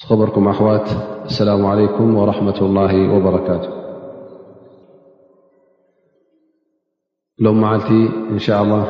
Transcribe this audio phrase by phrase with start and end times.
[0.00, 0.88] خبركم أخوات
[1.24, 3.70] السلام عليكم ورحمة الله وبركاته
[7.38, 7.86] لو معلت
[8.30, 8.82] إن شاء الله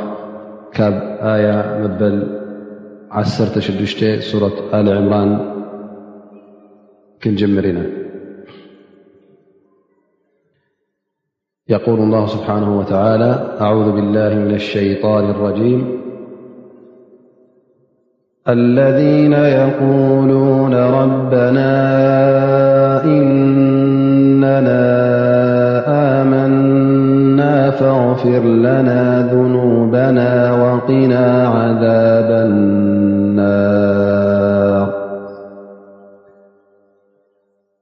[0.78, 2.16] آية مبل
[3.10, 5.30] عسرتشجت سورة آلعمران
[7.22, 7.86] كلجمرنا
[11.68, 16.05] يقول الله سبحانه وتعالى أعوذ بالله من الشيطان الرجيم
[18.48, 21.78] الذين يقولون ربنا
[23.04, 25.06] إننا
[26.22, 33.95] آمنا فاغفر لنا ذنوبنا وقنا عذابنا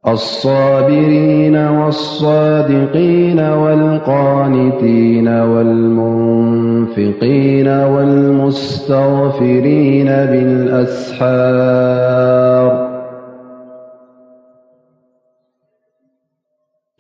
[0.09, 12.85] الصابرين والصادقين والقانتين والمنفقين والمستغفرين بالأسحار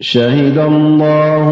[0.00, 1.50] شهدالله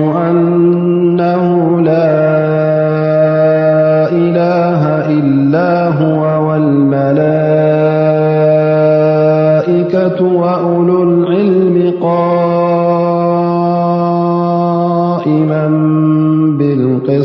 [17.03, 17.17] لا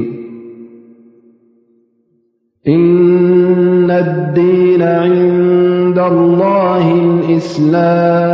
[2.69, 8.34] إن الدين عند الله الإسلام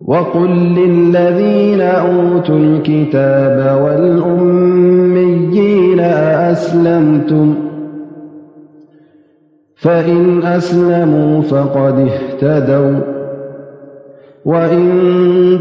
[0.00, 7.54] وقل للذين أوتوا الكتاب والأميين أأسلمتم
[9.76, 13.13] فإن أسلموا فقد اهتدوا
[14.44, 14.88] وإن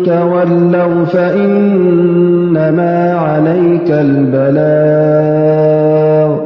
[0.05, 6.39] تولوا فإنما عليك البلاغ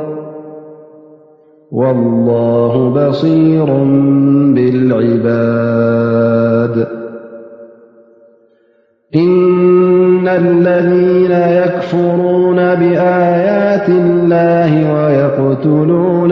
[1.72, 3.66] والله بصير
[4.54, 6.88] بالعباد
[9.16, 16.32] إن الذين يكفرون بآيات الله ويقتلون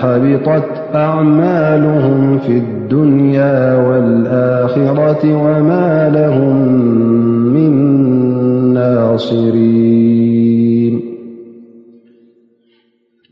[0.00, 3.54] حبطت أعمالهم في الدنيا
[3.88, 6.56] والآخرة وما لهم
[7.54, 7.72] من
[8.74, 10.94] ناصرين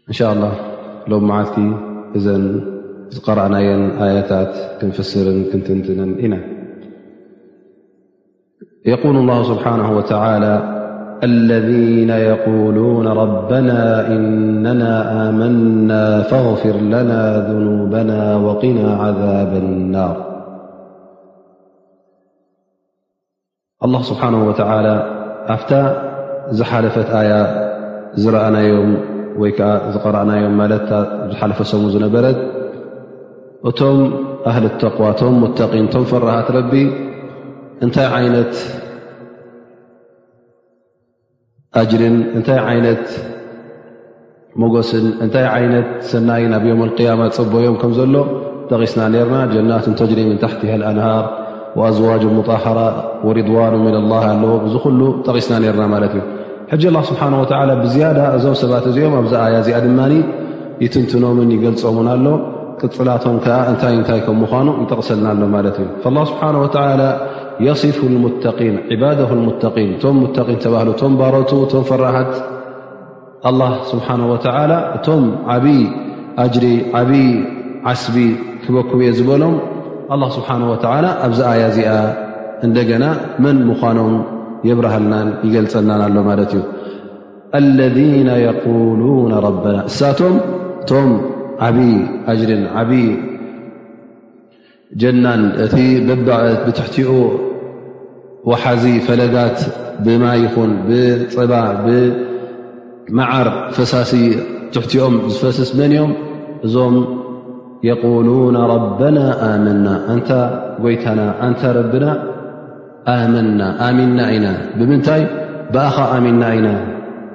[0.08, 0.52] إن شاء الله
[1.08, 1.58] لو معلت
[2.16, 2.58] إ
[3.24, 6.38] قرأنا أيا آيتات كنفسر كنتنت نا
[8.86, 10.77] يقول الله سبحانه وتعالى
[11.22, 20.26] الذين يقولون ربنا إننا آمنا فاغفر لنا ذنوبنا وقنا عذاب النار
[23.84, 25.06] الله سبحانه وتعالى
[25.48, 25.72] فت
[26.62, 27.30] حلفت آي
[28.30, 28.98] رأنيم
[29.40, 29.50] ي
[30.04, 30.30] قرأن
[31.44, 32.40] لفم نبرت
[33.82, 34.10] م
[34.46, 36.74] أهل التقوىم متقينم فرهت رب
[37.84, 38.44] ن ن
[41.76, 43.02] ኣጅሪን እንታይ ዓይነት
[44.62, 48.14] መጎስን እንታይ ዓይነት ሰናይ ናብ ዮም ያማ ፅበዮም ከም ዘሎ
[48.70, 51.26] ጠቂስና ርና ጀናቱ ተጅሪም ታቲ ኣንሃር
[51.88, 52.80] ኣዝዋጅ ሙጣሃራ
[53.38, 53.74] ርዋኑ
[54.12, 56.14] ላ ኣለዎ እዚ ሉ ጠቂስና ርና ማለት
[56.76, 57.22] እዩ ሕ ስብሓ
[57.82, 60.00] ብዝያዳ እዞም ሰባት እዚኦም ኣብዚ ኣያ እዚኣ ድማ
[60.84, 62.26] ይትንትኖምን ይገልፆምን ኣሎ
[62.80, 65.88] ቅፅላቶም ዓ እታይ ንታይ ከም ምኳኑ ንጠቕሰልናኣሎ ማለት እዩ
[66.28, 66.42] ስብሓ
[67.66, 68.32] የصፍ ሙን
[68.94, 69.46] ዕባድ ሙን
[69.94, 72.32] እቶም ሙን ተባህሉ እቶም ባሮቱ እቶም ፈራሓት
[73.90, 75.24] ስብሓና ወላ እቶም
[75.54, 75.80] ዓብይ
[76.54, 76.66] ጅሪ
[77.00, 77.28] ዓብይ
[77.92, 78.16] ዓስቢ
[78.64, 79.54] ክበኩም እየ ዝበሎም
[80.14, 81.92] ኣ ስብሓ ወላ ኣብዚ ኣያ እዚኣ
[82.66, 83.04] እንደ ገና
[83.44, 84.14] መን ምዃኖም
[84.68, 86.64] የብረሃልናን ይገልፀናን ኣሎ ማለት እዩ
[87.78, 90.36] ለذና የሉነ ረና እሳቶም
[90.82, 91.10] እቶም
[91.68, 91.92] ዓብይ
[92.40, 92.52] ጅሪ
[92.82, 93.06] ዓብይ
[95.00, 95.74] ጀናን እቲ
[96.08, 97.10] ብባት ብትሕቲኡ
[98.50, 99.58] ወሓዚ ፈለጋት
[100.04, 101.52] ብማ ይኹን ብፅባ
[101.84, 104.12] ብመዓር ፈሳሲ
[104.74, 106.12] ትሕቲኦም ዝፈስስ መን እዮም
[106.66, 106.96] እዞም
[107.88, 109.18] የቁሉነ ረበና
[109.50, 110.30] ኣመና እንታ
[110.84, 112.06] ጎይታና ኣንታ ረብና
[113.16, 114.46] ኣመና ኣሚንና ኢና
[114.78, 115.22] ብምንታይ
[115.74, 116.68] ብኣኻ ኣሚንና ኢና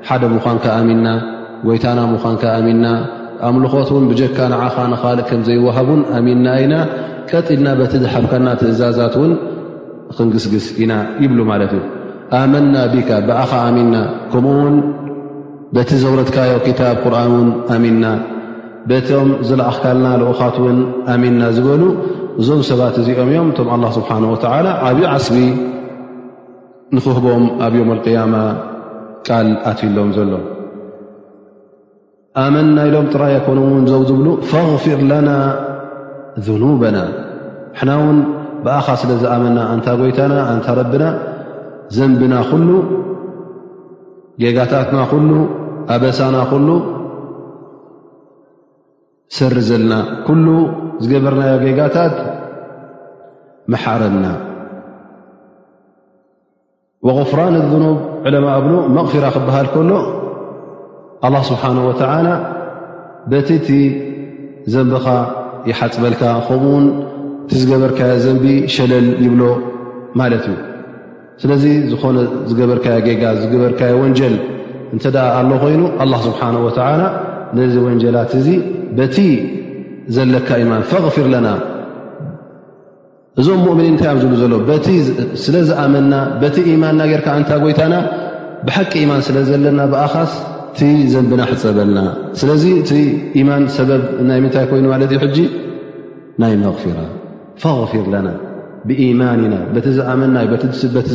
[0.08, 1.08] ሓደ ምዃንካ ኣሚና
[1.68, 2.86] ጎይታና ምዃንካ ኣሚና
[3.48, 6.74] ኣምልኮት ውን ብጀካ ንዓኻ ንካልእ ከም ዘይወሃቡን ኣሚንና ኢና
[7.30, 9.32] ቀጢድና በቲ ዝሓብካና ትእዛዛት ውን
[10.18, 10.94] ክንግስግስ ኢና
[11.24, 11.82] ይብሉ ማለት እዩ
[12.42, 13.96] ኣመና ቢካ ብኣኻ ኣሚና
[14.34, 14.78] ከምኡውን
[15.76, 18.06] በቲ ዘውረትካዮ ኪታብ ቁርኣን ውን ኣሚንና
[18.90, 20.80] በቶም ዝለኣኽካልና ልኡኻት ውን
[21.16, 21.84] ኣሚንና ዝበሉ
[22.42, 25.38] እዞም ሰባት እዚኦም እዮም እቶም ኣላ ስብሓን ወዓላ ዓብዪ ዓስቢ
[26.96, 28.36] ንክህቦም ኣብ ዮም ልቅያማ
[29.28, 30.32] ቃል ኣትውሎም ዘሎ
[32.42, 35.30] ኣመን ና ኢሎም ጥራይ ኣኮኖ ን ዘው ዝብሉ ፈغፊር ለና
[36.46, 36.98] ذኑበና
[37.80, 38.18] ሕና ውን
[38.66, 41.06] ብኣኻ ስለ ዝኣመና እንታ ጎይታና እንታ ረቢና
[41.98, 42.70] ዘንብና ኩሉ
[44.44, 45.30] ጌጋታትና ኩሉ
[45.96, 46.68] ኣበሳና ኩሉ
[49.38, 49.94] ስር ዘለና
[50.28, 50.46] ኩሉ
[51.04, 52.16] ዝገበርናዮ ጌጋታት
[53.74, 54.26] መሓረና
[57.20, 57.98] غፍራን ኑብ
[58.28, 59.92] ዕለማ ኣብሉ መቕፊራ ክበሃል ከሎ
[61.28, 62.28] ኣላ ስብሓን ወተዓላ
[63.32, 63.68] በቲ እቲ
[64.74, 65.06] ዘንቢኻ
[65.70, 66.86] ይሓፅበልካ ከምኡውን
[67.50, 69.44] ቲዝገበርካ ዘንቢ ሸለል ይብሎ
[70.20, 70.56] ማለት እዩ
[71.42, 72.18] ስለዚ ዝኾነ
[72.50, 74.36] ዝገበርካ ጌጋ ዝገበርካ ወንጀል
[74.96, 76.80] እንተ ደ ኣሎ ኮይኑ ኣላ ስብሓን ወላ
[77.60, 78.48] ነዚ ወንጀላት እዙ
[78.98, 79.18] በቲ
[80.16, 81.48] ዘለካ ኢማን ፈፊርለና
[83.42, 84.56] እዞም ሙእምኒን እንታይ እዮም ዝብሉ ዘሎ
[84.86, 84.90] ቲ
[85.44, 87.96] ስለ ዝኣመንና በቲ ኢማንና ጌርካ እንታ ጎይታና
[88.68, 90.34] ብሓቂ ኢማን ስለ ዘለና ብኣኻስ
[90.74, 90.84] እቲ
[91.14, 92.00] ዘንብና ሕፀበልና
[92.40, 92.92] ስለዚ እቲ
[93.40, 95.38] ኢማን ሰበብ ናይ ምንታይ ኮይኑ ማለት እ ሕጂ
[96.42, 97.00] ናይ መغፊራ
[97.64, 98.30] ፈغፊርለና
[98.90, 100.66] ብኢማንና በቲ ዝኣመና ቲ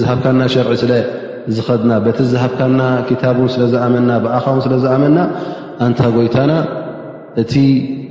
[0.02, 2.80] ዝሃብካና ሸርዒ ስለዝኸድና በቲ ዝሃብካና
[3.22, 5.18] ታብን ስለዝኣመና ብኣኻ ው ስለዝኣመና
[5.86, 6.52] ኣንታ ጎይታና
[7.44, 7.54] እቲ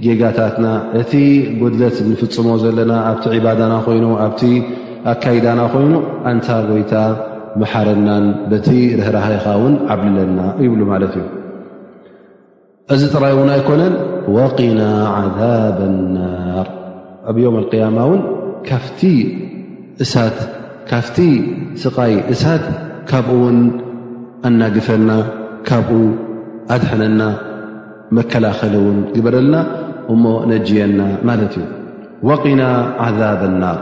[0.07, 0.67] ጌጋታትና
[1.03, 1.13] እቲ
[1.61, 4.43] ጎድለት ንፍፅሞ ዘለና ኣብቲ ዕባዳና ኮይኑ ኣብቲ
[5.13, 5.95] ኣካዳና ኮይኑ
[6.33, 6.93] ኣንታ ጎይታ
[7.61, 8.67] መሓረናን በቲ
[8.99, 11.23] ርህራይኻ ውን ዓብልለና ይብሉ ማለት እዩ
[12.93, 13.93] እዚ ጥራይቡና ኣይኮነን
[14.35, 14.81] ወقና
[15.17, 16.67] عذብ الናር
[17.29, 18.21] ኣብ ዮም اقያማ እውን
[20.91, 21.19] ካፍቲ
[21.83, 22.65] ስቃይ እሳት
[23.09, 23.57] ካብኡ ውን
[24.49, 25.09] ኣናግፈና
[25.69, 25.97] ካብኡ
[26.75, 27.21] ኣድሐነና
[28.19, 29.55] መከላኸሊ ውን ግበረልና
[30.13, 32.63] እሞ ነጅየና ማለት እዩ ና
[33.19, 33.79] ذብ الናር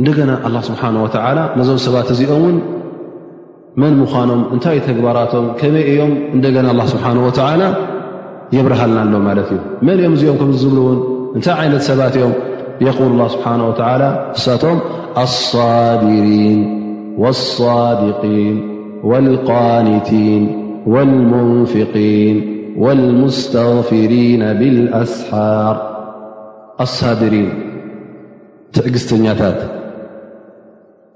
[0.00, 0.82] እንደገና ه ስብሓ
[1.58, 2.56] ነዞም ሰባት እዚኦም ውን
[3.80, 7.60] መን ምዃኖም እንታይ ተግባራቶም ከመይ እዮም እንደገና ال ስብሓه وላ
[8.56, 10.98] የብረሃልና ሎ ማለት እዩ መን እዮም እዚኦም ከምዝብል ውን
[11.36, 12.34] እንታይ ዓይነት ሰባት እዮም
[12.86, 13.70] የقል ا ስብሓه و
[14.44, 14.78] ሳቶም
[15.22, 16.58] ኣلصድሪን
[17.22, 18.56] ولصድقን
[19.10, 20.44] وقኒቲን
[20.94, 22.36] ولሙንፍقን
[22.84, 25.74] ولሙስتغፊሪን ብኣስሓር
[26.84, 27.48] ኣصድሪን
[28.74, 29.58] ትዕግሥተኛታት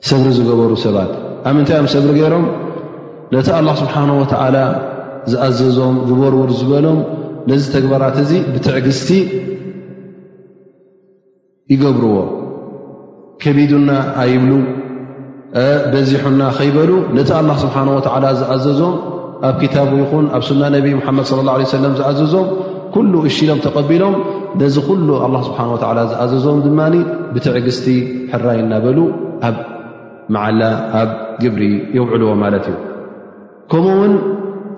[0.09, 1.13] ሰድሪ ዝገበሩ ሰባት
[1.49, 2.45] ኣብ ምንታይ እዮም ስእብሪ ገይሮም
[3.35, 4.57] ነቲ ላ ስብሓን ወዓላ
[5.33, 6.99] ዝኣዘዞም ዝበርውር ዝበሎም
[7.51, 9.09] ነዚ ተግባራት እዙ ብትዕግስቲ
[11.73, 12.17] ይገብርዎ
[13.43, 13.91] ከቢዱና
[14.23, 14.53] ኣይብሉ
[15.93, 18.95] በዚሑና ከይበሉ ነቲ ኣላ ስብሓን ወዓላ ዝኣዘዞም
[19.49, 22.47] ኣብ ክታቡ ይኹን ኣብ ሱና ነቢ ሙሓመድ صለ ላ ለ ሰለም ዝኣዘዞም
[22.97, 24.15] ኩሉ እሽሎም ተቐቢሎም
[24.65, 25.09] ነዚ ኩሉ
[25.51, 26.81] ስብሓን ወዓላ ዝኣዘዞም ድማ
[27.37, 27.87] ብትዕግስቲ
[28.33, 28.99] ሕራይ እናበሉ
[30.35, 30.63] መዓላ
[31.03, 31.11] ኣብ
[31.43, 31.63] ግብሪ
[31.97, 32.77] የውዕልዎ ማለት እዩ
[33.73, 34.15] ከምኡ ውን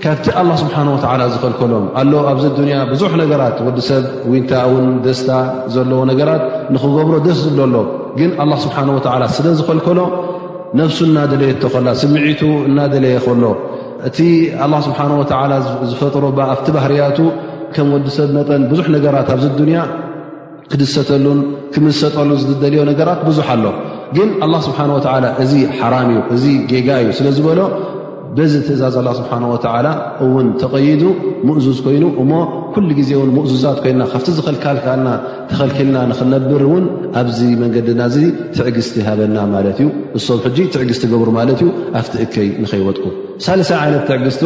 [0.03, 5.31] ካብቲ ኣላ ስብሓን ወዓላ ዝኸልከሎም ኣሎ ኣብዚ ዱንያ ብዙሕ ነገራት ወዲሰብ ውንታ ውን ደስታ
[5.75, 6.43] ዘለዎ ነገራት
[6.75, 7.75] ንክገብሮ ደስ ዝብለሎ
[8.19, 10.01] ግን ኣላ ስብሓን ወዓላ ስለ ዝኸልከሎ
[10.81, 13.45] ነፍሱ እናደለየ ተኸላ ስምዒቱ እናደለየ ኸሎ
[14.09, 14.19] እቲ
[14.67, 15.53] ኣላ ስብሓን ወዓላ
[15.91, 16.25] ዝፈጥሮ
[16.55, 17.19] ኣብቲ ባህርያቱ
[17.75, 19.79] ከም ወዲ ሰብ መጠን ብዙሕ ነገራት ኣብዚ ዱንያ
[20.71, 21.41] ክድሰተሉን
[21.75, 23.65] ክምሰጠሉ ዝደልዮ ነገራት ብዙሕ ኣሎ
[24.17, 24.29] ግን
[24.69, 24.79] ስብሓ
[25.43, 27.61] እዚ ሓራም እዩ እዚ ጌጋ እዩ ስለዝበሎ
[28.37, 29.33] በዚ ተእዛዝ ላ ስብሓ
[29.87, 29.91] ላ
[30.25, 31.03] እውን ተቐይዱ
[31.49, 32.33] ሙእዙዝ ኮይኑ እሞ
[32.75, 35.09] ኩሉ ግዜ ሙእዙዛት ኮይንና ካብቲ ዝከልከልካልና
[35.51, 36.85] ተኸልኪልና ንክነብር ውን
[37.21, 38.01] ኣብዚ መንገድና
[38.57, 39.89] ትዕግስቲ ሃበና ማለት እዩ
[40.21, 41.71] እሶብ ጂ ትዕግስቲ ገብሩ ማለት እዩ
[42.03, 43.07] ኣብቲ እከይ ንኸይወጥኩ
[43.47, 44.43] ሳለ ይነት ትዕግስቲ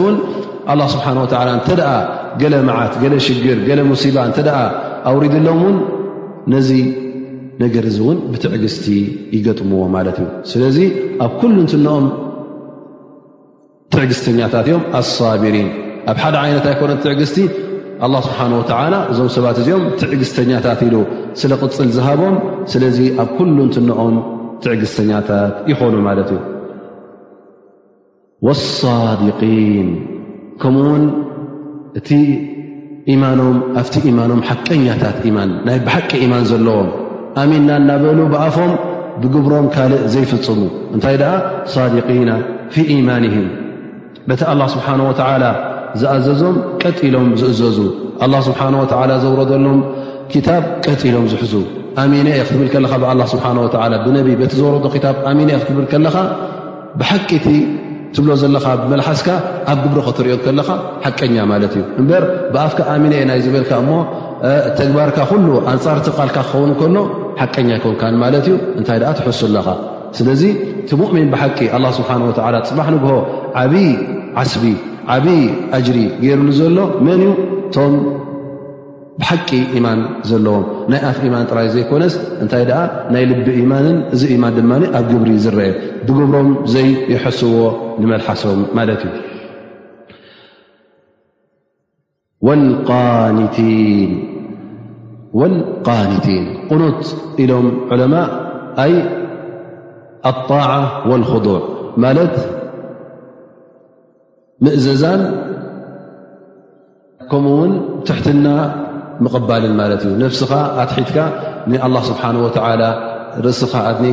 [0.79, 1.07] ን ስብሓ
[2.43, 4.41] ገለ መዓት ገለ ሽግር ገ ሙሲባ ተ
[5.11, 5.77] ኣውሪድሎም ውን
[7.63, 8.85] ነገር እዚ እውን ብትዕግስቲ
[9.37, 10.77] ይገጥምዎ ማለት እዩ ስለዚ
[11.25, 12.05] ኣብ ኩሉ እንትንኦም
[13.95, 15.69] ትዕግስተኛታት እዮም ኣሳቢሪን
[16.11, 17.37] ኣብ ሓደ ዓይነት ኣይኮነት ትዕግስቲ
[18.07, 20.97] ኣላ ስብሓን ወተዓላ እዞም ሰባት እዚኦም ትዕግስተኛታት ኢሉ
[21.41, 22.37] ስለ ቅፅል ዝሃቦም
[22.75, 24.17] ስለዚ ኣብ ኩሉ እንትነኦም
[24.67, 26.41] ትዕግስተኛታት ይኾኑ ማለት እዩ
[28.49, 29.89] ወሳዲቂን
[30.63, 31.05] ከምኡ ውን
[33.11, 36.89] እኣብቲ ኢማኖም ሓቀኛታት ማን ናይ ብሓቂ ኢማን ዘለዎም
[37.39, 38.71] ኣሚንና እናበሉ ብኣፎም
[39.23, 40.61] ብግብሮም ካልእ ዘይፍፅሙ
[40.95, 41.33] እንታይ ደኣ
[41.73, 42.31] ሳዲቂና
[42.75, 43.47] ፊ ኢማንህም
[44.29, 45.45] በቲ ኣላ ስብሓን ወዓላ
[46.01, 47.79] ዝኣዘዞም ቀጢኢሎም ዝእዘዙ
[48.25, 48.83] ኣላ ስብሓንወ
[49.25, 49.79] ዘውረዶሎም
[50.33, 51.55] ክታብ ቀጢሎም ዝሕዙ
[52.03, 53.67] ኣሚነ ክትብል ከለካ ብኣላ ስብሓወ
[54.05, 56.17] ብነቢ በቲ ዘወረዶ ታ ኣሚን ክትብል ከለኻ
[57.01, 57.47] ብሓቂቲ
[58.15, 59.29] ትብሎ ዘለካ ብመላሓስካ
[59.73, 60.69] ኣብ ግብሮ ክትሪዮ ከለካ
[61.05, 63.91] ሓቀኛ ማለት እዩ እምበር ብኣፍካ ኣሚንየ ናይ ዝበልካ እሞ
[64.79, 66.97] ተግባርካ ኩሉ ኣንፃር ቲ ቓልካ ክኸውን ከሎ
[67.41, 69.69] ሓቀኛ ይኮንካን ማለት እዩ እንታይ ደኣ ትሕሱ ለካ
[70.19, 70.43] ስለዚ
[70.85, 73.13] እቲ ሙእሚን ብሓቂ ኣላ ስብሓን ወዓላ ፅባሕ ንግሆ
[73.63, 73.85] ዓብዪ
[74.41, 74.65] ዓስቢ
[75.17, 75.37] ዓብዪ
[75.77, 77.31] ኣጅሪ ገይሩሉ ዘሎ መን እዩ
[77.67, 77.95] እቶም
[79.21, 82.81] ብሓቂ ኢማን ዘለዎም ናይ ኣፍ ኢማን ጥራይ ዘይኮነስ እንታይ ደኣ
[83.15, 85.69] ናይ ልቢ ኢማንን እዚ ኢማን ድማ ኣብ ግብሪ ዝረአ
[86.07, 87.53] ብግብሮም ዘይይሐስዎ
[88.01, 89.13] ንመልሓሶም ማለት እዩ
[92.47, 94.13] ወልቃኒቲን
[95.39, 97.09] ቁት
[97.43, 97.65] ኢሎም
[98.77, 98.79] ء
[100.27, 101.57] لطعة والخضع
[104.79, 105.05] እዘዛ
[107.31, 107.73] ከምኡን
[108.07, 108.47] ትትና
[109.51, 109.65] قል
[110.41, 111.17] فኻ ኣትካ
[111.69, 112.47] له ስه و
[113.51, 114.07] እስኻ ኒ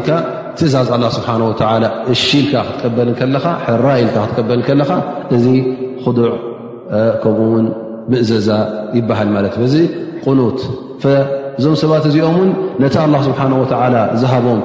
[0.58, 0.96] ትእዛዝ ه
[1.44, 1.64] ልካ
[2.68, 3.10] ክቀበል
[3.88, 4.62] ራኢል ቀበል
[5.44, 5.46] ዚ
[7.24, 7.26] ኡ
[8.20, 8.50] እዘዛ
[8.98, 9.02] ይ
[10.40, 10.60] ኑት
[11.60, 12.50] እዞም ሰባት እዚኦም ውን
[12.84, 13.64] ነቲ ላ ስብሓ ወ
[14.22, 14.60] ዝሃቦም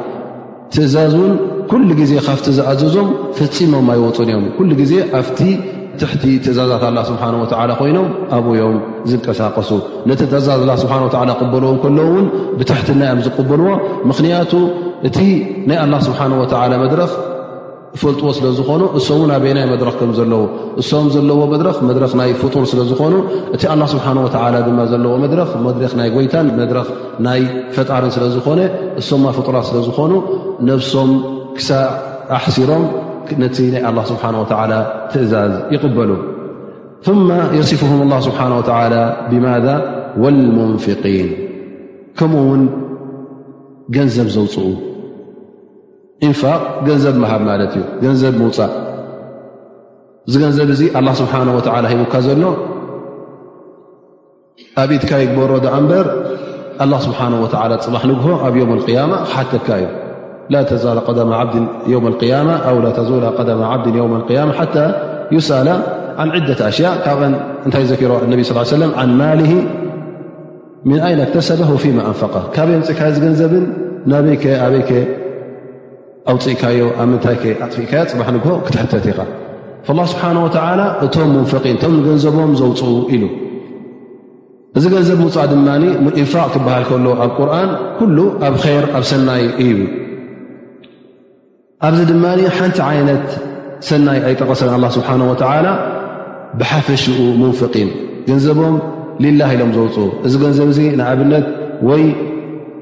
[0.74, 1.32] ትእዛዝውን
[1.70, 5.40] ኩሉ ግዜ ካፍቲ ዝኣዘዞም ፈፂሞም ኣይወፁን እዮም ኩሉ ግዜ ኣፍቲ
[6.00, 7.46] ትሕቲ ትእዛዛት ስብሓ ወ
[7.80, 8.76] ኮይኖም ኣብዮም
[9.10, 9.70] ዝንቀሳቀሱ
[10.10, 10.94] ነቲ ትእዛዝ ስብሓ
[11.40, 12.26] ቅበልዎ ከለ ውን
[12.60, 13.68] ብትሕቲናዮም ዝቕበልዎ
[14.10, 14.52] ምኽንያቱ
[15.08, 15.18] እቲ
[15.68, 17.12] ናይ ላ ስብሓን ወላ መድረክ
[18.00, 20.42] ፈልጥዎ ስለ ዝኾኑ እሶምን ኣበይናይ መድረኽ ከም ዘለዎ
[20.80, 23.14] እሶም ዘለዎ መድረኽ መድረኽ ናይ ፍጡር ስለ ዝኾኑ
[23.56, 26.88] እቲ ላ ስብሓ ወላ ድማ ዘለዎ መድረኽ መድረ ናይ ጎይታን መድረኽ
[27.26, 27.40] ናይ
[27.76, 28.60] ፈጣርን ስለዝኾነ
[29.00, 30.12] እሶም ፍጡራት ስለዝኾኑ
[30.68, 31.10] ነብሶም
[31.58, 31.70] ክሳ
[32.36, 32.84] ኣሕሲሮም
[33.42, 34.24] ነቲ ናይ ላ ስብሓ
[34.72, 34.78] ላ
[35.12, 36.10] ትእዛዝ ይቕበሉ
[37.28, 38.54] ማ የስፍም ላ ስብሓና
[38.94, 38.96] ላ
[39.32, 39.66] ብማذ
[40.22, 41.28] ወልሙንፍقን
[42.20, 42.64] ከምኡ ውን
[43.96, 44.66] ገንዘብ ዘውፅኡ
[46.22, 46.24] ق
[46.86, 47.42] ገዘብ ሃብ
[48.00, 48.38] ዩ ዘ እ
[50.56, 50.70] ዘብ
[51.92, 52.44] ሂካ ዘሎ
[54.82, 55.50] ኣብ ኢትካ ይበሮ
[55.90, 56.06] በር
[57.04, 57.06] ፅ
[58.10, 58.62] ግሆ ኣብ ዩ
[59.68, 59.80] ታይ
[60.84, 61.24] ዘሮ ل ማ
[71.48, 71.64] ሰበ
[72.44, 72.56] ق ካ
[72.92, 73.52] ፅ ካ ገንዘብ
[76.30, 79.18] ኣውፅእካዮ ኣብ ምንታይ ኣጥፊእካዮ ፅባሕ ንግሆ ክትሕተት ኢኻ
[79.98, 82.82] ላ ስብሓን ወላ እቶም ሙንፍን እቶም ገንዘቦም ዘውፅ
[83.14, 83.24] ኢሉ
[84.78, 85.68] እዚ ገንዘብ ምውፃእ ድማ
[86.22, 89.78] ኢንፋቅ ክበሃል ከሎ ኣብ ቁርን ኩሉ ኣብ ር ኣብ ሰናይ እዩ
[91.86, 92.24] ኣብዚ ድማ
[92.58, 93.26] ሓንቲ ዓይነት
[93.88, 95.66] ሰናይ ኣይጠቐሰን ኣላ ስብሓን ወላ
[96.60, 97.90] ብሓፈሽኡ ሙንፍቂን
[98.28, 98.76] ገንዘቦም
[99.24, 101.46] ሊላ ኢሎም ዘውፅኡ እዚ ገንዘብ እዙ ንኣብነት
[101.88, 102.04] ወይ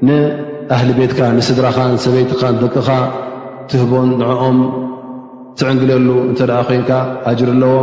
[0.07, 2.89] ንኣህሊ ቤትካ ንስድራኻ ሰበይትኻ ደቅኻ
[3.69, 4.57] ትህቦን ንዕኦም
[5.59, 6.91] ትዕንግለሉ እንተ ደኣ ኮንካ
[7.29, 7.73] ኣጅር ኣለዎ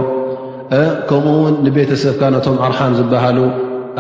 [1.09, 3.39] ከምኡውን ንቤተሰብካ ነቶም ኣርሓም ዝበሃሉ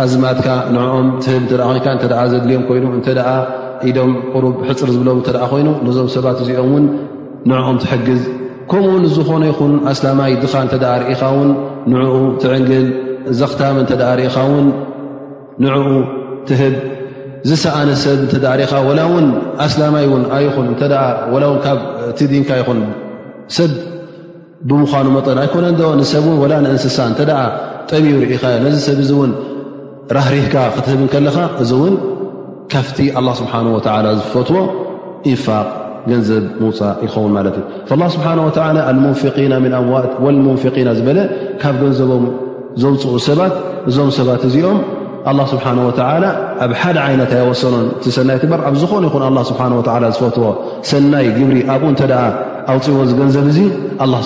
[0.04, 3.28] ኣዝማትካ ንኦም ትህብ እተ ይን ዘድልዮም ኮይኑ እንተደኣ
[3.88, 6.84] ኢዶም ቁሩብ ሕፅር ዝብለው ተ ኮይኑ ነዞም ሰባት እዚኦም እውን
[7.50, 8.22] ንዕኦም ትሕግዝ
[8.70, 11.50] ከምኡው ዝኾነ ይኹን ኣስላማይድኻ እተ ደ ርኢኻ ውን
[11.92, 12.86] ንዕኡ ትዕንግል
[13.38, 14.66] ዘኽታሚ እተ ርኢኻ ውን
[15.64, 15.84] ንዕኡ
[16.48, 16.74] ትህብ
[17.50, 19.26] ዝሰኣነ ሰብ እንተዳሪኻ ወላ እውን
[19.66, 20.66] ኣስላማይ እውን ኣይኹን
[21.48, 21.78] እው ካብ
[22.18, 22.80] ቲዲንካ ይኹን
[23.58, 23.72] ሰብ
[24.68, 27.40] ብምዃኑ መጠን ኣይኮነ ዶ ንሰብእን ወላ ንእንስሳ እተደኣ
[27.90, 29.32] ጠሚሩ ኢኻ ነዚ ሰብ እዚእውን
[30.16, 31.94] ራህሪሕካ ክትህብን ከለኻ እዚ ውን
[32.72, 34.60] ካፍቲ ኣላ ስብሓን ወላ ዝፈትዎ
[35.30, 35.68] እንፋቅ
[36.10, 41.18] ገንዘብ ምውፃእ ይኸውን ማለት እዩ ላ ስብሓን ወላ አልሙንፊና ምን ኣምዋት ወልሙንፍና ዝበለ
[41.62, 42.24] ካብ ገንዘቦም
[42.82, 43.54] ዘውፅኡ ሰባት
[43.90, 44.78] እዞም ሰባት እዚኦም
[45.52, 45.64] ስብሓ
[46.22, 46.28] ላ
[46.64, 49.62] ኣብ ሓደ ዓይነት ኣይወሰኖን እቲ ሰናይ ትበር ኣብ ዝኾነ ይኹን ስብሓ
[50.16, 50.46] ዝፈትዎ
[50.90, 52.02] ሰናይ ግብሪ ኣብኡ እተ
[52.72, 53.58] ኣውፅዎ ዝገንዘብ እዙ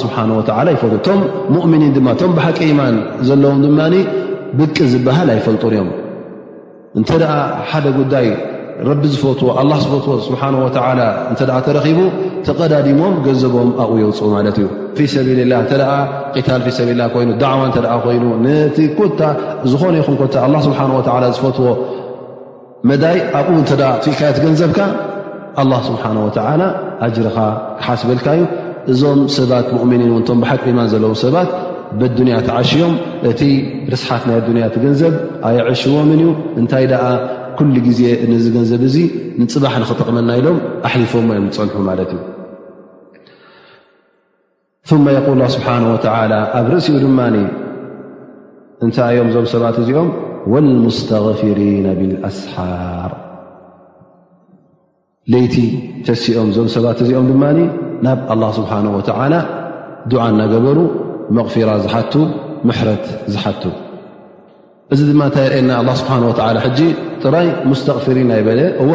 [0.04, 0.16] ስብሓ
[0.76, 1.20] ይፈት ቶም
[1.56, 2.96] ሙእምኒን ድማ ቶም ብሓቂ ኢማን
[3.28, 3.80] ዘለዎም ድማ
[4.60, 5.90] ብቂ ዝበሃል ኣይፈልጡን እዮም
[6.98, 7.10] እንተ
[7.70, 8.26] ሓደ ጉዳይ
[8.88, 9.48] ረቢ ዝፈትዎ
[9.82, 10.68] ዝፈትዎ ስብሓ ወ
[11.32, 11.98] እተ ተረኺቡ
[12.46, 14.66] ተቐዳዲሞም ገንዘቦም ኣብኡ የውፅኡ ማለት እዩ
[14.98, 15.76] ፊ ሰብልላ ተ
[16.46, 19.20] ታል ፊሰልላ ኮይኑ ድዕዋ እተ ኮይኑ ነቲ ኮታ
[19.72, 20.36] ዝኾነ ይኹም ኮታ
[20.66, 21.02] ስብሓ ወ
[21.36, 21.68] ዝፈትዎ
[22.90, 24.78] መዳይ ኣብኡ ተ ኢካዮ ትገንዘብካ
[25.62, 26.60] ኣላ ስብሓን ወላ
[27.06, 27.36] ኣጅርኻ
[27.80, 28.42] ክሓስብልካ ዩ
[28.92, 31.50] እዞም ሰባት ሙእምኒን እውእንቶም ብሓቂ እማን ዘለዎም ሰባት
[32.00, 32.94] ብዱኒያ ትዓሽዮም
[33.30, 33.40] እቲ
[33.92, 35.14] ርስሓት ናይ ኣዱንያ ትገንዘብ
[35.48, 36.26] ኣይዕሽዎምን እዩ
[36.60, 36.94] እንታይ ደ
[37.58, 38.00] ኩሉ ግዜ
[38.44, 38.96] ዝገንዘብ እዙ
[39.42, 42.20] ንፅባሕ ንክጠቕመና ኢሎም ኣሊፎዎ እዮም ፀልሑ ማለት እዩ
[45.40, 45.68] ል ስብሓ
[46.58, 47.20] ኣብ ርእሲኡ ድማ
[48.84, 50.08] እንታይ ዮም ዞም ሰባት እዚኦም
[50.52, 53.12] ወሙስተغፊሪና ብልኣስሓር
[55.32, 55.54] ለይቲ
[56.06, 57.44] ተሲኦም እዞም ሰባት እዚኦም ድማ
[58.06, 58.70] ናብ ኣ ስብሓ
[59.34, 59.38] ላ
[60.12, 60.78] ድዓ እናገበሩ
[61.36, 62.12] መቕፊራ ዝሓቱ
[62.68, 63.04] ምሕረት
[63.34, 63.62] ዝሓቱ
[64.94, 66.12] እዚ ድማ ንታይ ርአየና ስብሓ
[66.78, 66.88] ጂ
[67.24, 68.86] ጥራይ ሙስተፍሪ ኣይበለ እ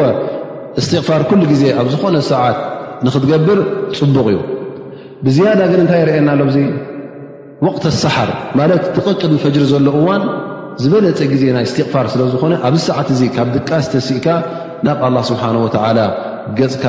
[0.80, 2.58] እስትቕፋር ኩሉ ግዜ ኣብ ዝኾነ ሰዓት
[3.06, 3.58] ንክትገብር
[3.98, 4.38] ፅቡቕ እዩ
[5.26, 6.56] ብዝያዳ ግን እንታይ የርአየና ኣሎምዙ
[7.66, 10.22] ወቕት ኣሰሓር ማለት ትቐቅድ ፈጅሪ ዘሎ እዋን
[10.82, 14.26] ዝበለፀ ግዜ ናይ እስትቕፋር ስለዝኾነ ኣብዚ ሰዓት እዚ ካብ ድቃስ ተሲእካ
[14.88, 15.66] ናብ ኣላ ስብሓ ወ
[16.60, 16.84] ገፅካ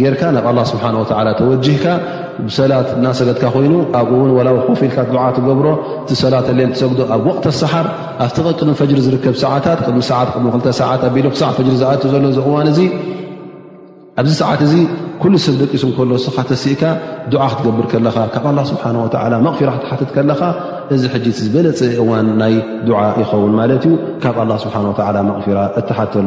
[0.00, 0.84] ጌርካ ናብ ስብሓ
[1.40, 1.84] ተወጅህካ
[2.58, 4.92] ሰላት ናሰገካ ይኑ ኣብኡው ፊኢል
[5.36, 5.66] ትገብሮ
[6.22, 6.82] ሰላ ሰ
[7.16, 7.86] ኣብ ቕ ኣሰሓር
[8.26, 9.44] ኣብሚ ፈ ዝከብሰ
[14.28, 14.62] ዚሰት
[15.46, 15.84] ሰብ ደቂሱ
[16.70, 17.94] እ ክትገብር ክ
[20.14, 20.54] ካ
[21.02, 21.06] ዚ
[21.40, 21.80] ዝበለፅ
[22.22, 22.54] እን ናይ
[23.30, 24.26] ኸን ዩ ካ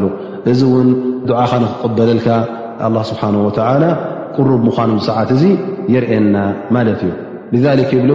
[0.02, 0.62] ሉ እዚ
[1.82, 3.84] ክበል
[4.36, 5.44] ቅሩ ምኳኖም ሰዓት እዙ
[5.94, 6.38] የርእና
[6.76, 7.14] ማለት እዩ
[7.80, 8.12] ذክ ይብሉ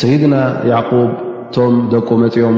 [0.00, 0.34] ሰይድና
[0.80, 1.08] ዕቁብ
[1.46, 2.56] እቶም ደቁ መፅኦም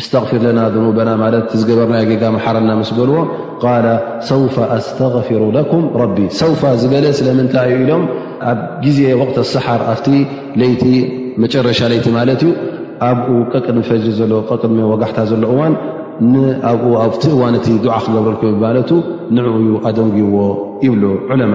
[0.00, 3.16] እስተغፊር ለና ዝ በና ማለት ዝገበርና ገጋ መሓረና ምስ ገልዎ
[3.62, 3.72] ቃ
[4.30, 8.04] ሰውፈ ኣስተغፊሩ ኩም ረቢ ሰው ዝበለ ስለምንታይዩ ኢሎም
[8.50, 10.08] ኣብ ግዜ ወቅቲ ኣሰሓር ኣፍቲ
[10.62, 10.84] ለይቲ
[11.44, 12.52] መጨረሻ ለይቲ ማለት እዩ
[13.10, 15.74] ኣብኡ ቀቅድሚ ፈዚ ዘሎ ቅድ ወጋሕታ ዘሎ እዋን
[17.04, 18.90] ኣብቲ እዋን እቲ ድዓ ክገብረልኩም ማለት
[19.36, 19.56] ንዕኡ
[19.90, 20.36] ኣደንጉይዎ
[20.86, 21.54] ይብሉ ዑለማ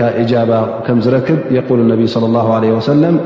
[0.00, 3.20] إجابة كمركب يقول النبي صلى الله عليه وسلم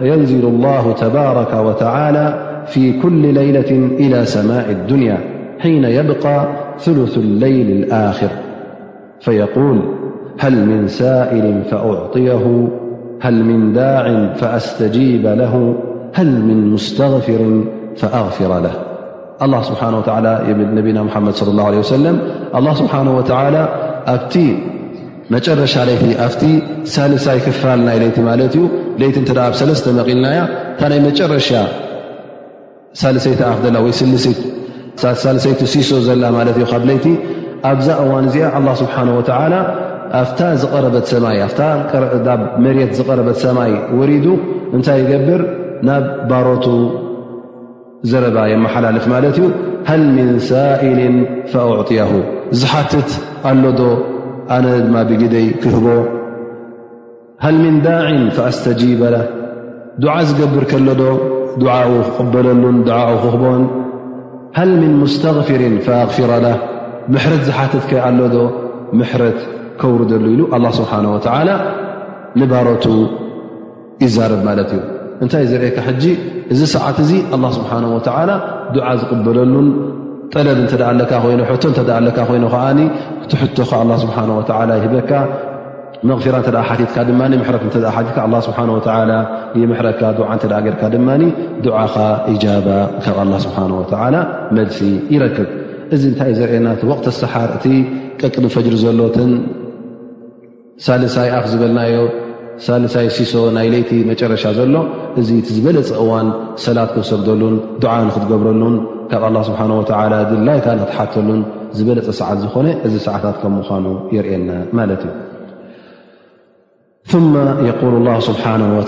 [0.00, 2.26] ينزل الله تبارك وتعالى
[2.66, 3.70] في كل ليلة
[4.02, 5.18] إلى سماء الدنيا
[5.58, 6.46] حين يبقى
[6.80, 8.28] ثلث الليل الآخر
[9.20, 9.78] فيقول
[10.38, 12.68] هل من سائل فأعطيه
[13.20, 15.74] هل من داع فأستجيب له
[16.12, 17.64] هل من مستغفر
[18.00, 18.06] ና ድ
[19.70, 19.74] صى
[22.62, 22.80] ه ስ
[23.32, 23.34] ኣ
[25.34, 26.24] መጨረሻ ይቲ ኣ
[26.94, 30.24] ሳልሳይ ክፋልናይ ቲ መልና
[30.78, 31.48] ታ ይ መጨረሻ
[35.24, 36.10] ሰይፍ ይሶ ዘ
[36.94, 37.08] ይቲ
[37.70, 38.36] ኣብዛ እ ዚ
[42.66, 43.72] መት ዝረበ ሰማይ
[44.10, 44.12] ሪ
[44.76, 45.40] እንታይ ገብር
[45.88, 46.66] ናብ ሮቱ
[48.10, 49.46] ዘረባ የመሓላልፍ ማለት እዩ
[49.90, 50.98] ሃል ምን ሳኢል
[51.52, 52.10] ፈኣዕጢያሁ
[52.60, 53.10] ዝሓትት
[53.50, 53.80] ኣሎዶ
[54.56, 55.86] ኣነ ድማ ብግደይ ክህቦ
[57.44, 59.24] ሃል ምን ዳዕን ፈኣስተጂበለህ
[60.02, 61.02] ድዓ ዝገብር ከሎዶ
[61.62, 63.62] ድዓኡ ክቕበለሉን ድዓኡ ክህቦን
[64.58, 66.56] ሃል ምን ምስተغፊርን ኣغፊረላህ
[67.14, 68.36] ምሕረት ዝሓትት ከ ኣሎዶ
[68.98, 69.38] ምሕረት
[69.80, 71.48] ከውርደሉ ኢሉ ኣላه ስብሓን ወላ
[72.40, 72.84] ንባሮቱ
[74.02, 74.80] ይዛረብ ማለት እዩ
[75.24, 76.04] እንታይ ዘርእካ ሕጂ
[76.52, 78.30] እዚ ሰዓት እዚ ኣላ ስብሓን ወዓላ
[78.74, 79.68] ዱዓ ዝቕበለሉን
[80.32, 82.64] ጠለብ እንተደኣለካ ኮይ ሕቶ እተዳኣለካ ኮይኑ ከዓ
[83.30, 85.12] ትሕቶኻ ኣላ ስብሓ ወላ ይህበካ
[86.08, 87.76] መፊራ እንተ ሓቲትካ ድማ ምሕረት እተ
[88.08, 88.80] ትካ ኣ ስብሓ ወ
[89.60, 91.08] የምሕረካ ዓ እተ ጌርካ ድማ
[91.66, 91.94] ዱዓኻ
[92.32, 92.68] እጃባ
[93.04, 94.16] ካብ ኣላ ስብሓ ወላ
[94.56, 94.80] መልሲ
[95.14, 95.48] ይረክብ
[95.94, 97.66] እዚ እንታይ ዘርኤናቲ ወቕቲ ኣሰሓር እቲ
[98.20, 99.32] ቀቅድን ፈጅሪ ዘሎ ተን
[100.84, 101.96] ሳልሳይኣፍ ዝበልናዮ
[102.66, 104.74] ሳልሳይ ሲሶ ናይ ለይቲ መጨረሻ ዘሎ
[105.20, 106.28] እዚ ቲ ዝበለፀ እዋን
[106.64, 108.74] ሰላት ክሰግደሉን ድዓ ን ክትገብረሉን
[109.10, 109.82] ካብ ስብሓ ወ
[110.32, 111.40] ድላይታ ንክትሓተሉን
[111.78, 113.86] ዝበለፀ ሰዓት ዝኾነ እዚ ሰዓታት ከም ምዃኑ
[114.16, 115.12] የርኤና ማለት እዩ
[117.12, 117.32] ثማ
[117.68, 117.94] የقሉ
[118.28, 118.82] ስብሓነه ወ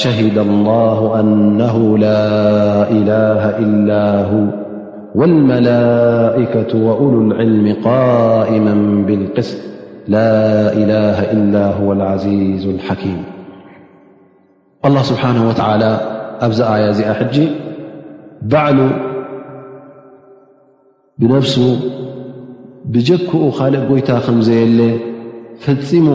[0.00, 1.58] ሸሂደ ላه ኣነ
[2.04, 3.90] ላኢላሃ ኢላ
[5.20, 8.66] ወልመላከة ወኡሉ ልዕልሚ ቃኢማ
[9.08, 9.60] ብልቅስም
[10.12, 10.16] ላ
[10.80, 13.18] إላه إላ ه اعዚዙ اሓኪም
[14.86, 15.84] اله ስብሓه ወላ
[16.46, 17.36] ኣብዚ ኣያ እዚኣ ሕጂ
[18.50, 18.78] ባዕሉ
[21.20, 21.54] ብነፍሱ
[22.92, 24.80] ብጀክኡ ካልእ ጎይታ ከምዘየለ
[25.64, 26.06] ፍፂሙ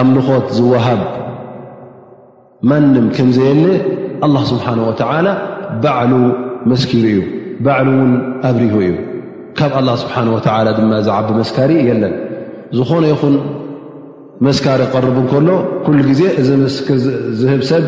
[0.00, 1.00] ኣምልኾት ዝወሃብ
[2.70, 3.64] ማንም ከምዘየለ
[4.26, 4.74] اله ስብሓه
[5.82, 6.12] ባዕሉ
[6.70, 7.18] መስኪሩ እዩ
[7.64, 8.12] ባዕሉ ውን
[8.50, 8.92] ኣብሪሁ እዩ
[9.58, 10.26] ካብ ስሓه
[10.80, 12.14] ድማ ዝዓቢ መስካሪ የለን
[12.78, 13.34] ዝኾነ ይኹን
[14.46, 15.48] መስካሪ ክቐርቡ ንከሎ
[15.84, 16.96] ኩሉ ግዜ እዚ ምስክር
[17.40, 17.84] ዝህብ ሰብ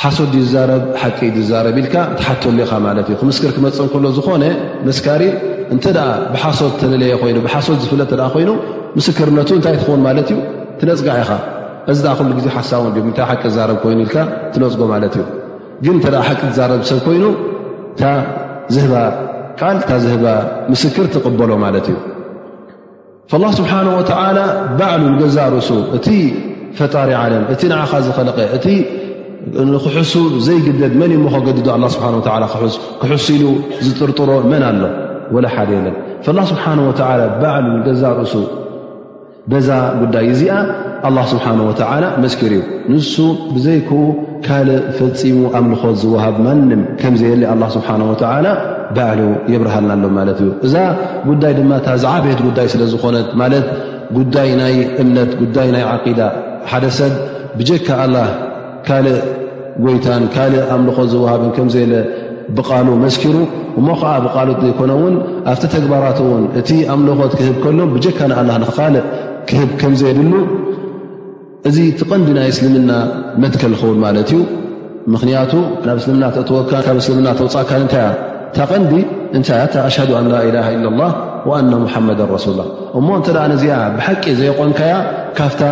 [0.00, 4.44] ሓሶት ድዩ ዝዛረብ ሓቂ እዩ ዝዛረብ ኢልካ ትሓተሉ ኢካ ማለት እዩ ክምስክር ክመፅእ ከሎ ዝኾነ
[4.88, 5.22] መስካሪ
[5.74, 5.84] እንተ
[6.34, 8.50] ብሓሶት ተደለየ ይኑ ብሓሶት ዝፍለጥ ኮይኑ
[8.98, 10.38] ምስክርነቱ እንታይ ትኽውን ማለት እዩ
[10.80, 11.32] ትነፅጋዓ ኢኻ
[11.92, 14.16] እዚ ኩሉ ግዜ ሓሳብን ምንታይ ሓቂ ዝዛረብ ኮይኑ ኢልካ
[14.54, 15.24] ትነፅጎ ማለት እዩ
[15.84, 17.24] ግን እንተ ሓቂ ዝዛረብ ሰብ ኮይኑ
[18.00, 18.12] ታ
[18.74, 18.94] ዝህባ
[19.60, 20.24] ቃል ታዝህባ
[20.72, 21.96] ምስክር ትቕበሎ ማለት እዩ
[23.42, 24.38] ላ ስብሓንه ወላ
[24.78, 26.06] ባዕሉ ገዛ ርእሱ እቲ
[26.78, 28.58] ፈጣሪ ዓለም እቲ ንዓኻ ዝኸለቀ እ
[29.84, 30.12] ክሕሱ
[30.46, 32.06] ዘይግደብ መን እየ ሞከገዲዶ ስብሓ
[33.00, 33.44] ክሕሱኢሉ
[33.86, 34.82] ዝጥርጥሮ መን ኣሎ
[35.34, 35.96] ወላ ሓደ የለን
[36.38, 36.92] ላ ስብሓ ወ
[37.42, 38.34] ባዕሉ ገዛ ርእሱ
[39.50, 39.68] በዛ
[40.02, 40.56] ጉዳይ እዚኣ
[41.32, 41.72] ስብሓ ወ
[42.24, 42.62] መስኪር እዩ
[42.94, 43.12] ንሱ
[43.54, 44.04] ብዘይከው
[44.46, 47.44] ካልእ ፈፂሙ ኣብ ንኾት ዝወሃብ ማንም ከምዘየለ
[47.76, 48.46] ስብሓን ወላ
[48.96, 49.20] ባዕሉ
[49.52, 50.74] የብርሃልናሎ ማለት እዩ እዛ
[51.28, 53.66] ጉዳይ ድማ እታ ዝዓብየት ጉዳይ ስለዝኾነ ማለት
[54.18, 56.20] ጉዳይ ናይ እምነት ጉዳይ ናይ ዓዳ
[56.70, 57.12] ሓደ ሰብ
[57.58, 58.22] ብጀካ ላ
[58.86, 59.16] ካልእ
[59.84, 61.92] ጎይታን ካልእ ኣምልኾት ዝውሃበን ከምዘለ
[62.56, 63.36] ብቃሉ መስኪሩ
[63.78, 65.14] እሞ ከዓ ብቃሉ ዘይኮነውን
[65.52, 69.02] ኣብቲ ተግባራትውን እቲ ኣምልኾት ክህብ ከሎ ብጀካንላ ንክካልእ
[69.48, 70.32] ክህብ ከምዘይድሉ
[71.68, 72.92] እዚ ትቐንዲ ናይ እስልምና
[73.42, 74.38] መትከል ዝኸውን ማለት እዩ
[75.14, 75.52] ምክንያቱ
[75.88, 78.06] ናብ እስልምና ትወ ካብ እስልምና ተውፃእካ እንታይያ
[78.54, 78.92] ታ ቐንዲ
[79.38, 80.42] እታ ኣሽሃ ን ላላ
[80.76, 81.04] ኢለ ላ
[81.58, 82.60] አና ሙሓመድ ረሱላላ
[82.98, 84.92] እሞ እንተደኣ ነዚኣ ብሓቂ ዘይቆንካያ
[85.38, 85.62] ካፍታ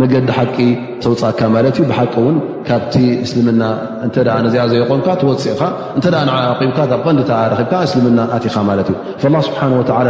[0.00, 0.56] መገዲ ሓቂ
[1.04, 2.36] ተውፃካ ማለት እዩ ብሓቂ ውን
[2.68, 3.62] ካብቲ እስልምና
[4.06, 5.60] እተ ነዚኣ ዘይቆምካ ትወፅእኻ
[5.98, 9.62] እተ ን ቂብካ ካብ ቐንዲ ታረብካ እስልምና ኣትኻ ማለት እዩ ስብሓ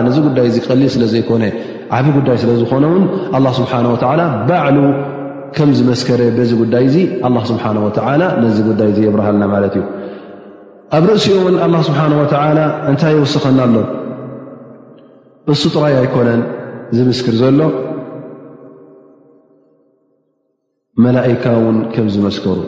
[0.09, 1.45] ነዚ ጉዳይ እ ቀሊል ስለ ዘይኮነ
[1.99, 3.03] ዓብ ጉዳይ ስለ ዝኾነውን
[3.37, 4.79] ኣ ስብሓ ወላ ባዕሉ
[5.57, 6.97] ከም ዝመስከረ በዚ ጉዳይ እዙ
[7.53, 7.65] ስብሓ
[8.23, 9.85] ላ ነዚ ጉዳይ የብርሃልና ማለት እዩ
[10.95, 12.59] ኣብ ርእሲኡ እውን ኣላ ስብሓን ወተዓላ
[12.91, 13.77] እንታይ ይወስኸና ኣሎ
[15.53, 16.43] እሱ ጥራይ ኣይኮነን
[16.97, 17.61] ዝምስክር ዘሎ
[21.05, 22.59] መላእካ ውን ከም ዝመስከሩ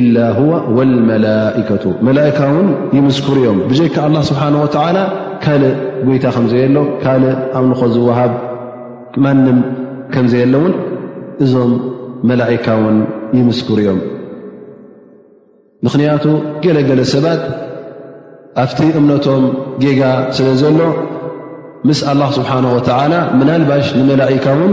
[0.00, 0.16] ኢላ
[0.48, 4.98] ወ ወልመላከቱ መላእካ እውን ይምስክሩ እዮም ብጀይካ ኣላ ስብሓን ወተዓላ
[5.44, 5.74] ካልእ
[6.08, 8.32] ጎይታ ከምዘየሎ ካልእ ኣብ ንኾ ዝወሃብ
[9.24, 9.58] ማንም
[10.14, 10.74] ከምዘየሎእውን
[11.46, 11.74] እዞም
[12.30, 12.98] መላእካ ውን
[13.38, 14.00] ይምስክሩ እዮም
[15.86, 16.24] ምኽንያቱ
[16.62, 17.42] ገለገለ ሰባት
[18.62, 19.44] ኣብቲ እምነቶም
[19.82, 20.00] ጌጋ
[20.36, 20.80] ስለ ዘሎ
[21.88, 24.72] ምስ አላ ስብሓነ ወተላ ምናልባሽ ንመላኢካ ውን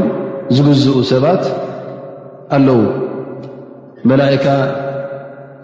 [0.56, 1.44] ዝግዝኡ ሰባት
[2.58, 2.80] ኣለዉ
[4.12, 4.46] መላካ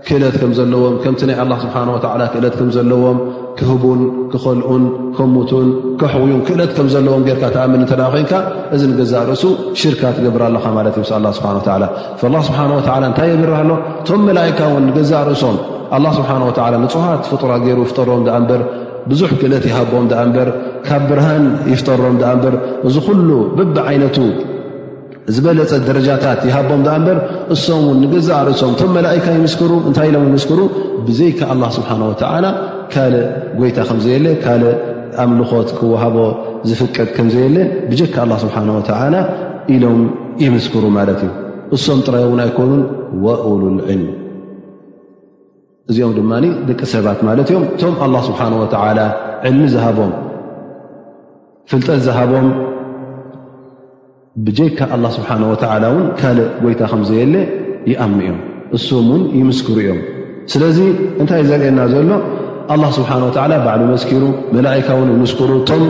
[0.08, 3.18] ክእለት ከም ዘለዎም ከምቲ ናይ ኣላ ስብሓን ወዓላ ክእለት ከም ዘለዎም
[3.60, 4.00] ክህቡን
[4.32, 4.84] ክኸልኡን
[5.18, 5.68] ከምቱን
[6.02, 8.34] ክሕውዩን ክእለት ከም ዘለዎም ጌርካ ተኣምን እንተዳ ኮይንካ
[8.76, 9.44] እዚ ንገዛእ ርእሱ
[9.82, 11.88] ሽርካ ትገብርኣለኻ ማለት እዩ ምስ ኣላ ስብሓን ላ
[12.34, 15.58] ላ ስብሓንወዓላ እንታይ የገርሃሎ እቶም መላይካ እውን ንገዛእ ርእሶም
[15.98, 18.64] ኣላ ስብሓንወዓላ ንፅዋት ፍጡራ ገይሩ ይፍጠሮም ዳኣ እምበር
[19.12, 20.50] ብዙሕ ክእለት ይሃቦም ዳኣ እምበር
[20.88, 22.56] ካብ ብርሃን ይፍጠሮም ዳኣ እምበር
[22.88, 24.18] እዚ ኩሉ ብብ ዓይነቱ
[25.36, 27.18] ዝበለፀ ደረጃታት ይሃቦም ኣ እምበር
[27.56, 30.60] እሶም ውን ንገዛዕርእሶም እቶም መላእካ ይምስክሩ እንታይ ኢሎም ይምስክሩ
[31.08, 32.46] ብዘይካ አላ ስብሓን ወተዓላ
[32.94, 33.26] ካልእ
[33.60, 34.74] ጎይታ ከምዘየለ ካልእ
[35.24, 36.18] ኣምልኮት ክዋሃቦ
[36.70, 37.58] ዝፍቀጥ ከምዘየለ
[37.92, 39.16] ብጀካ ላ ስብሓን ወተዓላ
[39.76, 40.02] ኢሎም
[40.46, 41.32] ይምስክሩ ማለት እዩ
[41.78, 42.82] እሶም ጥራይ ውን ኣይኮይኑን
[43.26, 44.12] ወኡሉልዕልም
[45.92, 46.32] እዚኦም ድማ
[46.70, 49.00] ደቂ ሰባት ማለት እዮም እቶም ኣላ ስብሓን ወተዓላ
[49.50, 50.12] ዕልሚ ዝሃቦም
[51.72, 52.48] ፍልጠት ዝሃቦም
[54.48, 57.36] ብጀካ አላ ስብሓ ወላ ውን ካልእ ጎይታ ከምዘየለ
[57.92, 58.38] ይኣሚ እዮም
[58.78, 60.00] እስም ውን ይምስክሩ እዮም
[60.52, 60.78] ስለዚ
[61.22, 62.10] እንታይእ ዘርኤና ዘሎ
[62.84, 63.26] ላ ስብሓወ
[63.66, 64.24] ባዕሉ መስኪሩ
[64.58, 65.84] መላካ ውን ይምስክሩ ቶም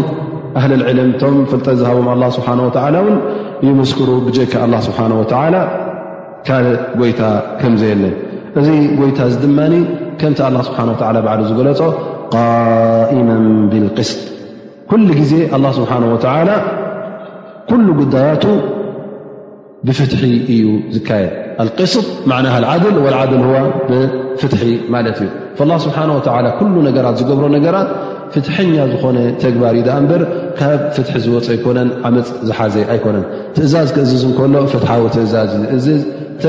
[0.60, 2.48] ኣህልልዕልም ቶም ፍልጠት ዝሃቦም ስብሓ
[3.06, 3.16] ወ ን
[3.68, 4.54] ይምስክሩ ብጀካ
[4.88, 5.22] ስብሓወ
[6.48, 7.22] ካልእ ጎይታ
[7.62, 8.04] ከምዘየለ
[8.60, 8.68] እዚ
[9.00, 9.60] ጎይታ ዚ ድማ
[10.22, 10.80] ከምቲ ላ ስብሓ
[11.26, 11.82] ባዓሉ ዝገለፆ
[12.36, 13.30] ቃኢማ
[13.72, 14.20] ብልቅስት
[14.92, 15.34] ኩሉ ግዜ
[15.64, 16.50] ላ ስብሓ ወላ
[17.70, 18.46] ኩሉ ጉዳያቱ
[19.88, 20.64] ብፍትሒ እዩ
[20.96, 21.26] ዝካየ
[21.64, 21.94] ኣቅስ
[22.30, 22.36] ና
[22.74, 23.42] ዓድል ዓድል
[23.90, 24.64] ብፍትሒ
[24.96, 25.30] ማለት እዩ
[25.70, 27.90] ላ ስብሓን ወላ ኩሉ ነገራት ዝገብሮ ነገራት
[28.34, 30.22] ፍትሐኛ ዝኾነ ተግባር እዩ እበር
[30.60, 36.44] ካብ ፍትሒ ዝወፅ ኣይኮነን ዓመፅ ዝሓዘይ ኣይኮነን ትእዛዝ ክእዝዝ እንከሎ ፍትሓዊ ትእዛዝ እዝ እንተ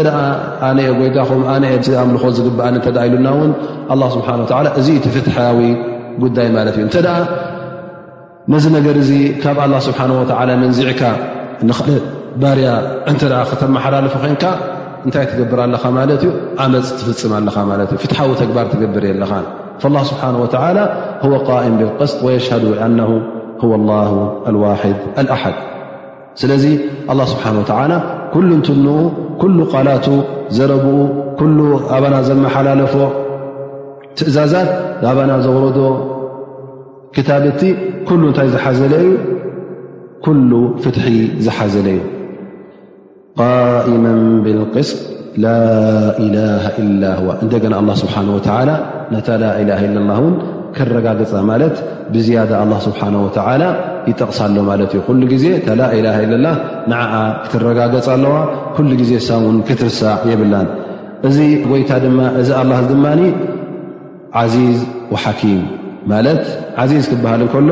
[0.68, 1.72] ኣነአ ጎይታኹም ኣነአ
[2.02, 3.52] ኣምልኮ ዝግብኣ እተ ኢሉና ውን
[4.16, 5.58] ስብሓን ላ እዚ ቲ ፍትሓዊ
[6.24, 6.86] ጉዳይ ማለት እዩ
[8.50, 9.10] ነዚ ነገር እዚ
[9.42, 11.02] ካብ ላه ስብሓንه ወላ መንዚዕካ
[11.68, 12.02] ንኽልእ
[12.42, 12.68] ባርያ
[13.10, 14.44] እንተ ክተመሓላለፉ ኮንካ
[15.06, 16.30] እንታይ ትገብር ኣለኻ ማለት እዩ
[16.64, 19.32] ዓመፅ ትፍፅማ ለኻ ማለት እዩ ፍትሓዊ ተግባር ትገብር የለኻ
[19.96, 22.98] ላه ስብሓንه ወላ ቃእም ብልቅስድ ወየሽሃዱ ኣነ
[23.90, 23.92] ላ
[24.56, 25.56] ልዋሕድ ልኣሓድ
[26.40, 26.64] ስለዚ
[27.20, 27.56] ላه ስብሓን
[27.92, 27.94] ላ
[28.34, 28.96] ኩሉ ንትንኡ
[29.42, 30.06] ኩሉ ቓላቱ
[30.56, 30.98] ዘረብኡ
[31.40, 31.58] ኩሉ
[31.94, 32.94] ኣባና ዘመሓላለፎ
[34.18, 34.70] ትእዛዛት
[35.10, 35.78] ኣባና ዘውረዶ
[37.16, 37.62] ክታብእቲ
[38.08, 39.08] ኩሉ እንታይ ዝሓዘለ እዩ
[40.24, 40.50] ኩሉ
[40.82, 41.06] ፍትሒ
[41.46, 41.98] ዝሓዘለ ዩ
[43.44, 44.04] ቃኢመ
[44.44, 44.90] ብልቅስ
[45.44, 46.36] ላኢላ
[46.82, 48.70] ኢላ ዋ እንደገና ኣላ ስብሓን ወላ
[49.14, 50.34] ነታ ላላ ኢ ላ ውን
[50.76, 51.74] ክረጋገፀ ማለት
[52.14, 53.62] ብዝያደ ኣላ ስብሓን ወተላ
[54.10, 56.54] ይጠቕሳሎ ማለት እዩ ኩሉ ግዜ ላላ ኢለ ላ
[56.92, 58.36] ንዓዓ ክትረጋገፅ ኣለዋ
[58.78, 60.68] ኩሉ ግዜ ሳ ውን ክትርሳዕ የብላን
[61.30, 61.38] እዚ
[61.70, 63.22] ጎይታ ድማ እዚ ኣላ ድማኒ
[64.42, 64.80] ዓዚዝ
[65.24, 65.60] ሓኪም
[66.10, 66.42] ማለት
[66.82, 67.68] ዓዚዝ ክበሃል ንከሎ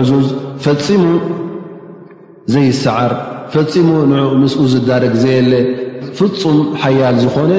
[0.00, 0.26] ዕዙዝ
[0.64, 1.04] ፈፂሙ
[2.54, 3.12] ዘይሰዓር
[3.54, 5.54] ፈፂሙ ንኡ ምስኡ ዝዳረግ ዘየለ
[6.18, 7.52] ፍፁም ሓያል ዝኾነ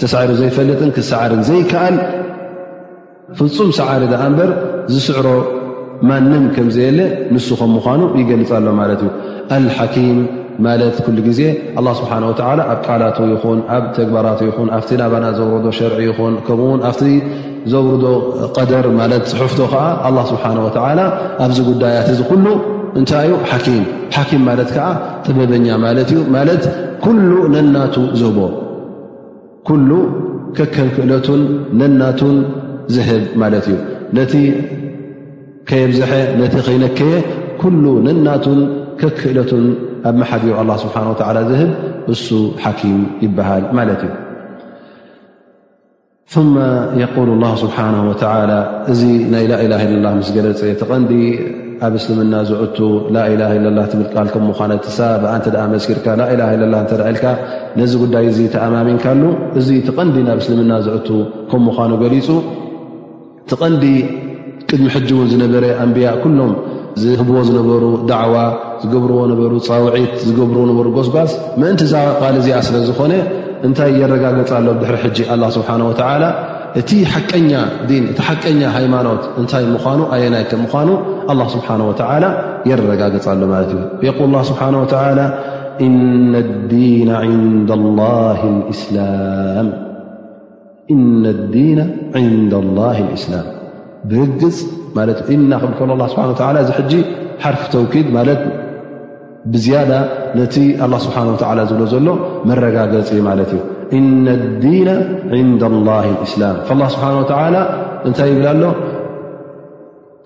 [0.00, 1.96] ተሳዕሪ ዘይፈለጥን ክሳዓርን ዘይከኣል
[3.40, 4.50] ፍፁም ሰዓሪ ዳኣ እምበር
[4.92, 5.26] ዝስዕሮ
[6.08, 7.00] ማንም ከምዘየለ
[7.34, 9.10] ንሱ ከም ምዃኑ ይገልፃ ኣሎ ማለት እዩ
[9.64, 10.18] ልሓኪም
[10.64, 11.40] ማት ኩሉ ግዜ
[11.98, 17.02] ስብሓን ወላ ኣብ ቃላት ይኹን ኣብ ተግባራት ይኹን ኣብቲ ናባና ዘውርዶ ሸርዒ ይኹን ከምኡውን ኣብቲ
[17.72, 18.04] ዘውርዶ
[18.56, 21.00] ቀደር ማለት ሑፍቶ ከዓ ኣ ስብሓን ወላ
[21.44, 22.46] ኣብዚ ጉዳያት እዚ ኩሉ
[23.00, 23.32] እንታይዩ
[24.14, 24.86] ሓኪም ማለት ከዓ
[25.26, 26.64] ተበበኛ ማለት እዩ ማለት
[27.04, 28.38] ኩሉ ነናቱ ዝህቦ
[29.70, 29.90] ኩሉ
[30.58, 31.42] ከከንክእለቱን
[31.80, 32.36] ነናቱን
[32.96, 33.76] ዝህብ ማለት እዩ
[34.16, 34.34] ነቲ
[35.70, 37.14] ከየብዝሐ ነቲ ከይነከየ
[37.62, 38.60] ኩሉ ነናቱን
[39.00, 39.64] ከክእለትን
[40.08, 40.96] ኣብ መሓዲሩ ስሓ
[41.50, 41.70] ዝህብ
[42.14, 42.26] እሱ
[42.64, 44.02] ሓኪም ይበሃል ማለት
[46.30, 46.58] እዩ ማ
[47.28, 47.30] ል
[47.62, 47.76] ስብሓ
[48.50, 48.54] ላ
[48.92, 49.00] እዚ
[49.34, 49.72] ናይ ላላ
[50.04, 51.10] ላ ምስ ገለፀ ተቀንዲ
[51.86, 52.78] ኣብ እስልምና ዝዕቱ
[53.16, 53.66] ላላ ላ
[53.98, 54.50] ልቃል ከምም
[54.98, 56.22] ሳ ብኣ ተ መስርካ ላ
[56.74, 56.76] ላ
[57.10, 57.24] ኢልካ
[57.80, 59.22] ነዚ ጉዳይ እ ተኣማሚንካሉ
[59.60, 60.98] እዚ ተቀንዲ ናብ እስልምና ዝእ
[61.50, 62.28] ከም ምኳኑ ገሊፁ
[63.50, 63.84] ትቐንዲ
[64.70, 66.06] ቅድሚ ሕጂ ውን ዝነበረ ኣንብያ
[66.38, 66.52] ሎም
[67.02, 68.36] ዝህብዎ ዝነበሩ ዳዕዋ
[68.82, 73.14] ዝገብርዎ ነበሩ ፀውዒት ዝገብርዎ ነበሩ ጎስባስ ምእንቲ ዝባል እዚኣ ስለዝኾነ
[73.66, 76.24] እንታይ የረጋገፅሎ ድሕሪ ሕጂ ኣላ ስብሓ ወላ
[76.80, 77.50] እቲኛ
[77.84, 80.88] እቲ ሓቀኛ ሃይማኖት እንታይ ምኑ ኣየናይ ከም ምኳኑ
[81.32, 82.24] ኣላ ስብሓን ወላ
[82.70, 84.62] የረጋገፅሎ ማለት እዩ የል ላ ስብሓ
[85.20, 85.24] ላ
[85.86, 86.32] እና
[86.72, 87.10] ዲና
[92.26, 93.48] ንዳ ላ እስላም
[95.34, 95.80] እናክከ
[96.12, 96.92] ስብሓ ዚ ሕጂ
[97.42, 98.40] ሓርፍ ተውኪድ ማለት
[99.52, 99.90] ብዝያዳ
[100.38, 100.54] ነቲ
[101.06, 101.16] ስብሓ
[101.70, 102.08] ዝብሎ ዘሎ
[102.48, 103.62] መረጋገፂ ማለት እዩ
[103.98, 104.26] እና
[104.62, 104.88] ዲና
[105.50, 105.92] ንዳ ላ
[106.26, 107.06] እስላም ላ ስብሓ
[108.08, 108.66] እንታይ ይብል ሎ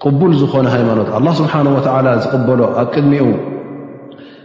[0.05, 1.55] ቅቡል ዝኾነ ሃይማኖት ኣ ስብሓ
[2.25, 3.27] ዝቕበሎ ኣብ ቅድሚኡ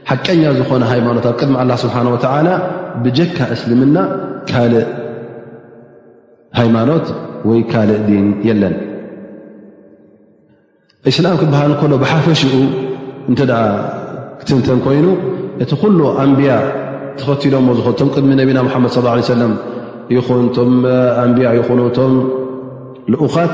[0.09, 1.97] ሓቀኛ ዝኾነ ሃይማኖት ኣብ ቅድሚ ስብሓ
[2.47, 2.51] ላ
[3.05, 3.97] ብጀካ እስልምና
[4.51, 4.85] ካልእ
[6.59, 7.07] ሃይማኖት
[7.49, 8.75] ወይ ካልእ ዲን የለን
[11.11, 12.53] እስላም ክበሃል ከሎ ብሓፈሽኡ
[13.31, 13.51] እንተደ
[14.39, 15.05] ክትንተን ኮይኑ
[15.63, 16.51] እቲ ኩሉ ኣንብያ
[17.19, 18.91] ተኸትሎሞ ዝ ቶም ቅድሚ ነቢና ሙሓመድ
[19.33, 19.53] ሰለም
[20.15, 20.71] ይኹን ቶም
[21.23, 22.13] ኣንቢያ ይኹኑ እቶም
[23.13, 23.53] ልኡኻት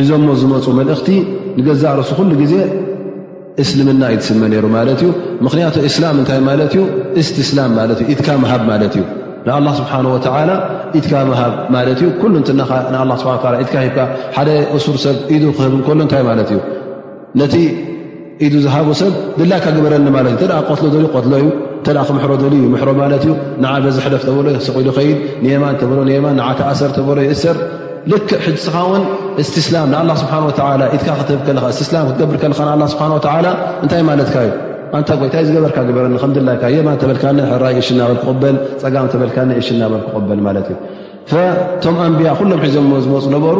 [0.00, 1.08] ሒዞሞ ዝመፁ መልእኽቲ
[1.60, 2.54] ንገዛ ርሱ ኩሉ ግዜ
[3.62, 5.10] እስልምና ዩ ትስመ ነይሩ ማለት እዩ
[5.44, 6.82] ምኽንያቱ እስላም እንታይ ማለት እዩ
[7.22, 9.02] እስቲስላም ማለት እ ኢትካ መሃብ ማለት እዩ
[9.46, 10.50] ንኣላ ስብሓን ወዓላ
[10.98, 12.62] ኢትካ መሃብ ማለት እዩ ኩሉ ንት ን
[13.64, 13.98] ኢትካ ሂካ
[14.36, 14.48] ሓደ
[14.78, 16.60] እሱር ሰብ ኢዱ ክህብ እከሎ እንታይ ማለት እዩ
[17.40, 17.54] ነቲ
[18.46, 20.04] ኢዱ ዝሃብ ሰብ ድላይካ ግበረኒ
[22.62, 22.92] ዩ ምሮ ሮ
[23.84, 24.88] በዝሕደፍ ሎኢሉድ
[26.38, 27.56] ማኣሰር ሎእሰር
[28.64, 29.02] ስኻን
[30.08, 30.18] ላን
[35.08, 35.96] ክርታይዩ ታዝገበበ
[38.84, 39.16] ሽናክፀ
[39.66, 43.56] ሽናክልቶም ኣንብያ ሎም ሒዞዝመፁ ነበሩ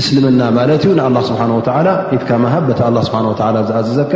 [0.00, 1.40] እስልምና ማት ዩ ን ስሓ
[2.16, 2.66] ኢትካ ሃብ
[3.68, 4.14] ዝኣዝዘካ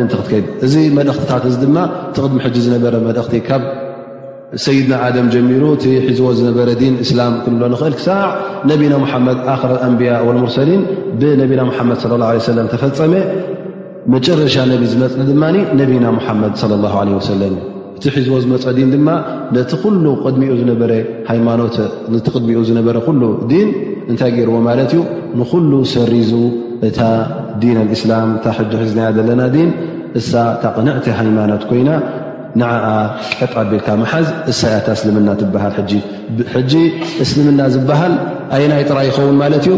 [0.00, 0.30] እንቲ ክትከ
[0.66, 1.76] እዚ መእትታት እ ድማ
[2.16, 3.62] ቲድሚ ዝነበረ መእቲ ካብ
[4.64, 4.92] ሰይድና
[5.34, 5.62] ጀሚሩ
[6.08, 6.68] ሒዝዎ ዝነበረ
[7.08, 8.20] እላ ክሎ እል ክሳዕ
[8.94, 9.64] ነና መድ ክ
[9.98, 10.82] ንያ ሙርሰሊን
[11.20, 11.82] ብነና
[12.60, 13.14] ድ ተፈፀመ
[14.14, 15.20] መጨረሻ ነ ዝመፅሊ
[15.90, 16.54] ድ ነና መድ
[17.98, 19.08] እቲ ሒዝዎ ዝመፀ ድማ
[19.70, 20.92] ቲ ሉ ቅድሚኡ ዝነበረ
[21.30, 21.76] ሃማኖት
[22.40, 22.96] ድሚኡ ዝበረ
[24.20, 25.02] ታይ ዎ ማ ዩ
[25.64, 26.32] ንሉ ሰሪዙ
[26.86, 27.00] እታ
[27.62, 29.68] ዲን እስላም ታ ሒዝናያ ዘለና ን
[30.20, 31.90] እሳ ታቕንዕቲ ሃይማኖት ኮይና
[32.60, 32.70] ን
[33.38, 35.74] ቀጥቢልካ መሓዝ እሳ ያታ እስልምና ትሃል
[37.24, 38.14] እስልምና ዝበሃል
[38.56, 39.76] ኣየ ናይ ጥራ ይኸውን ማለት ዩ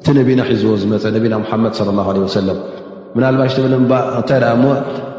[0.00, 1.74] እቲ ነቢና ሒዝዎ ዝመፀ ነና መድ
[2.36, 2.40] ሰ
[3.22, 3.52] ናባሽ
[4.30, 4.54] ታ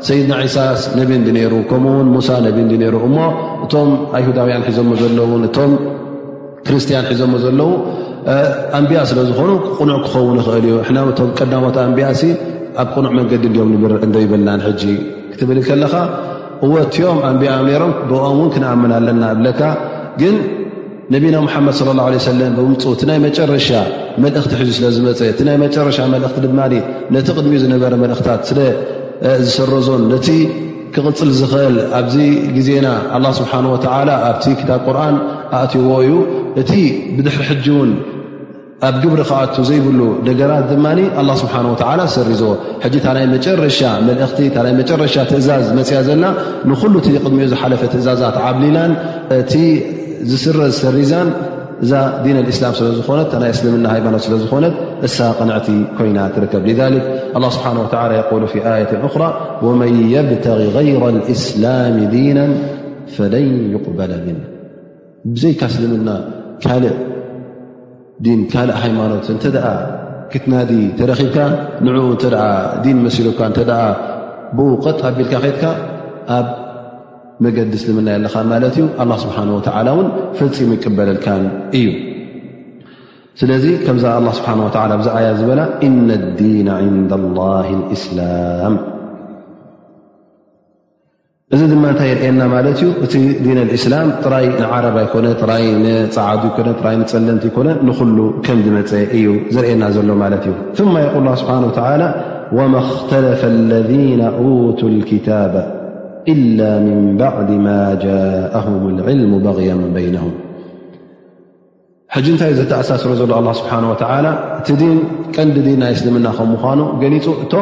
[0.08, 2.30] ሰይድና ሳስ ነብንዲ ሩ ከምኡውን ሙሳ
[2.96, 3.22] ሩ ሞ
[3.66, 5.46] እቶም ኣይሁዳውያን ሒዞሞ ዘለውን
[6.68, 7.70] ክርስቲያን ሒዞሞ ዘለው
[8.78, 12.08] ኣንቢያ ስለዝኾኑ ቕኑዕ ክኸውን ይኽእል እዩ ናም ቀዳሞት ኣንቢያ
[12.82, 13.70] ኣብ ቕኑዕ መንገዲ ዮም
[14.24, 14.62] እይብልናን
[15.32, 15.94] ክትብልል ከለካ
[16.66, 17.52] እወትዮም ኣንቢያ
[17.84, 19.62] ሮም ብኦም ውን ክንኣመና ኣለና ብለካ
[20.22, 20.36] ግን
[21.14, 21.78] ነቢና ሓመድ
[22.14, 23.68] ለ ሰለ ብፁ እ ናይ መጨረሻ
[24.24, 26.64] መልእኽቲ ዙ ስለዝመፀ እ ይ መጨረሻ መእኽቲ ማ
[27.16, 30.30] ነቲ ቅድሚኡ ዝነበረ መልእክታት ስለዝሰረዞን ነቲ
[30.96, 32.16] ክቕፅል ዝኽእል ኣብዚ
[32.58, 32.88] ግዜና
[33.40, 33.54] ስብሓ
[33.96, 35.18] ወላ ኣብ ክታ ቁርን
[35.56, 35.90] እዎ
[36.60, 36.62] እ
[37.26, 37.42] ድሪ
[38.88, 39.86] ኣብ جብሪ ኣ ዘይብ
[40.28, 40.70] ነራት
[41.28, 42.08] له ه
[42.42, 46.26] ዝዎ ጨረሻ እ ረሻ እዛዝ ያ ዘና
[46.94, 48.80] ل ድሚ ዝፈ እዛዛ
[50.30, 51.12] ዝስረ ሰዛ
[52.24, 53.10] እ لسل ዝኾ
[53.84, 54.54] ና ሃኖ ዝኾ
[55.06, 55.08] እ
[55.48, 56.36] ን ኮይና ከ
[56.68, 58.28] لذ ل ه
[58.80, 61.06] أى ن يبتغ غر
[61.36, 62.40] السلم ديና
[63.16, 64.38] فلن يقبل من
[65.34, 66.10] ብዘይካ እስልምና
[66.64, 66.96] ካልእ
[68.26, 69.66] ዲን ካልእ ሃይማኖት እንተ ደኣ
[70.32, 71.38] ክትናዲ ተረኺብካ
[71.86, 72.24] ንኡ እተ
[72.86, 73.82] ዲን መሲሉካ እተደኣ
[74.58, 75.64] ብውቀት ኣቢልካ ከድካ
[76.38, 76.48] ኣብ
[77.46, 80.08] መገዲ እስልምና የለኻ ማለት እዩ ኣላ ስብሓን ወተዓላ እውን
[80.40, 81.44] ፈፂሙ ይቅበለልካን
[81.80, 81.88] እዩ
[83.42, 88.76] ስለዚ ከምዛ ኣላ ስብሓን ወላ ብዛ ዓያ ዝበላ እና ልዲና ንዳ ላ ልእስላም
[91.56, 95.20] እዚ ድማ ታይ ርኤና ማለት ዩ እቲ ዲን እስላም ራይ ዓረ ኮ
[96.80, 100.54] ፀዓ ፀለንቲ ኮ ንሉ ከም ዝመፀ እዩ ዘርኤና ዘሎ ማለት እዩ
[101.24, 101.56] ል ስه
[102.74, 103.92] ማ خተለፈ ለذ
[104.92, 105.54] الكታب
[106.34, 106.90] إل ን
[107.22, 107.68] بعድ ማ
[108.58, 110.26] ءه العል በغي بይنه
[112.34, 113.86] ንታይ ዘተኣሳስሮ ዘሎ ه ስሓه
[114.60, 115.00] እቲ ን
[115.36, 117.54] ቀንዲ ናይ እስልምና ከምኑ ገሊ እ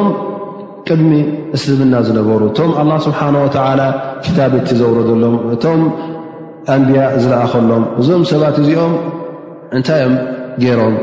[0.90, 1.12] ቅድሚ
[1.56, 3.82] እስልምና ዝነበሩ እቶም ኣላ ስብሓነ ወተዓላ
[4.24, 5.80] ክታቤቲ ዘውረደሎም እቶም
[6.74, 8.94] ኣንቢያ ዝለኣኸሎም እዞም ሰባት እዚኦም
[9.76, 10.14] እንታይ ዮም
[10.62, 10.96] ገይሮም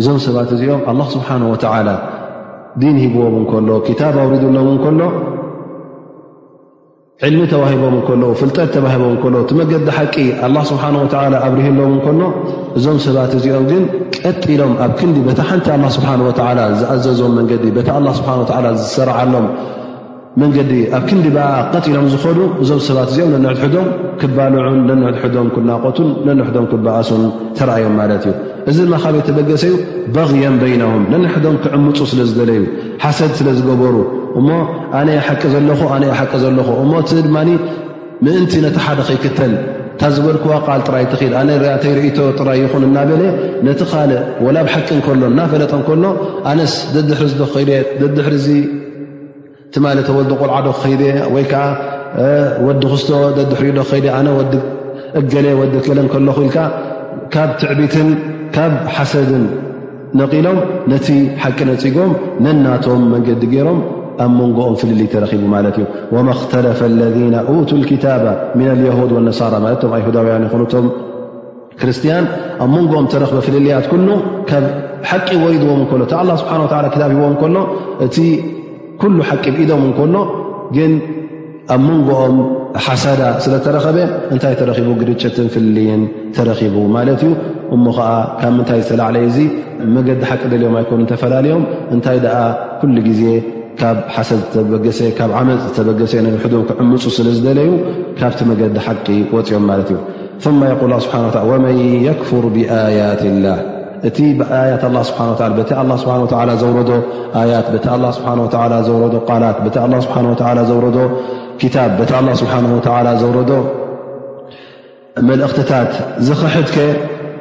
[0.00, 1.90] እዞም ሰባት እዚኦም ኣላ ስብሓን ወተዓላ
[2.82, 5.00] ዲን ሂብዎምንከሎ ክታብ ኣውሪደሎምንከሎ
[7.26, 10.14] ዕልሚ ተባሂቦም ከለ ፍልጠድ ተባሂቦም ከ ቲ መገዲ ሓቂ
[10.46, 12.20] ኣላ ስብሓንወተዓላ ኣብርህሎም ንከኖ
[12.78, 13.82] እዞም ሰባት እዚኦም ግን
[14.22, 19.48] ቀጢሎም ኣብ ክንዲ ታ ሓንቲ ኣላ ስብሓን ወዓላ ዝኣዘዞም መንገዲ ታ ላ ስብሓ ወ ዝሰርዓሎም
[20.42, 23.88] መንገዲ ኣብ ክንዲ በኣ ቀጢሎም ዝኾኑ እዞም ሰባት እዚኦም ነንሕድሕዶም
[24.22, 27.24] ክባልዑን ነንዕትሕዶም ክናቆቱን ነንሕዶም ክበኣሱን
[27.58, 28.36] ተረኣዮም ማለት እዩ
[28.70, 29.74] እዚ ድማ ካበየ ተበገሰዩ
[30.14, 32.62] በغየን በይናዎም ነንሕዶም ክዕምፁ ስለ ዝደለዩ
[33.02, 33.94] ሓሰድ ስለ ዝገበሩ
[34.38, 34.48] እሞ
[34.98, 37.36] ኣነ ይሓቂ ዘለኹ ኣነ ይሓቂ ዘለኹ እሞ እቲ ድማ
[38.26, 43.22] ምእንቲ ነቲ ሓደ ኸይክተል እንታ ዝበልክዋ ቓል ጥራይ ትኽል ኣነተይርእቶ ጥራይ ይኹን እናበለ
[43.66, 46.04] ነቲ ኻልእ ወላ ብሓቂ እንከሎ እናፈለጠ እንከሎ
[46.50, 47.54] ኣነስ ዘድሕሪዶክኸ
[48.02, 48.46] ዘድሕሪዚ
[49.74, 50.94] ቲማት ወዲ ቆልዓዶ ክኸይ
[51.34, 51.64] ወይከዓ
[52.68, 54.52] ወዲ ክስቶ ደድሕሪእ ዶክኸ ኣነ ወዲ
[55.20, 56.56] እገሌ ወዲ ገለ ከለኹ ኢልካ
[57.34, 58.08] ካብ ትዕቢትን
[58.54, 59.44] ካብ ሓሰድን
[60.20, 60.58] ነቒሎም
[60.92, 61.08] ነቲ
[61.42, 62.12] ሓቂ ነፂጎም
[62.44, 63.78] ነናቶም መንገዲ ገይሮም
[64.24, 65.84] ኣብ መንጎኦም ፍልልይ ተረኺቡ ማለት እዩ
[66.14, 67.36] ወማ ክተለፈ ለذና
[67.68, 68.24] ቱ ልኪታባ
[68.58, 70.86] ምን ልያሁድ ወነሳራ ለት ቶም ኣይሁዳውያን ይኹኑእቶም
[71.82, 72.24] ክርስቲያን
[72.64, 74.08] ኣብ መንጎኦም ተረኽበ ፍልልያት ኩሉ
[74.50, 74.64] ካብ
[75.10, 77.56] ሓቂ ወይድዎም እንከሎ እታ ላ ስብሓንላ ክታብ ሂዎም እከሎ
[78.06, 78.16] እቲ
[79.02, 80.16] ኩሉ ሓቂ ብኢዶም እንከሎ
[80.76, 80.92] ግን
[81.74, 82.36] ኣብ መንጎኦም
[82.86, 83.98] ሓሰዳ ስለ ተረኸበ
[84.34, 86.02] እንታይ ተረኺቡ ግርጨትን ፍልልይን
[86.36, 87.32] ተረኺቡ ማለት እዩ
[87.74, 88.08] እሞ ከዓ
[88.40, 89.38] ካብ ምንታይ ዝተላዕለዩ እዙ
[89.96, 92.34] መገዲ ሓቂ ደልዮም ኣይኮኑ ተፈላለዮም እንታይ ደኣ
[92.80, 93.22] ኩሉ ግዜ
[93.80, 97.68] ካብ ሓሰ ዝ ካብ ዓመፅ ዝተበገሰ ይውሕዶም ክዕምፁ ስለዝደለዩ
[98.20, 101.16] ካብቲ መገዲ ሓቂ ወፅኦም ማለት እዩ ማ ል ስብሓ
[101.66, 103.60] መን የክፍሩ ብኣያት ላህ
[104.10, 105.26] እቲ ብያት ስብሓ
[105.70, 106.90] ቲ ስ ዘረዶ
[107.52, 110.98] ያት ቲ ስብሓ ዘረ ቃላት ቲ ስብሓ ዘረዶ
[111.76, 112.54] ታብ ቲ ስብሓ
[113.22, 113.52] ዘረዶ
[115.28, 115.92] መልእኽትታት
[116.26, 116.76] ዝኽሕድከ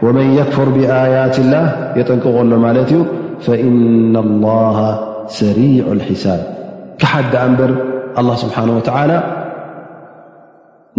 [0.05, 1.65] ወመን የክፉር ብኣያት ላህ
[1.99, 2.99] የጠንቅቖሎ ማለት እዩ
[3.45, 4.77] ፈኢና ላሃ
[5.39, 6.39] ሰሪዑ ኣልሒሳብ
[7.01, 7.71] ካሓዲ እምበር
[8.21, 9.11] ኣላ ስብሓን ወተዓላ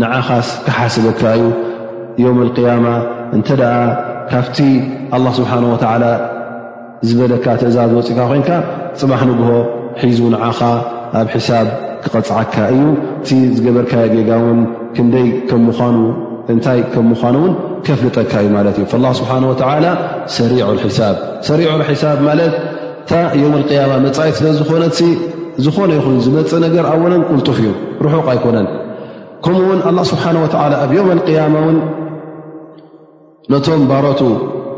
[0.03, 1.47] ንዓኻስ ከሓስበካ እዩ
[2.25, 2.87] ዮውም ልቅያማ
[3.37, 3.75] እንተ ደኣ
[4.31, 4.59] ካብቲ
[5.19, 6.05] ኣላ ስብሓን ወተዓላ
[7.09, 8.51] ዝበለካ ትእዛዝ ወፂእካ ኮይንካ
[9.03, 9.53] ፅባሕ ንግሆ
[10.05, 10.61] ሒዙ ንዓኻ
[11.21, 11.69] ኣብ ሒሳብ
[12.03, 12.83] ክቐፅዓካ እዩ
[13.21, 14.59] እቲ ዝገበርካ ጌጋ ውን
[14.97, 15.97] ክንደይ ከም ምዃኑ
[16.53, 17.53] እንታይ ከም ምኳኑውን
[17.87, 18.85] ከፍ ልጠካ እዩ ማለት እዩ
[19.21, 19.33] ስብሓ
[20.37, 20.53] ሰሪ
[20.99, 21.11] ሳ
[21.49, 22.53] ሰሪዑ ሒሳብ ማለት
[23.03, 23.13] እታ
[23.43, 24.99] የም ያማ መጻኢት ስለ ዝኾነት
[25.65, 27.71] ዝኾነ ይኹን ዝመፅእ ነገር ኣወነን ቁልጡፍ እዩ
[28.05, 28.67] ርሑቕ ኣይኮነን
[29.45, 30.37] ከምኡውን ኣላ ስብሓን
[30.83, 31.79] ኣብ ዮም ያማ ውን
[33.53, 34.21] ነቶም ባሮቱ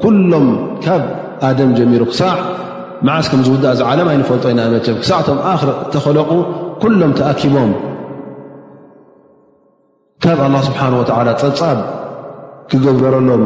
[0.03, 0.47] ኩሎም
[0.85, 1.03] ካብ
[1.49, 2.35] ኣደም ጀሚሩ ክሳዕ
[3.07, 6.31] መዓስ ከምዝውዳእ ዚ ዓለም ኣይ ንፈልጦ ኢና ኣመጨም ክሳዕ ቶም ኣኽሪ ተኸለቁ
[6.83, 7.71] ኩሎም ተኣኪቦም
[10.25, 11.79] ካብ ኣላ ስብሓን ወዓላ ፀብፃብ
[12.71, 13.43] ክገብረሎም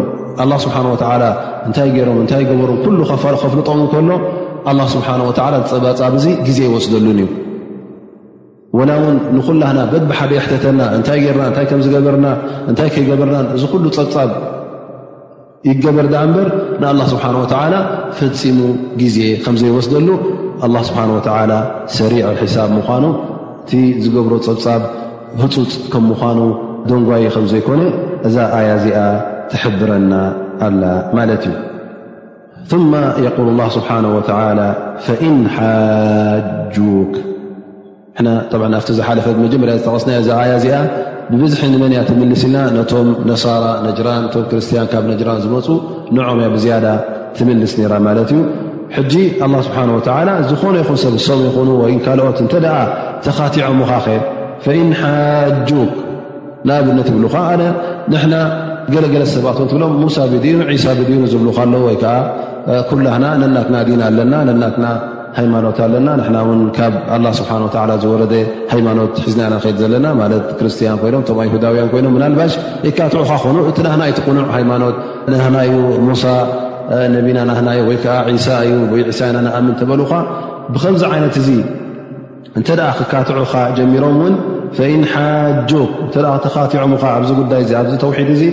[0.50, 1.22] ላ ስብሓን ወላ
[1.68, 2.98] እንታይ ገይሮም እታይ ገብሮም ኩሉ
[3.42, 4.10] ከፍልጦም ከሎ
[4.70, 7.28] ኣላ ስብሓን ወላ ዝፀባፃብ እዙ ግዜ ይወስደሉን እዩ
[8.80, 12.26] ወላ እውን ንኹላህና በድቢሓደ የሕተተና እንታይ ገርና እንታይ ከምዝገበርና
[12.72, 14.30] እንታይ ከይገበርናን እዚ ኩሉ ፀብፃብ
[15.70, 16.48] ይገበር ዳ እምበር
[16.82, 17.74] ንኣላ ስብሓን ወዓላ
[18.20, 18.58] ፈፂሙ
[19.00, 20.08] ግዜ ከምዘይወስደሉ
[20.66, 21.22] ኣላ ስብሓን ወ
[21.98, 23.06] ሰሪዐ ሒሳብ ምኳኑ
[23.64, 23.72] እቲ
[24.04, 24.82] ዝገብሮ ፀብፃብ
[25.40, 26.38] ህፁፅ ከም ምኳኑ
[27.00, 27.82] ንጓይ ከዘይኮነ
[28.28, 28.98] እዛ ያ እዚኣ
[29.50, 30.12] ትድረና
[30.66, 30.82] ኣላ
[31.18, 31.44] ማለት
[32.66, 33.00] እዩ ማ
[33.36, 33.88] قል ስብሓ
[35.06, 37.12] ፈኢን ሓጁክ
[38.20, 40.76] ብቲ ሓለፈ መጀመርያ ዝተቐስና እዛ ያ ዚኣ
[41.30, 45.66] ብብዝሕ ንመንያ ትምልስ ኢልና ቶም ነሳራ ነጅራን ክርስቲያን ካብ ነጅራን ዝመፁ
[46.16, 46.86] ንምያ ብዝያዳ
[47.38, 49.24] ትምልስ ራ ማለት እዩ ጂ
[49.66, 49.80] ስብሓ
[50.50, 52.68] ዝኾነ ይኹን ሰብ ሰም ይኑ ወ ካልኦት እተ ደ
[53.26, 54.06] ተኻቲዖ ምካኸ
[55.00, 55.70] ሓጁ
[56.68, 57.58] ንኣብነት ይብሉካ ኣ
[58.12, 58.34] ንና
[58.92, 62.14] ገለገለ ሰብትእትብሎም ሙሳ ብዲኑ ሳ ብዲኑ ዝብሉካ ኣሎ ወይከዓ
[62.90, 64.86] ኩላህና ነናትና ዲን ኣለና ናትና
[65.38, 66.92] ሃይማኖት ኣለና ና ው ካብ
[67.24, 67.50] ላ ስብሓ
[68.04, 68.22] ዝወረ
[68.72, 70.26] ሃይማኖት ሒዝናኢና ከይድ ዘለና ማ
[70.58, 72.54] ክርስቲያን ኮይኖም ቶም ኣሁዳውያን ኮይኖም ናልባሽ
[72.88, 74.96] ይካትዑካ ክኾኑ እቲ ናና ይትቁኑዕ ሃማኖት
[75.34, 75.72] ናናዩ
[76.08, 76.24] ሙሳ
[77.16, 78.06] ነቢና ናናዩ ወይዓ
[78.46, 80.12] ሳ እዩ ሳኢና ንኣምን ተበልካ
[80.74, 81.48] ብከምዚ ዓይነት እዙ
[82.58, 84.34] እንተ ኣ ክካትዑካ ጀሚሮምውን
[84.78, 85.72] فإن ሓج
[86.06, 86.14] እተ
[86.44, 88.44] ተኻቲዖሙ ኣዚ ጉዳይ ኣዚ ተوሒድ እዙ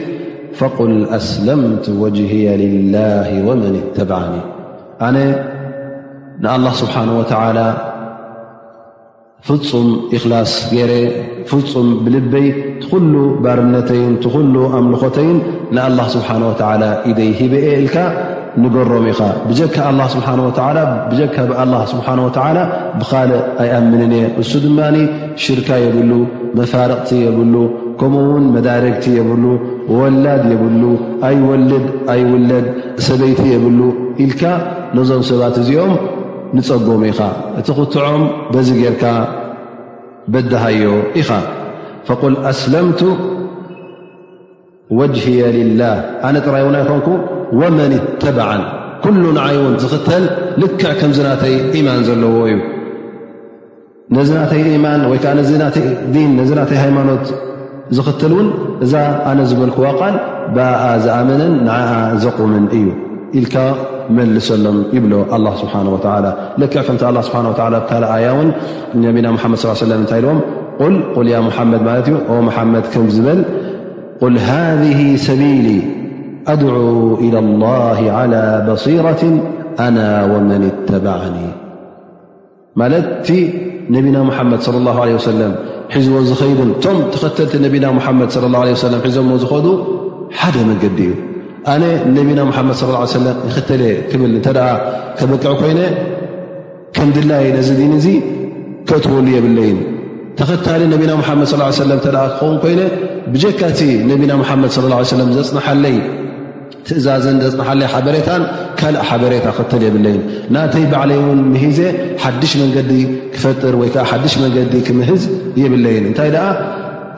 [0.62, 4.34] فقل أسلمت وجهي لله ومن اتبعኒ
[5.08, 5.18] ኣነ
[6.46, 7.68] ንالله سبሓنه وتعلى
[9.48, 9.88] ፍፁም
[10.18, 10.92] إخላص ጌረ
[11.50, 12.48] ፍፁም ብልበይ
[12.84, 14.14] ትኩሉ ባርነተይን
[14.54, 15.38] ሉ ኣምلኾተይን
[15.78, 16.54] ንالله سብሓنه و
[17.10, 17.96] ኢደይ ሂበአ ልካ
[18.62, 19.78] ንገሮም ኢኻ ብጀካ
[20.14, 20.26] ስሓ
[21.12, 22.58] ብጀካ ብኣላ ስብሓንወታዓላ
[23.00, 24.98] ብኻልእ ኣይኣምንን እየ እሱ ድማኒ
[25.44, 26.12] ሽርካ የብሉ
[26.60, 27.56] መፋርቕቲ የብሉ
[28.00, 29.46] ከምኡውን መዳርግቲ የብሉ
[30.00, 30.84] ወላድ የብሉ
[31.30, 32.68] ኣይወልድ ኣይ ውለድ
[33.08, 33.80] ሰበይቲ የብሉ
[34.26, 34.44] ኢልካ
[34.98, 35.94] ነዞም ሰባት እዚኦም
[36.58, 37.20] ንፀጎሙ ኢኻ
[37.62, 38.24] እቲ ኽትዖም
[38.54, 39.04] በዚ ጌርካ
[40.34, 40.86] በድሃዮ
[41.22, 41.30] ኢኻ
[42.34, 43.02] ል ኣስለምቱ
[45.00, 45.20] ወጅ
[45.80, 45.92] ላ
[46.28, 47.08] ኣነ ጥራይ እውን ኣይኮንኩ
[47.60, 48.40] ወመን ተበ
[49.04, 50.24] ኩሉ ንዓይ እውን ዝኽተል
[50.62, 51.56] ልክዕ ከምዝ ናተይ
[51.88, 52.58] ማን ዘለዎ እዩ
[54.18, 57.26] ነዚ ናተይ ማን ወይከዓ ይ ን ናተይ ሃይማኖት
[57.98, 58.48] ዝኽትል እውን
[58.86, 58.94] እዛ
[59.32, 60.16] ኣነ ዝበልክዋቋን
[60.58, 61.76] ብኣ ዝኣመንን ንዓ
[62.26, 62.86] ዘቁምን እዩ
[63.40, 63.56] ኢልካ
[64.16, 65.14] መልሰሎም ይብሎ
[65.62, 65.74] ስብሓ
[66.26, 66.32] ላ
[66.62, 68.50] ልክዕ ከም ስብሓ ካልኣያ ውን
[69.06, 70.40] ነቢና መድ ሰለ እንታይዎም
[70.94, 72.86] ል ቁል ያ ሙሓመድ ማለት እዩ ሓመድ
[73.16, 73.40] ዝበል
[74.22, 75.68] قል هذه ሰቢل
[76.54, 76.74] أድع
[77.26, 79.24] إلى الله على بصيرة
[79.88, 81.36] أنا وመن اتبعኒ
[82.80, 83.28] ማለቲ
[83.94, 85.40] ነብና محመድ صى الله عله وسل
[85.96, 87.86] ሒዝዎ ዝኸይዱን ቶም ተኸተልቲ ነና
[88.20, 89.68] መድ ص ه عه و ሒዞ ዝኸዱ
[90.40, 91.12] ሓደ መገዲ እዩ
[91.74, 91.84] ኣነ
[92.18, 93.84] ነቢና مመድ ص ه عيه ኽተ ል
[95.18, 95.80] ከበቅዕ ኮይነ
[96.96, 97.46] ከም ድላይ
[97.82, 98.08] ድን እዙ
[98.90, 99.78] ከትወሉ የብለይን
[100.40, 102.82] ተኸታሊ ነቢና መሓመድ ص ሰለም ተ ክኸውን ኮይነ
[103.34, 103.80] ብጀካቲ
[104.12, 105.96] ነቢና ምሓመድ ለ ለም ዘፅናሓለይ
[106.88, 108.44] ትእዛዝን ዘፅናሓለይ ሓበሬታን
[108.80, 110.22] ካልእ ሓበሬታ ክክትል የብለይን
[110.56, 111.80] ናተይ ባዕለይ ውን ምሂዘ
[112.24, 112.92] ሓድሽ መንገዲ
[113.36, 115.24] ክፈጥር ወይከዓ ሓድሽ መንገዲ ክምህዝ
[115.64, 116.48] የብለይን እንታይ ኣ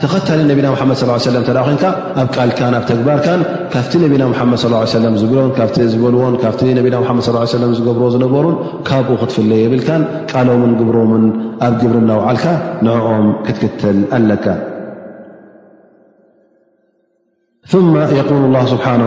[0.02, 1.84] ተኸታ ነብና መድ صى ለ ተ ኮንካ
[2.22, 3.42] ኣብ ቃልካን ኣብ ተግባርካን
[3.74, 8.56] ካብቲ ነቢና መድ صى ለ ዝብሎን ካፍቲ ዝበልዎን ካብቲ ነና መድ ص ለ ዝገብር ዝነበሩን
[8.90, 11.26] ካብኡ ክትፍለ የብልካን ቃሎምን ግብሮምን
[11.68, 12.46] ኣብ ግብርና ዓልካ
[12.88, 14.46] ንኦም ክትክትል ኣለካ
[17.72, 19.02] قሉ ل ስብሓه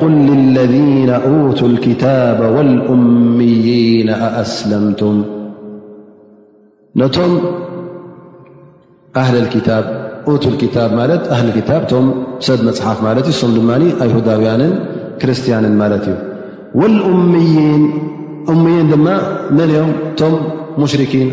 [0.00, 0.14] قል
[0.56, 1.10] ለذነ
[1.58, 2.02] ቱ ክታ
[2.60, 3.56] أምይ
[7.16, 7.69] ም
[9.18, 9.68] ኣህልታ
[10.62, 12.06] ትታብ ማለት ኣህሊታ ቶም
[12.46, 13.70] ሰብ መፅሓፍ ማለት እዩ እሶም ድማ
[14.10, 14.72] ይሁዳውያንን
[15.20, 16.16] ክርስቲያንን ማለት እዩ
[18.50, 19.06] ወምይን ድማ
[19.56, 20.34] መን እኦም እቶም
[20.82, 21.28] ሙሽሪኪን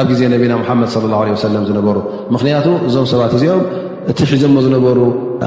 [0.00, 1.96] ኣብ ግዜ ነቢና ሙሓመድ صለ ላ ሰለም ዝነበሩ
[2.34, 3.62] ምክንያቱ እዞም ሰባት እዚኦም
[4.12, 4.98] እቲ ሒዘሞ ዝነበሩ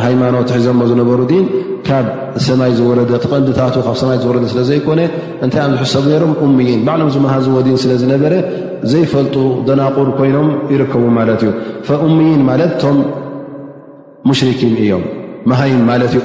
[0.06, 1.46] ሃይማኖት ሒዘሞ ዝነበሩ ዲን
[1.88, 2.06] ካብ
[2.48, 5.02] ሰማይ ዝወረ ተቐንዲታ ካብ ሰማይ ዝወረ ስለ ዘይኮነ
[5.46, 8.34] እንታይ ብ ዝሕሰቡ ሮም ምይን ባዕሎም ዚ መሃዝ ወዲን ስለ ዝነበረ
[8.92, 9.36] ዘይፈልጡ
[9.68, 11.52] ደናቑር ኮይኖም ይርከቡ ማለት እዩ
[12.18, 12.98] ምይን ማለት ቶም
[14.30, 15.04] ሙሽኪን እዮም
[15.60, 16.22] ሃይ ማለት እዩ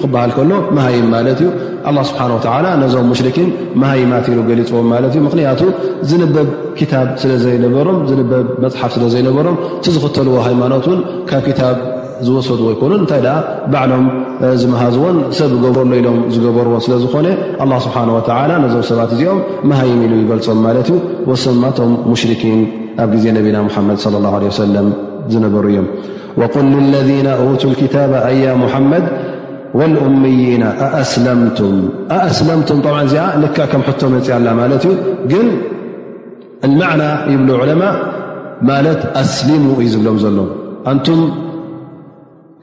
[0.00, 1.50] ክበሃል ከሎ መሃይም ማለት እዩ
[2.08, 3.48] ስብሓ ላ ነዞም ሙሽኪን
[3.82, 5.60] መሃይማትሉ ገሊፅዎም ማለት እዩ ምክንያቱ
[6.10, 6.48] ዝንበብ
[6.80, 11.78] ክታብ ስለ ዘይነበሮም ዝንበብ መፅሓፍ ስለዘይነበሮም ቲዝኽተልዎ ሃይማኖትንካብ
[12.26, 13.20] ዝሰይኑ እንታይ
[13.72, 14.04] ባሎም
[14.62, 17.28] ዝመሃዝዎን ሰብ ገብረሎ ኢሎም ዝገበርዎ ስለዝኮነ
[17.86, 17.96] ስብሓ
[18.50, 19.40] ነዞም ሰባት እዚኦም
[19.70, 20.98] መሃይም ኢሉ ይገልፆም ማለት እዩ
[21.30, 22.60] ወሰማቶም ሙሽኪን
[23.04, 23.56] ኣብ ግዜ ነብና
[23.88, 24.86] መድ صለ ه ሰለም
[25.32, 25.88] ዝነበሩ እዮም
[26.82, 27.10] ል ለذ
[27.62, 29.04] ቱ ታ ያ ሓመድ
[30.46, 30.64] ይና
[32.38, 32.60] ስምም
[33.12, 33.44] ዚ ል ም
[33.82, 34.96] መፅ ኣላ ማለት እዩ
[35.32, 35.46] ግን
[36.80, 37.02] መና
[37.34, 37.84] ይብ ለማ
[38.70, 40.38] ማለት ኣስሊሙ እዩ ዝብሎም ዘሎ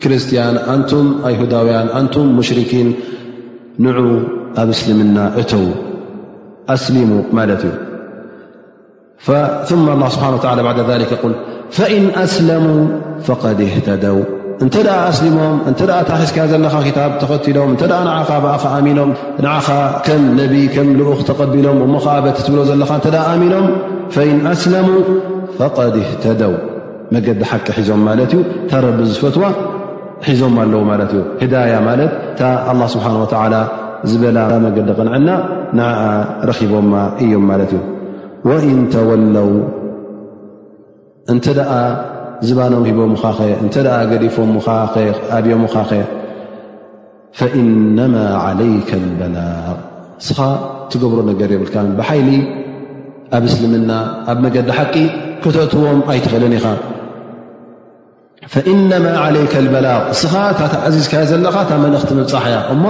[0.04, 0.91] ክርስትያን ንቱ
[1.41, 2.89] ሁዳውያ ን ሽኪን
[3.84, 3.98] ንع
[4.62, 5.66] ኣብ እسلمና እው
[6.84, 7.58] سلሙ እ
[9.26, 10.84] ث الله ه ى ب ذ
[11.78, 12.04] فإن
[12.66, 12.68] ሙ
[13.28, 15.74] فق اው እ ሞም እ
[16.10, 16.54] ታሕያ ዘ
[17.30, 17.72] ተኸሎም
[18.98, 19.48] ኖም ም ነ
[20.88, 21.95] ም ኡኽ ተقቢሎም ሞ
[22.26, 22.72] በብሎ ዘ
[25.60, 26.56] فق اهደው
[27.14, 28.39] መገዲ ሓቂ ሒዞም እዩ
[28.70, 29.43] ተረዝፈትዋ
[30.26, 32.41] ሒዞም ኣለዎ ማለት እዩ ህዳያ ማለት እታ
[32.72, 33.55] ኣላ ስብሓን ወታዓላ
[34.11, 35.30] ዝበላ መገዲ ቅንዐና
[35.78, 35.88] ን
[36.49, 36.93] ረኺቦማ
[37.24, 37.82] እዮም ማለት እዩ
[38.49, 39.49] ወኢን ተወለው
[41.34, 41.72] እንተ ደኣ
[42.47, 43.76] ዝባኖም ሂቦምኻኸ እንተ
[44.11, 44.36] ገዲፎ
[45.38, 46.01] ኣብዮምኻ ኸ
[47.39, 48.15] ፈኢነማ
[48.45, 49.78] ዓለይከ ልበላቅ
[50.24, 50.39] እስኻ
[50.91, 52.30] ትገብሮ ነገር የብልካ ብሓይሊ
[53.38, 53.91] ኣብ እስልምና
[54.32, 54.95] ኣብ መገዲ ሓቂ
[55.41, 56.65] ክተእትዎም ኣይትኽእልን ኢኻ
[58.54, 62.84] فኢነማ عለይከ በላغ እስኻ ታ ዚዝካ ዘለኻ ታ መልእኽቲ ምብፃሓ እያ እሞ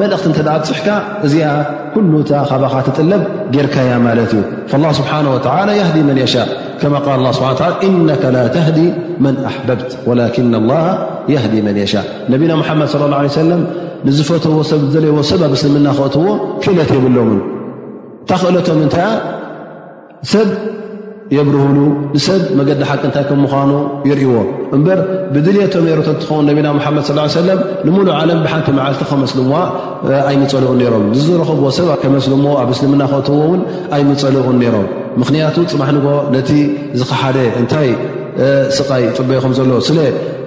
[0.00, 0.38] መልእኽቲ እተ
[0.68, 0.88] ፅሕካ
[1.26, 1.46] እዚኣ
[1.94, 3.22] ኩሉ እታ ካባኻ ትጥለብ
[3.54, 4.42] ጌርካያ ማለት እዩ
[4.82, 6.34] ل ስብሓه ዲ መን የሻ
[6.80, 6.84] ከ
[7.24, 7.42] ል ስ
[7.88, 8.06] እነ
[8.36, 8.78] ላ ተህዲ
[9.24, 10.36] መን ኣحበብት ወላك
[11.52, 13.62] ዲ መን የሻእ ነቢና ሓመድ صለ ه ه ሰለም
[14.06, 16.26] ንዝፈትዎ ሰብ ዘለይዎ ሰብ ብስልምና ክእትዎ
[16.62, 17.40] ክእልት የብሎምን
[18.28, 18.96] ታክእለቶም እንታ
[21.36, 21.78] የብርህሉ
[22.14, 23.72] ንሰብ መገዲ ሓቂ እንታይ ከም ምዃኑ
[24.10, 24.38] ይርእይዎ
[24.76, 24.98] እምበር
[25.34, 29.60] ብድልየቶም ነሮቶ እትኸውኑ ነቢና ሙሓመድ ስ ሰለም ንምሉእ ዓለም ብሓንቲ መዓልቲ ከመስል ዎ
[30.30, 33.62] ኣይምፀልኡን ነይሮም ዝረኸብዎ ሰብ ከመስሊ ዎ ኣብ እስልምና ክእተዎ ውን
[33.98, 34.88] ኣይምፀልኡን ነይሮም
[35.20, 36.50] ምኽንያቱ ፅማሕ ንጎ ነቲ
[37.00, 37.88] ዝኸሓደ እንታይ
[38.78, 39.98] ስቓይ ይፅበይኹም ዘሎ ስለ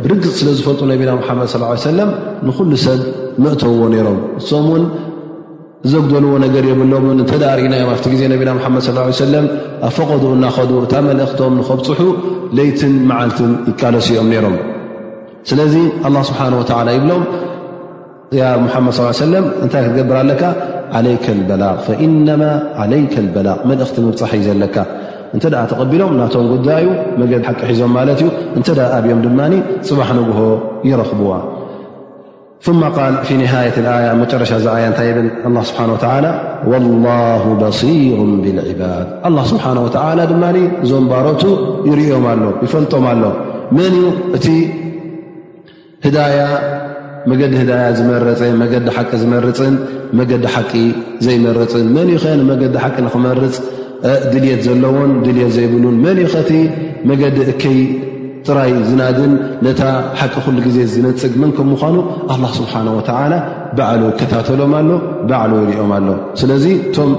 [0.03, 2.11] ብርግፅ ስለ ዝፈልጡ ነቢና ምሓመድ ስ ሰለም
[2.49, 3.01] ንኹሉ ሰብ
[3.45, 4.83] መእተውዎ ነይሮም እሶምውን
[5.87, 8.83] እዘጉደልዎ ነገር የብሎምን እንተዳ ርእናዮም ኣብቲ ግዜ ነቢና ሓመድ
[9.23, 9.45] ሰለም
[9.87, 12.01] ኣብፈቐዱኡ እናኸዱ እታ መልእኽቶም ንኸብፅሑ
[12.57, 14.55] ለይትን መዓልትን ዝቃለሱ እኦም ነይሮም
[15.49, 15.73] ስለዚ
[16.09, 17.23] ኣላ ስብሓን ወተላ ይብሎም
[18.65, 18.93] ሙሓመድ
[19.25, 20.43] ሰለም እንታይ ክትገብር ኣለካ
[20.99, 22.43] ዓለይከ ልበላቕ ፈኢነማ
[22.83, 24.77] ዓለይከ ልበላቕ መልእኽቲ ምብፃሐ እዩ ዘለካ
[25.37, 26.87] እንተደኣ ተቐቢሎም ናቶም ጉዳዩ
[27.21, 28.29] መገድ ሓቂ ሒዞም ማለት እዩ
[28.59, 28.67] እንተ
[28.99, 29.53] ኣብዮም ድማኒ
[29.89, 30.39] ፅባሕ ንግሆ
[30.91, 31.31] ይረኽብዋ
[32.81, 32.87] ማ
[33.29, 35.27] ል ኒሃት ኣያ መጨረሻ ዚኣያ እንታይ ብል
[35.69, 36.11] ስብሓ ላ
[37.03, 39.07] ላه በሲሩ ብልዕባድ
[39.51, 39.79] ስብሓን
[40.31, 40.43] ድማ
[40.83, 41.41] እዞም ባሮቱ
[41.89, 42.09] ይርዮ
[42.43, 43.23] ሎ ይፈልጦም ኣሎ
[43.77, 43.95] መን
[44.39, 44.47] እቲ
[46.15, 49.75] ዳመገዲ ዳያ ዝመረፀ መገዲ ሓቂ ዝመርፅን
[50.21, 50.71] መገዲ ሓቂ
[51.27, 53.55] ዘይመርፅን መን ኸመገዲ ሓቂ ንክመርፅ
[54.31, 56.51] ድልት ዘለዎን ድልት ዘይብሉን መን ከቲ
[57.11, 57.79] መገዲ እከይ
[58.47, 59.33] ጥራይ ዝናድን
[59.65, 59.81] ነታ
[60.19, 61.95] ሓቂ ኩሉ ግዜ ዝነፅግ መን ከምኳኑ
[62.33, 63.33] ኣላ ስብሓነ ወተዓላ
[63.77, 64.89] ባዕሉ ይከታተሎም ኣሎ
[65.29, 66.07] በዕሉ ይርኦም ኣሎ
[66.41, 67.11] ስለዚ እቶም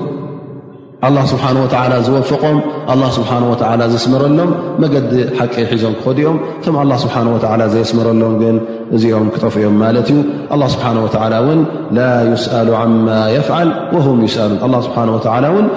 [1.06, 2.58] ኣላ ስብሓን ወተዓላ ዝወፍቆም
[2.92, 3.54] ኣላ ስብሓ ወ
[3.94, 4.50] ዘስመረሎም
[4.82, 7.16] መገዲ ሓቂ ሒዞም ክኸዲኦም እቶም ኣላ ስብሓ
[7.46, 8.56] ወላ ዘየስመረሎም ግን
[8.98, 10.20] እዚኦም ክጠፍኦም ማለት እዩ
[10.56, 11.60] ኣላ ስብሓን ወዓላ እውን
[11.98, 14.98] ላ ይስኣሉ ዓማ የፍዓል ወሆም ይስኣሉን ስብሓ
[15.34, 15.68] ወላ ውን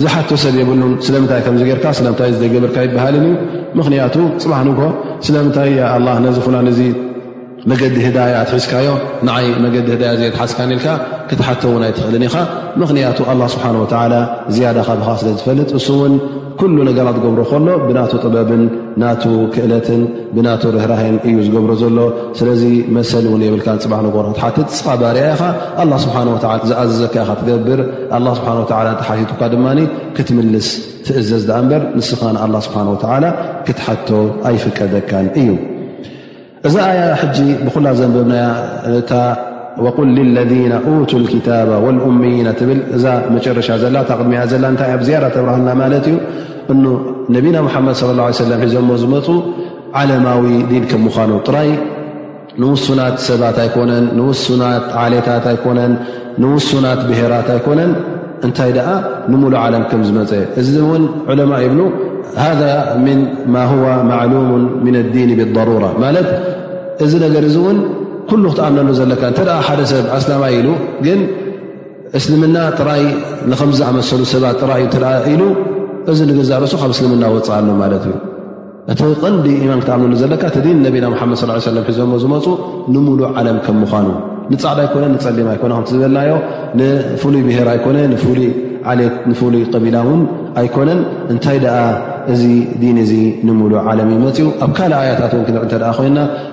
[0.00, 3.32] ዝሓቲ ሰብ የብሉን ስለምንታይ ከምዚ ገርካ ስለምታይ ገብርካ ይበሃልን ዩ
[3.78, 4.76] ምኽንያቱ ፅባሕ ን
[5.28, 5.72] ስለምንታይ
[6.06, 6.68] ላ ነዝፍናን
[7.70, 8.86] መገዲ ህዳያ ትሒዝካዮ
[9.28, 10.86] ንዓይ መገዲ ህዳያ ዘየ ትሓስካን ልካ
[11.28, 12.36] ክትሓቶ ውን ኣይትኽእልን ኢኻ
[12.80, 14.14] ምኽንያቱ ኣላ ስብሓን ወላ
[14.54, 16.14] ዝያዳኻ ብኻ ስለዝፈልጥ እሱእውን
[16.60, 18.62] ኩሉ ነገራት ገብሮ ከሎ ብናቱ ጥበብን
[19.02, 19.22] ናቱ
[19.54, 20.02] ክእለትን
[20.36, 21.98] ብናቱ ርህራህን እዩ ዝገብሮ ዘሎ
[22.38, 22.62] ስለዚ
[22.96, 25.42] መሰሊ ውን የብልካን ፅባሕ ንገብሮክትሓትት ስኻ ባርያ ኢኻ
[25.82, 26.16] ኣ ስብሓ
[26.70, 27.82] ዝኣዘዘካ ኢ ትገብር
[28.18, 28.48] ኣ ስብሓ
[29.02, 29.66] ተሓቲቱካ ድማ
[30.18, 30.68] ክትምልስ
[31.06, 33.24] ትእዘዝ ድኣ እምበር ንስኻን ኣላ ስብሓን ወላ
[33.68, 34.08] ክትሓቶ
[34.50, 35.50] ኣይፍቀደካን እዩ
[36.68, 37.00] እዛ ኣያ
[37.36, 38.34] ጂ ብኩላ ዘንበብና
[40.08, 40.52] ል ለذ
[41.32, 41.70] ክታባ
[42.08, 43.04] أምና ብ እዛ
[43.36, 46.16] መጨረሻ ዘላ ቅድሚያ ዘላ እታ ኣብ ዝያራ ተብራሃልና ማለት እዩ
[46.72, 46.76] እ
[47.36, 49.26] ነብና ሓመድ ص ه ለም ሒዞሞ ዝመፁ
[50.00, 51.70] ዓለማዊ ዲን ከ ምዃኑ ራይ
[52.62, 55.92] ንውሱናት ሰባት ኣይኮነን ንሱናት ዓሌታት ኣይኮነን
[56.42, 57.92] ንውሱናት ብሄራት ኣይኮነን
[58.46, 58.94] እንታይ ኣ
[59.32, 60.32] ንሙሉ ዓለም ከም ዝመፀ
[60.62, 61.04] እዚ እውን
[61.40, 61.76] ለማ ብ
[62.60, 62.72] ذ
[63.54, 63.62] ማ
[64.10, 64.34] ማም
[65.14, 65.68] ዲን ብضራ
[67.06, 67.78] እዚ ነገር እዚ እውን
[68.30, 69.38] ኩሉ ክትኣምነሉ ዘለካ እንተ
[69.68, 70.68] ሓደ ሰብ ኣስላማ ኢሉ
[71.06, 71.20] ግን
[72.18, 73.02] እስልምና ጥራይ
[73.50, 74.98] ንከምዝኣመሰሉ ሰባት ጥራዩ ተ
[75.32, 75.42] ኢሉ
[76.12, 78.14] እዚ ንግዛርሱ ካብ እስልምና ወፅ ሉ ማለት እዩ
[78.92, 82.46] እቲ ቐንዲ ኢማን ክትኣምንሉ ዘለካ እቲ ዲን ነቢና ሓመድ ላ ለ ሒዘዎ ዝመፁ
[82.94, 84.06] ንሙሉእ ዓለም ከም ምኳኑ
[84.52, 86.32] ንፃዕል ኣይኮነን ንፀሊማ ኣይኮነ ከ ዝበልናዮ
[86.78, 88.48] ንፍሉይ ብሄር ኣይኮነ ንፍሉይ
[88.90, 90.22] ዓሌት ንፍሉይ ቀቢላ ውን
[90.60, 91.00] ኣይኮነን
[91.32, 91.58] እንታይ
[92.28, 92.94] ن
[93.46, 94.24] نمل علم م
[94.78, 95.26] كل آيتأ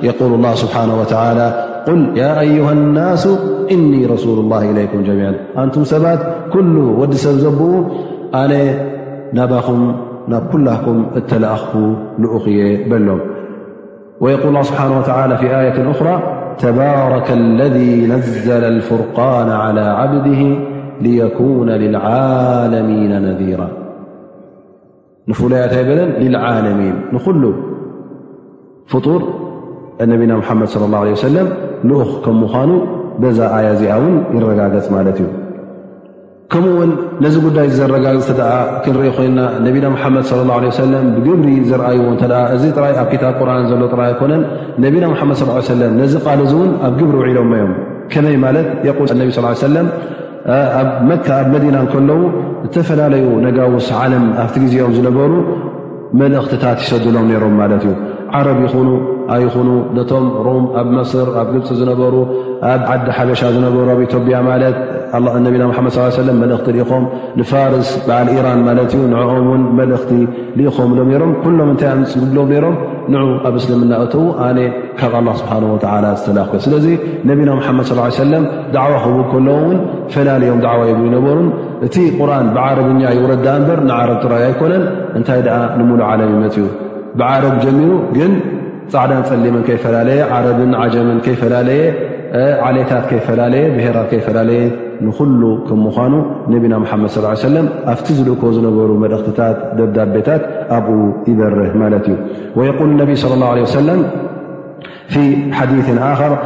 [0.10, 1.48] يقول الله سبحانه وتعالى
[1.88, 3.24] قل يا أيها الناس
[3.74, 6.22] إني رسول الله إليكم معا أنتم بات
[6.54, 7.14] كل و ب
[9.34, 10.98] أن كلكم
[11.32, 11.56] تلأ
[12.24, 12.60] لؤي
[12.92, 13.08] لم
[14.24, 16.16] ويقول الله بحانه وتالى في آية أخرى
[16.66, 20.42] تبارك الذي نزل الفرقان على عبده
[21.06, 23.68] ليكون للعالمين نذيرا
[25.32, 27.44] ንፍላያት ይበለን ልዓለሚን ንኩሉ
[28.92, 29.22] ፍጡር
[30.12, 31.00] ነቢና ሓመድ ላ
[31.30, 31.48] ሰለም
[31.90, 32.72] ልኡኽ ከም ምዃኑ
[33.22, 35.28] በዛ ኣያ እዚኣ ውን ይረጋገፅ ማለት እዩ
[36.52, 36.92] ከምኡውን
[37.24, 38.46] ነዚ ጉዳይ ዘረጋገፅ ተ
[38.84, 40.26] ክንርኦ ኮይና ነቢና ሓመድ
[40.66, 44.44] ላ ሰለ ብግብሪ ዘርአይዎ እ እዚ ራይ ኣብ ታብ ቁርን ዘሎ ጥራይ ኣይኮነን
[44.86, 47.74] ነቢና ምሓመድ ስ ሰለም ነዚ ቃል እውን ኣብ ግብሪ ውዒሎሞዮም
[48.14, 48.68] ከመይ ማለት
[49.20, 49.76] ነ ስ ሰለ
[50.82, 52.22] ኣብመካ ኣብ መዲና ከለዉ
[52.64, 55.32] ዝተፈላለዩ ነጋውስ ዓለም ኣብቲ ግዜኦም ዝነበሩ
[56.20, 57.94] መልእኽትታት ይሰድሎም ነይሮም ማለት እዩ
[58.38, 58.90] ዓረብ ይኹኑ
[59.36, 62.16] ኣይኹኑ ነቶም ሮም ኣብ መስር ኣብ ግብፂ ዝነበሩ
[62.72, 64.78] ኣብ ዓዲ ሓበሻ ዝነበሩ ኣብ ኢትጵያ ማለት
[65.46, 65.92] ነቢና ሓመድ
[66.22, 67.04] ሰለም መልእኽቲ ኢኹም
[67.40, 70.12] ንፋርስ በዓል ኢራን ማለት እዩ ንኦምውን መልእኽቲ
[70.64, 72.76] ኢኹምሎም ሮም ኩሎም እንታይ ኣንፅሎም ይሮም
[73.12, 74.60] ን ኣብ እስልምና እተዉ ኣነ
[75.00, 76.86] ካብ ኣላ ስብሓ ወላ ዝተላኽዮ ስለዚ
[77.30, 78.44] ነቢና ሓድ ሰለም
[78.76, 79.80] ደዕዋ ክቡ ከሎ ውን
[80.16, 81.50] ፈላለዮም ዕዋ የቡ ይነበሩን
[81.88, 84.84] እቲ ቁርን ብዓረብኛ ይውረዳ እንበር ንዓረብ ጥራይ ኣይኮነን
[85.20, 86.68] እንታይ ደኣ ንሙሉእ ዓለም መፅኡ
[87.22, 88.34] ብዓረብ ጀሚሩ ግን
[88.94, 91.84] ፃዕዳን ፀሊምን ከይፈላለየ ዓረብን ዓጀምን ከይፈላለየ
[92.68, 94.62] ዓሌታት ከይፈላለየ ብሄራት ከይፈላለየ
[95.02, 98.92] نخل كمخانو نبينا محمد صلى ال عليه وسلم أفتزل كوزنر
[99.28, 102.18] متات بدابتات أبو إبره مالت
[102.56, 104.06] ويقول النبي صلى الله عليه وسلم
[105.08, 106.38] في حديث آخر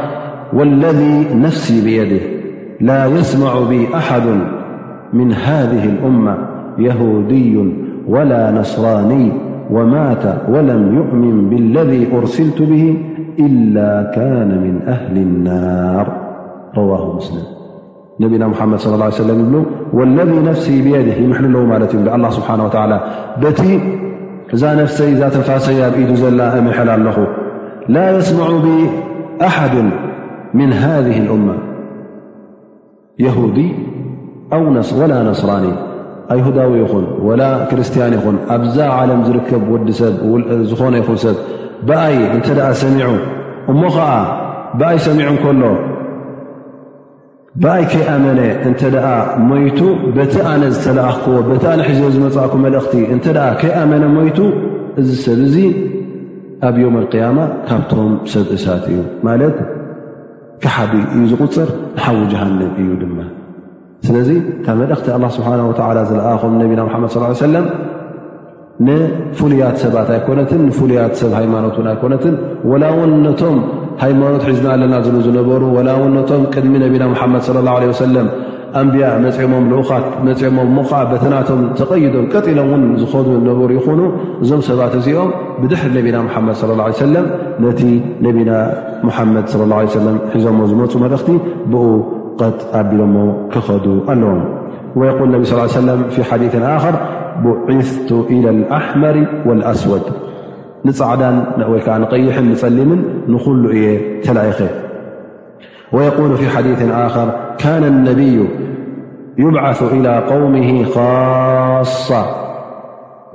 [0.52, 2.24] والذي نفسي بيده
[2.80, 4.22] لا يسمع ب أحد
[5.12, 6.38] من هذه الأمة
[6.78, 7.72] يهودي
[8.08, 9.32] ولا نصراني
[9.70, 12.96] ومات ولم يؤمن بالذي أرسلت به
[13.38, 16.18] إلا كان من أهل النار
[16.76, 17.63] رواه مسلم
[18.22, 19.54] ነቢና ሓመድ ص ه ع ሰለ ይብ
[19.98, 22.06] ወለذ ነፍሲ ብيድህ ይምል ኣለዉ ማለት እዩ
[22.36, 22.48] ስብሓ
[22.90, 22.94] ላ
[23.42, 23.60] በቲ
[24.54, 27.16] እዛ ነፍሰይ እዛ ተንፋሰይ ኣብኢዱ ዘላ ምሐል ኣለኹ
[27.94, 29.74] ላ يስምዑ ብኣሓድ
[30.58, 31.48] ምن هذه الأم
[33.56, 33.58] ዲ
[35.00, 35.64] وላ ነስራኒ
[36.34, 41.36] ኣይሁዳዊ ይኹን وላ ክርስቲያን ይኹን ኣብዛ ዓለም ዝርከብ ዲዝኾነ ይን ሰብ
[41.88, 42.46] ብኣይ እንተ
[42.82, 43.08] ሰሚዑ
[43.72, 44.10] እሞ ኸዓ
[44.78, 45.62] ብኣይ ሰሚዑ ከሎ
[47.62, 49.04] በኣይ ከይኣመነ እንተ ደኣ
[49.48, 49.80] ሞይቱ
[50.16, 53.26] በቲ ኣነ ዝተለኣክዎ በቲ ኣነ ሒዝ ዝመፃእኩ መልእኽቲ እንተ
[53.60, 54.38] ከይኣመነ ሞይቱ
[55.00, 55.56] እዚ ሰብ እዙ
[56.68, 57.38] ኣብ ዮም ልቅያማ
[57.68, 58.98] ካብቶም ሰብ እሳት እዩ
[59.28, 59.56] ማለት
[60.64, 63.20] ካሓዲ እዩ ዝቁፅር ንሓዊ ጃሃንም እዩ ድማ
[64.08, 64.30] ስለዚ
[64.64, 67.66] ካብ መልእኽቲ ኣላ ስብሓና ወዓላ ዘለኣኹም ነቢና ምሓመድ ስ ሰለም
[68.86, 72.34] ንፍሉያት ሰባት ኣይኮነትን ንፍሉያት ሰብ ሃይማኖት ውን ኣይኮነትን
[72.70, 73.58] ወላውንነቶም
[74.02, 74.94] ሃይማኖት ሒዝና ኣለና
[75.26, 78.28] ዝነበሩ ወላ ው ነቶም ቅድሚ ነብና ሓመድ ላه ሰለም
[78.80, 84.00] ኣንብያ መፅሞም ልኡኻት መፅሞም ሞዓ በተናቶም ተቐይዶም ቀጥ ኢሎም እውን ዝኸዱ ዝነበሩ ይኹኑ
[84.44, 85.30] እዞም ሰባት እዚኦም
[85.62, 87.14] ብድሕሪ ነብና ሓመድ ص ه ሰለ
[87.66, 87.80] ነቲ
[88.26, 88.50] ነብና
[89.18, 91.28] ሓመድ ه ለም ሒዞሞ ዝመፁ መልእኽቲ
[91.74, 91.86] ብኡ
[92.42, 93.16] ቀጥ ኣቢሎሞ
[93.54, 94.42] ክኸዱ ኣለዎም
[95.00, 95.42] ወየል ነቢ
[95.76, 96.44] ሰ ሓዲ
[96.84, 96.96] ኸር
[97.44, 98.46] ብዒፍቱ ኢላ
[98.80, 99.16] ኣሕመሪ
[99.48, 100.06] ወኣስወድ
[100.88, 101.36] ንፃዕዳን
[101.72, 103.00] ወይ ከዓ ንቐይሕን ንጸሊምን
[103.32, 103.84] ንኹሉ እየ
[104.24, 104.60] ተላኢኸ
[105.94, 107.16] ወየقሉ ፊ ሓዲث ኣር
[107.60, 108.38] ካነ اነቢዩ
[109.44, 110.54] يብዓث إላى قውሚ
[110.94, 112.06] ኻص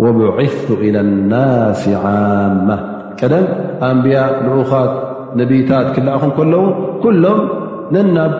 [0.04, 2.70] ወብዒثቱ إلى الናስ ዓማ
[3.20, 3.46] ቀደም
[3.90, 4.92] ኣንብያ ልዑኻት
[5.40, 6.64] ነቢታት ክለኣኹም ከለዉ
[7.04, 7.40] ኩሎም
[7.96, 8.34] ነናብ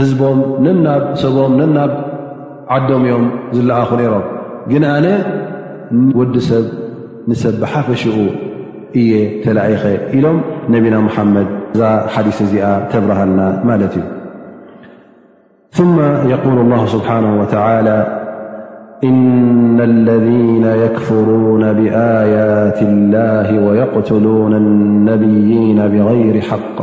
[0.00, 1.92] ህዝቦም ነናብ ሰቦም ነናብ
[2.76, 3.24] ዓዶም እዮም
[3.56, 4.24] ዝለኣኹ ነሮም
[4.70, 5.06] ግን ኣነ
[6.20, 6.64] ወዲ ሰብ
[7.30, 8.26] س بحافة شؤو
[8.96, 9.06] ي
[9.44, 11.46] تلايخ لم نبينا محمد
[12.14, 13.94] حديث ئ تبرهنا مالت
[15.78, 15.96] ثم
[16.32, 17.98] يقول الله سبحانه وتعالى
[19.04, 26.78] إن الذين يكفرون بآيات الله ويقتلونالنبيين بغير حق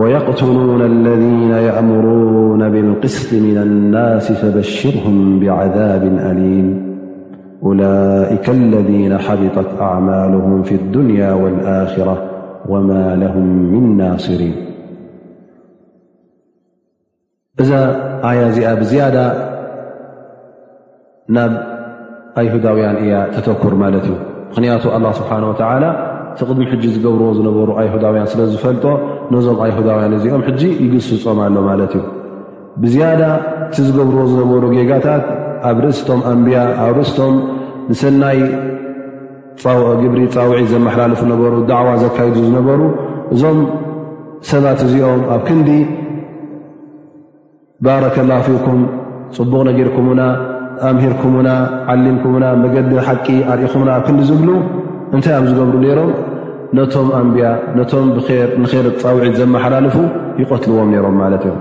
[0.00, 6.85] ويقتلون الذين يأمرون بالقسل من الناس فبشرهم بعذاب أليم
[7.80, 10.48] ላካ ለذነ ሓቢጠት ኣማልም
[10.94, 11.22] ድንያ
[11.54, 12.10] ልኣራ
[12.70, 12.90] ወማ
[13.36, 14.56] ም ምን ናስሪን
[17.64, 17.72] እዛ
[18.30, 19.16] ኣያ እዚኣ ብዝያዳ
[21.36, 21.52] ናብ
[22.40, 24.14] ኣይሁዳውያን እያ ተተኩር ማለት እዩ
[24.50, 25.44] ምኽንያቱ አላ ስብሓነ
[25.84, 25.86] ላ
[26.38, 28.84] ቲ ቅድሚ ሕጂ ዝገብርዎ ዝነበሩ ኣይሁዳውያን ስለ ዝፈልጦ
[29.34, 32.04] ነዞም ኣይሁዳውያን እዚኦም ሕጂ ይገስፆም ኣሎ ማለት እዩ
[32.82, 33.22] ብዝያዳ
[33.66, 35.24] እቲ ዝገብርዎ ዝነበሩ ጌጋታት
[35.68, 37.34] ኣብ ርእስቶም ኣንብያ ኣብ ርእስቶም
[37.90, 38.38] ንሰናይ
[40.02, 42.80] ግብሪ ፃውዒት ዘመሓላልፉ ነበሩ ዳዕዋ ዘካይዱ ዝነበሩ
[43.34, 43.58] እዞም
[44.50, 45.68] ሰባት እዚኦም ኣብ ክንዲ
[47.86, 48.80] ባረከላሁ ፊኩም
[49.36, 50.22] ፅቡቕ ነጊርኩምና
[50.88, 51.48] ኣምሂርኩምና
[51.92, 54.50] ዓሊምኩምና መገዲ ሓቂ ኣርኢኹምና ኣብ ክንዲ ዝብሉ
[55.16, 56.10] እንታይ ዮም ዝገብሩ ነይሮም
[56.78, 57.46] ነቶም ኣንብያ
[57.78, 58.06] ነቶም
[58.62, 59.96] ንረ ፃውዒት ዘመሓላለፉ
[60.42, 61.60] ይቆትልዎም ነይሮም ማለት እዮም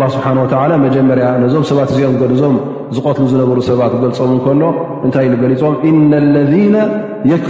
[0.00, 0.26] ላ ስብሓ
[0.60, 2.54] ወላ መጀመርያ ነዞም ሰባት እዚኦም ዞም
[2.96, 4.62] ዝቐትሉ ዝነበሩ ሰባት ገልፆም እንከሎ
[5.06, 5.74] እንታይ ኢሉ ገሊፆም
[6.10, 6.36] ና ለ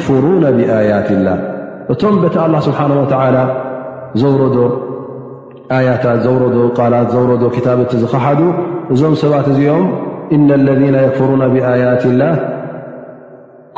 [0.06, 0.24] ፍሩ
[0.58, 1.34] ብያት ላ
[1.92, 3.04] እቶም በታ ላ ስብሓ ወ
[4.22, 4.56] ዘውረዶ
[5.76, 8.40] ኣያታት ዘረዶ ቃላት ዘረዶ ታብቲ ዝኸሓዱ
[8.94, 9.86] እዞም ሰባት እኦም
[10.66, 12.24] ለ ፍሩ ብኣያት ላ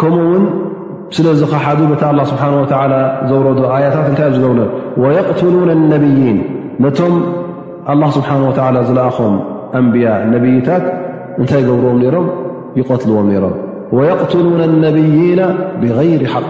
[0.00, 0.44] ከምኡ ውን
[1.16, 2.42] ስለ ዝኸሓዱ ታ ስብሓ
[3.30, 4.68] ዘረዶ ኣያታት እንታይ ዝለው
[5.04, 5.54] ወትሉ
[5.94, 6.38] ነብይን
[8.00, 9.32] ላ ስብሓን ወላ ዝለኣኹም
[9.78, 10.84] ኣንብያ ነብይታት
[11.40, 12.26] እንታይ ገብርዎም ነይሮም
[12.78, 13.54] ይቐትልዎም ነይሮም
[13.96, 15.40] ወየቕትሉን ነብይና
[15.80, 16.46] ብይር ሓቅ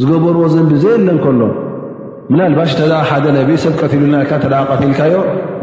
[0.00, 1.42] ዝገበርዎ ዘንቢ ዘየለ እከሎ
[2.32, 5.14] ምናልባሽ እተደ ሓደ ነብይ ሰብ ቀትሉናካ እተ ቀቲልካዮ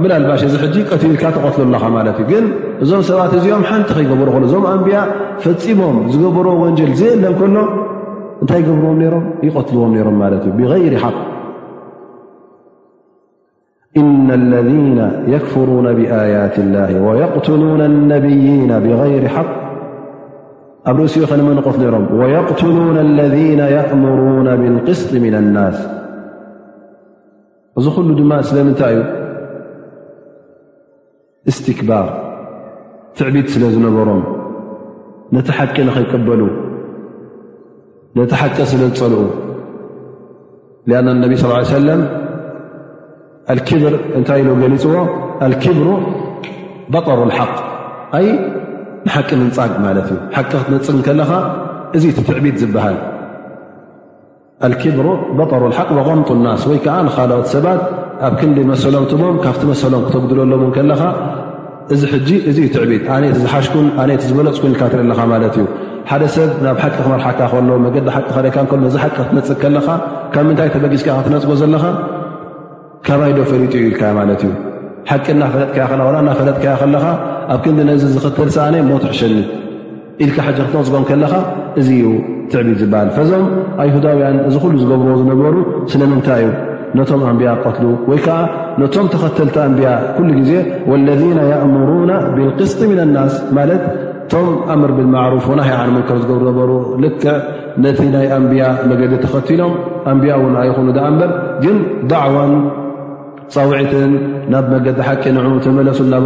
[0.02, 2.46] ምናልባሽ እዚ ሕጂ ቀትልካ ተቐትሉለኻ ማለት እዩ ግን
[2.86, 4.98] እዞም ሰባት እዚኦም ሓንቲ ከይገበሩ ክሉ እዞም ኣንብያ
[5.46, 7.58] ፈፂሞም ዝገበርዎ ወንጀል ዘየለ እከሎ
[8.42, 11.16] እንታይ ገብርዎም ይሮም ይቐትልዎም ሮም ማለት እዩ ብይሪ ሓቅ
[13.98, 15.00] إن الذين
[15.34, 19.58] يكفرون بآيات الله ويقتلون النبيين بغير حق
[20.92, 25.78] ኣب رእس نم نغف ر ويقتلون الذين يأمرون بالقسط من الناس
[27.80, 28.22] እዚ ل ድ
[28.52, 28.96] سلمنታይ
[31.50, 32.06] استكبر
[33.18, 34.22] تعبد سل ዝنበሮم
[35.36, 36.42] نتحق نخيقበل
[38.18, 39.32] نتحق سلፀلق
[40.90, 42.02] لأن النبي صل اه عليه وسلم
[43.52, 44.96] ኣልኪብር እንታይ ኢሉ ገሊፅዎ
[45.46, 45.90] ኣልኪብሩ
[46.94, 47.52] በጠሩ ልሓቅ
[48.18, 48.26] ኣይ
[49.06, 51.32] ንሓቂ ምንፃግ ማለት እዩ ሓቂ ክትነፅግ ከለኻ
[51.98, 52.98] እዚ ትትዕቢድ ዝበሃል
[54.68, 55.08] ኣኪብሩ
[55.40, 57.82] በጠሩ ሓቅ غምጡ ናስ ወይ ከዓ ንካልኦት ሰባት
[58.28, 61.02] ኣብ ክንዲል መሰሎም ትቦም ካብቲ መሰሎም ክተግድለሎእ ከለኻ
[61.94, 65.66] እዚ ሕጂ እ ትዕቢት ኣነት ዝሓሽኩም ነ ዝበለፅ ኩልካ ትርኢ ለካ ማለት እዩ
[66.12, 69.88] ሓደ ሰብ ናብ ሓቂ ክመርሓካ ከለዎ መገዲ ሓ ደካ ነዚ ሓቂ ክትነፅግ ከለካ
[70.34, 71.84] ካብ ምንታይ ተበጊዝካ ክ ትነፅቦ ዘለኻ
[73.06, 74.54] ካባይዶ ፈሊጡ ዩ ኢልከ ማለት እዩ
[75.10, 77.06] ሓቂ ና ፈለጥከያ ዋ ና ፈለጥከያ ከለካ
[77.54, 79.36] ኣብ ክንዲ ነዚ ዝኽተል ሰኣነ ሞት ኣሕሸኒ
[80.24, 81.34] ኢልካ ሓ ክንቕፅገም ከለካ
[81.80, 82.08] እዙ እዩ
[82.52, 83.46] ትዕቢድ ዝበሃል ፈዞም
[83.84, 85.56] ኣይሁዳውያን እዚ ኩሉ ዝገብርዎ ዝነበሩ
[85.92, 86.52] ስለምንታይ እዩ
[86.98, 88.38] ነቶም ኣንብያ ቀትሉ ወይ ከዓ
[88.82, 90.52] ነቶም ተኸተልቲ ኣንብያ ኩሉ ግዜ
[90.92, 93.84] ወለذና እምሩና ብልቅስጢ ምና ናስ ማለት
[94.28, 96.72] እቶም ኣምር ብማዕሩፍ ና ሃይዓንመንከር ዝገብሩ ነበሩ
[97.04, 97.30] ልክዕ
[97.84, 99.76] ነቲ ናይ ኣንብያ መገዲ ተኸቲሎም
[100.14, 101.26] ኣንብያ እውን ኣይኹኑ ኣ በ
[101.64, 101.78] ግን
[102.12, 102.38] ዳዕዋ
[103.56, 103.94] وዒት
[104.54, 105.44] ናብ መد ሓቂ نع
[105.78, 106.26] መለس ናበ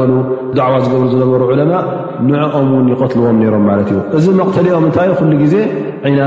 [0.60, 1.84] دعو ዝر ዝነበሩ عماء
[2.32, 3.70] نعኦم يقتلዎم ም
[4.18, 5.00] እዚ መقتلኦም ታ
[5.32, 5.56] ل ዜ
[6.08, 6.20] عند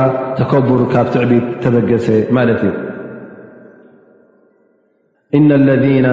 [0.38, 1.32] ተكبر ካብ ትዕب
[1.62, 1.76] ተበ
[5.38, 6.06] إن الذين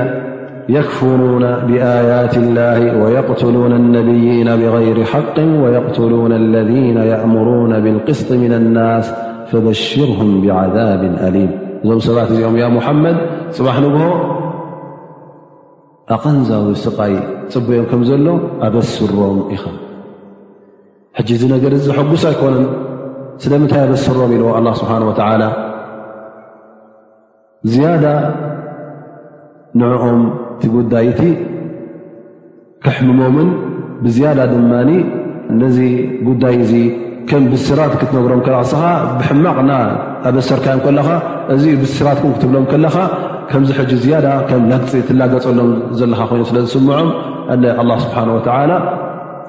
[0.78, 9.05] يكفرون بآيات الله ويقتلون النبين بغير حق ويقتلون الذين يأمرون بالقስط من الناس
[9.49, 11.51] فبشرهم بعذاب أليم
[11.86, 13.18] እዞም ሰባት እዚኦም ያ ሙሓመድ
[13.56, 14.04] ፅባሕ ንግሆ
[16.16, 17.14] ኣቐንዛዊ ስቓይ
[17.54, 18.28] ፅበኦም ከም ዘሎ
[18.66, 19.64] ኣበስሮም ኢኻ
[21.18, 22.66] ሕጂ እዚ ነገር እዚ ዝሐጉስ ኣይኮነን
[23.44, 25.44] ስለምንታይ ኣበስሮም ኢልዎ ኣላ ስብሓን ወተዓላ
[27.74, 28.06] ዝያዳ
[29.82, 30.20] ንዕኦም
[30.56, 31.22] እቲ ጉዳይቲ
[32.88, 33.50] ክሕምሞምን
[34.06, 34.72] ብዝያዳ ድማ
[35.62, 35.78] ነዚ
[36.30, 36.74] ጉዳይ እዙ
[37.30, 38.82] ከም ብስራት ክትነግሮም ክረቕስኻ
[39.22, 39.72] ብሕማቕና
[40.30, 41.09] ኣበሰርካዮም ከለካ
[41.53, 42.95] እዚ ብስራት ኩም ክትብሎም ከለኻ
[43.49, 45.69] ከምዚ ሕጂ ዝያዳ ከም ላግፂ ትላገፀሎም
[45.99, 47.09] ዘለካ ኮይኑ ስለ ዝስምዖም
[47.89, 48.73] ላ ስብሓን ወዓላ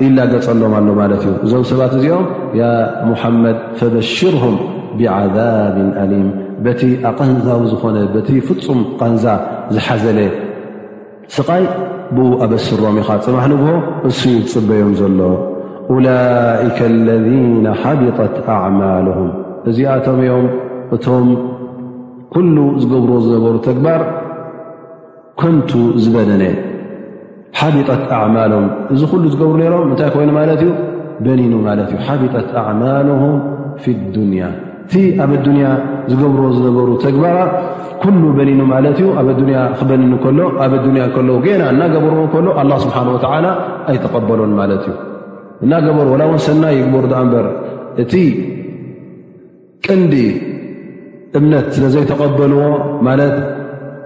[0.05, 2.27] ይላገፀሎም ኣሎ ማለት እዩ እዞም ሰባት እዚኦም
[2.61, 2.65] ያ
[3.11, 4.57] ሙሓመድ ፈበሽርሁም
[4.99, 6.27] ብዓዛብን አሊም
[6.67, 9.25] በቲ ኣቐንዛዊ ዝኾነ በቲ ፍፁም ቐንዛ
[9.77, 10.21] ዝሓዘለ
[11.37, 11.65] ስቓይ
[12.17, 13.71] ብኡ ኣበስሮም ኢኻ ፅማሕ ንግሆ
[14.11, 15.21] እሱዩ ዝፅበዮም ዘሎ
[16.09, 19.31] ላይካ ለነ ሓቢጠት ኣዕማልሁም
[19.71, 20.47] እዚኣቶም እዮም
[20.95, 21.29] እቶም
[22.35, 24.01] ኩሉ ዝገብርዎ ዝነበሩ ተግባር
[25.41, 25.71] ኮንቱ
[26.03, 26.43] ዝበደነ
[27.61, 30.71] ሓዲጠት ኣዕማሎም እዚ ኩሉ ዝገብሩ ነይሮም እንታይ ኮይኑ ማለት እዩ
[31.25, 33.23] በኒኑ ማለት እዩ ሓቢጠት ኣዕማልም
[33.85, 34.45] ፍ ዱንያ
[34.87, 35.67] እቲ ኣብ ኣዱንያ
[36.11, 37.37] ዝገብሮ ዝነበሩ ተግባራ
[38.03, 42.71] ኩሉ በኒኑ ማለት እዩ ኣብ ኣዱያ ክበኒኑ ከሎ ኣብ ኣዱኒያ ከለዉ ገና እናገበርዎ እከሎ ኣላ
[42.85, 43.47] ስብሓን ወተዓላ
[43.93, 44.97] ኣይተቐበሎን ማለት እዩ
[45.65, 47.47] እናገበሩ ወላ እውን ሰናይ ይግበሩ ኣ እምበር
[48.03, 48.13] እቲ
[49.87, 50.15] ቅንዲ
[51.39, 52.61] እምነት ስለ ዘይተቐበልዎ
[53.07, 53.37] ማለት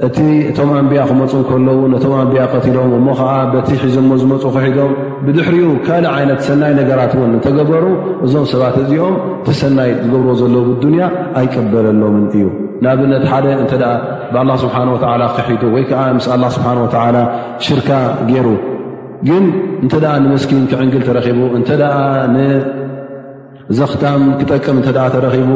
[0.06, 0.18] እቲ
[0.50, 4.92] እቶም ኣንብያ ክመፁ እከለዉ ነቶም ኣንብያ ቀቲሎም እሞ ከዓ በቲ ሒዞ ሞ ዝመፁ ክሒዶም
[5.24, 7.84] ብድሕሪኡ ካልእ ዓይነት ሰናይ ነገራት እውን እንተገበሩ
[8.26, 9.16] እዞም ሰባት እዚኦም
[9.48, 11.02] ቲሰናይ ዝገብርዎ ዘለዉ ዱንያ
[11.40, 12.46] ኣይቀበለሎምን እዩ
[12.84, 13.92] ንኣብነት ሓደ እንተ ኣ
[14.32, 17.16] ብኣላ ስብሓን ወዓላ ክሒዱ ወይ ከዓ ምስ ኣላ ስብሓን ወተዓላ
[17.66, 17.90] ሽርካ
[18.30, 18.48] ገይሩ
[19.28, 19.44] ግን
[19.84, 21.94] እንተ ደኣ ንመስኪን ክዕንግል ተረኺቡ እንተደኣ
[22.36, 25.50] ንዘኽታም ክጠቅም እንተ ተረኺቡ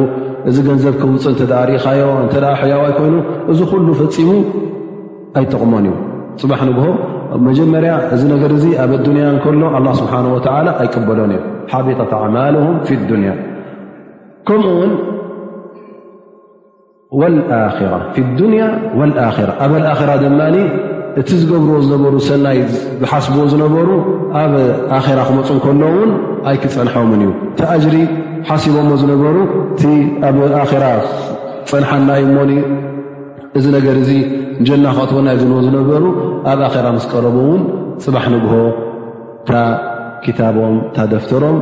[0.49, 3.15] እዚ ገንዘብ ክውፅእ እተ ኣሪእኻዮ እተ ሕያዋይ ኮይኑ
[3.53, 4.31] እዚ ኩሉ ፈፂሙ
[5.39, 5.95] ኣይጠቕሞን እዩ
[6.43, 6.87] ፅባሕ ንግሆ
[7.47, 10.39] መጀመርያ እዚ ነገር እዚ ኣብ ዱንያ እከሎ ኣላ ስብሓን ወ
[10.83, 11.41] ኣይቅበሎን እዩ
[11.73, 13.31] ሓቢታት ኣዕማልም ፍ ዱንያ
[14.49, 14.83] ከምኡ
[17.21, 17.35] ውን
[18.39, 18.63] ዱንያ
[19.01, 19.73] ወኣራ ኣብ
[20.03, 20.41] ኣራ ድማ
[21.21, 22.59] እቲ ዝገብርዎ ዝነበሩ ሰናይ
[23.01, 23.89] ዝሓስብዎ ዝነበሩ
[24.43, 24.53] ኣብ
[24.99, 26.11] ኣራ ክመፁ እከሎውን
[26.49, 27.97] ኣይክፀንሖምን እዩ ቲኣጅሪ
[28.49, 29.37] ሓሲቦ ዎ ዝነበሩ
[29.75, 29.85] እቲ
[30.29, 30.85] ኣብ ኣራ
[31.71, 32.51] ፀንሓናይ እሞኒ
[33.59, 34.11] እዚ ነገር እዚ
[34.69, 36.03] ጀና ካትወናእ ንዎ ዝነበሩ
[36.53, 37.63] ኣብ ኣራ ምስ ቀረቡ ውን
[38.05, 38.55] ፅባሕ ንግሆ
[39.43, 39.55] እታ
[40.25, 41.59] ክታቦም እታ ደፍተሮም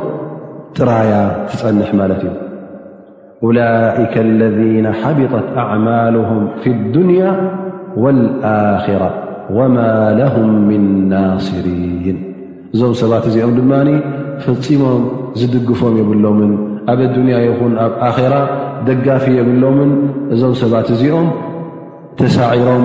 [0.78, 1.12] ጥራያ
[1.50, 7.22] ትፀንሕ ማለት እዩ ላይካ ለذና ሓቢጠት ኣዕማልሁም ፍ ዱንያ
[8.02, 9.04] ወልኣኪራ
[9.58, 9.76] ወማ
[10.18, 12.18] ለሁም ምን ናስሪን
[12.74, 13.88] እዞም ሰባት እዚኦም ድማኒ
[14.44, 15.02] ፈፂሞም
[15.40, 16.52] ዝድግፎም የብሎምን
[16.92, 18.34] ኣብ ኣዱንያ ይኹን ኣብ ኣኼራ
[18.88, 19.90] ደጋፊ የብሎምን
[20.34, 21.28] እዞም ሰባት እዚኦም
[22.20, 22.84] ተሳዒሮም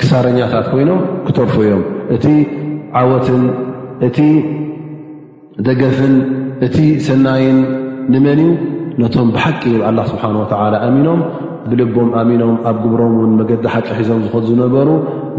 [0.00, 1.82] ክሳረኛታት ኮይኖም ክተርፉ እዮም
[2.16, 2.24] እቲ
[3.00, 3.42] ዓወትን
[4.08, 4.18] እቲ
[5.66, 6.14] ደገፍን
[6.66, 6.76] እቲ
[7.06, 7.58] ሰናይን
[8.12, 8.48] ንመን እዩ
[9.02, 11.20] ነቶም ብሓቂ ኣላ ስብሓን ወተዓላ ኣሚኖም
[11.70, 14.88] ብልቦም ኣሚኖም ኣብ ግብሮም ውን መገዲ ሓቂ ሒዞም ዝ ዝነበሩ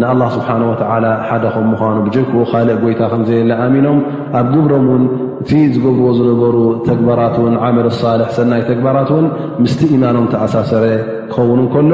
[0.02, 3.98] ንኣላ ስብሓንወተዓላ ሓደ ከም ምኳኑ ብጀይክኡ ካልእ ጎይታ ከምዘየለ ኣሚኖም
[4.40, 5.04] ኣብ ግብሮምውን
[5.44, 6.58] እቲ ዝገብዎ ዝነበሩ
[6.90, 9.26] ተግባራት ውን ዓምር ሳልሕ ሰናይ ተግባራት እውን
[9.64, 10.84] ምስቲ ኢማኖም ተኣሳሰረ
[11.32, 11.92] ክኸውንከሎ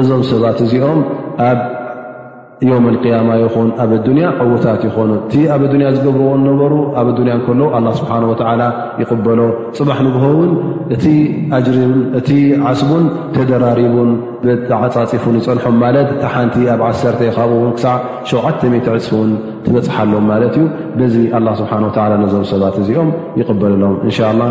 [0.00, 1.00] እዞም ሰባት እዚኦም
[2.70, 7.60] ዮም ልቅያማ ይኹን ኣብ ኣዱኒያ ዕዉታት ይኾኑ እቲ ኣብ ኣዱኒያ ዝገብርዎ ነበሩ ኣብ ኣዱንያ ከሎ
[7.76, 8.62] ኣላ ስብሓንወዓላ
[9.02, 9.40] ይቕበሎ
[9.78, 10.50] ፅባሕ ንግሆውን
[12.20, 12.30] እቲ
[12.70, 13.04] ዓስቡን
[13.36, 14.10] ተደራሪቡን
[14.70, 17.96] ተዓፃፂፉን ይፀልሖም ማለት እታ ሓንቲ ኣብ ዓተ ይካብኡውን ክሳዕ
[18.32, 19.32] 70 ዕፅፍ ውን
[19.66, 20.66] ትበፅሓሎዎም ማለት እዩ
[21.00, 21.72] በዚ ላ ስብሓ
[22.24, 23.10] ነዞም ሰባት እዚኦም
[23.42, 24.46] ይቕበለሎም እንሻ ላ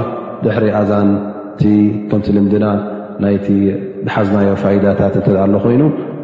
[0.45, 1.64] ድሕሪ ኣዛንቲ
[2.12, 2.68] ከምቲ ልምድና
[3.24, 3.47] ናይቲ
[4.05, 5.82] ዝሓዝናዮ ፋኢዳታት እትኣ ሎ ኮይኑ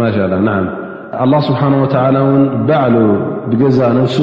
[0.00, 0.16] ማሻ
[0.46, 0.52] ና
[1.24, 1.60] ኣላ ስብሓ
[2.14, 2.18] ን
[2.68, 2.96] ባዕሉ
[3.50, 4.16] ብገዛ ነሱ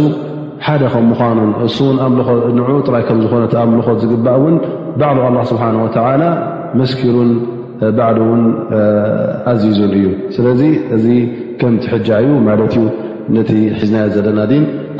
[0.65, 4.55] ሓደ ከም ምዃኑ እውን ኣልኾ ን ጥራይ ከም ዝኮነኣምልኾት ዝግባእ ውን
[4.99, 5.63] ባዕሉ ኣ ስብሓ
[6.21, 6.25] ላ
[6.79, 7.31] መስኪሩን
[7.97, 8.43] ባዕሉ ውን
[9.53, 10.05] ኣዚዙን እዩ
[10.35, 10.61] ስለዚ
[10.97, 11.05] እዚ
[11.61, 12.83] ከምቲሕጃ እዩ ማለት ዩ
[13.35, 14.39] ነቲ ሒዝና ዘለና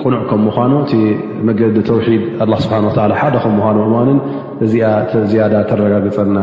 [0.01, 0.93] ቁኑዕ ከም ምኳኑ እቲ
[1.47, 2.23] መገዲ ተውሒድ
[2.65, 2.73] ስሓ
[3.21, 4.19] ሓደ ከም ምኑ እማንን
[4.65, 4.89] እዚኣ
[5.33, 6.37] ዝያዳ ተረጋግፀልና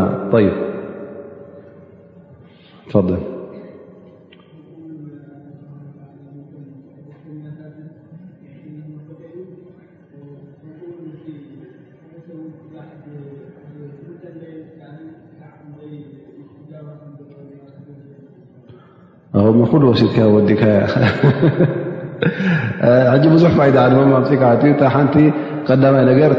[19.73, 20.75] ኩሉ ወሲትካ ወዲካያ
[23.35, 23.53] ብዙሕ
[24.29, 25.15] ፅእካሓንቲ
[25.69, 26.33] ቀዳማይ ነገር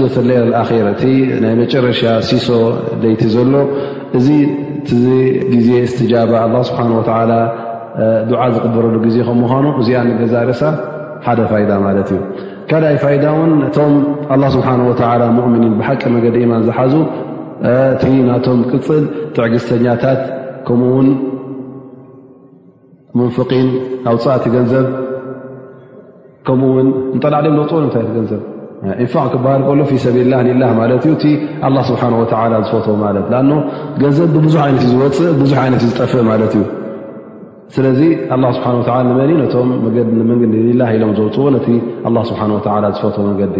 [0.00, 0.70] ሉተሌይ ኣረ
[1.10, 1.12] እ
[1.44, 2.48] ናይ መጨረሻ ሲሶ
[3.02, 3.54] ደይቲ ዘሎ
[4.18, 4.28] እዚ
[5.54, 6.34] ግዜ እስትጃባ
[6.68, 6.80] ስብሓ
[8.40, 10.60] ዓ ዝቅበረሉ ግዜ ከምምኳኑ እዚኣ ንገዛርሳ
[11.28, 12.20] ሓደ ፋይዳ ማለት እዩ
[12.70, 13.94] ካድኣይ ፋይዳ ውን እቶም
[14.56, 14.68] ስብሓ
[15.48, 16.94] እምኒን ብሓቂ መገዲ ማን ዝሓዙ
[17.94, 19.04] እቲ ናቶም ቅፅል
[19.38, 20.20] ትዕግስተኛታት
[20.68, 21.08] ከምኡውን
[23.18, 23.66] ሙንፍን
[24.10, 24.86] ኣውፃእቲ ገንዘብ
[26.46, 26.88] ከምኡውን
[27.22, 28.42] ጠላዕ ድም ዘውፅዎ ታይ ገንዘብ
[29.02, 31.32] ንፋቅ ክበሃል ከሎ ፊ ሰብልላ ላ ማት ዩ እ
[31.90, 32.02] ስብሓ
[32.68, 33.42] ዝፈትዎ ማለት ኣ
[34.02, 36.64] ገንዘብ ብብዙሕ ዓይነት ዩዝወፅእ ብዙሕ ይነት ዩዝጠፍእ ማለት እዩ
[37.76, 38.00] ስለዚ
[38.58, 39.68] ስብሓ መኒ ቶም
[40.68, 41.68] ኒላ ኢሎም ዘውፅዎ ነቲ
[42.30, 42.40] ስብሓ
[43.00, 43.56] ዝፈትዎ መገዲ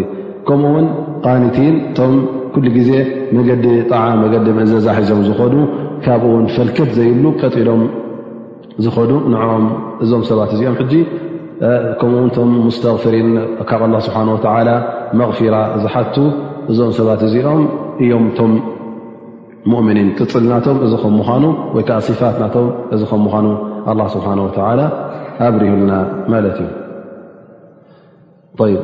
[0.49, 0.85] ከምኡውን
[1.27, 2.13] ቃኒቲን እቶም
[2.53, 2.91] ኩሉ ግዜ
[3.37, 4.21] መገዲ ጣዓሚ
[4.59, 5.55] መዲ ዘዛሒዞም ዝኮኑ
[6.03, 7.81] ካብኡ ውን ፈልከት ዘእሉ ቀጢሎም
[8.85, 8.97] ዝዱ
[9.33, 9.63] ንም
[10.03, 10.75] እዞም ሰባት እዚኦም
[11.99, 13.29] ከምኡው ቶም ስተፍሪን
[13.69, 14.17] ካብ ስብሓ
[15.21, 16.15] መغፊራ ዝሓቱ
[16.71, 17.61] እዞም ሰባት እዚኦም
[18.05, 18.51] እዮም ቶም
[19.71, 21.45] ሙእምኒን ጥፅል ናቶም እዚ ከምምኳኑ
[21.77, 23.47] ወይከዓ ፋት ናቶም እዚ ከም ምኑ
[24.15, 24.27] ስብሓ
[24.81, 24.85] ላ
[25.47, 25.91] ኣብርሁልና
[26.33, 26.71] ማለት እዩ
[28.69, 28.77] ይ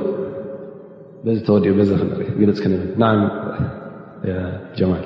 [1.35, 1.93] ዚ ተወዲኡ ዘ
[2.41, 2.59] ግልፅ
[4.77, 5.03] ጀማል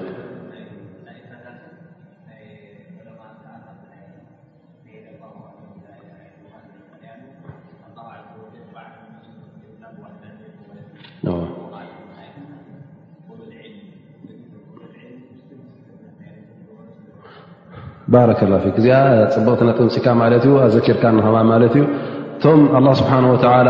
[18.13, 18.97] ባረከ ላ እዚኣ
[19.33, 21.83] ፅቡቕትናጥምሲካ ማለት ዩ ኣዘኪርካ ንኸማ ማለት እዩ
[22.37, 23.69] እቶም ኣላ ስብሓን ወላ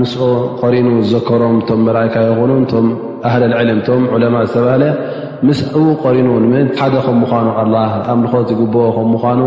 [0.00, 0.22] ምስኦ
[0.62, 2.88] ቆሪኑ ዘከሮም ቶም መላእካ የኮኑን ቶም
[3.28, 4.84] ኣህልዕልም ቶም ዕለማ ዝተባሃለ
[5.48, 7.46] ምስ ው ቀሪኑ ም ሓደ ከም ምኳኑ
[8.12, 9.40] ኣምልኾት ይግብኦ ከም ምኑ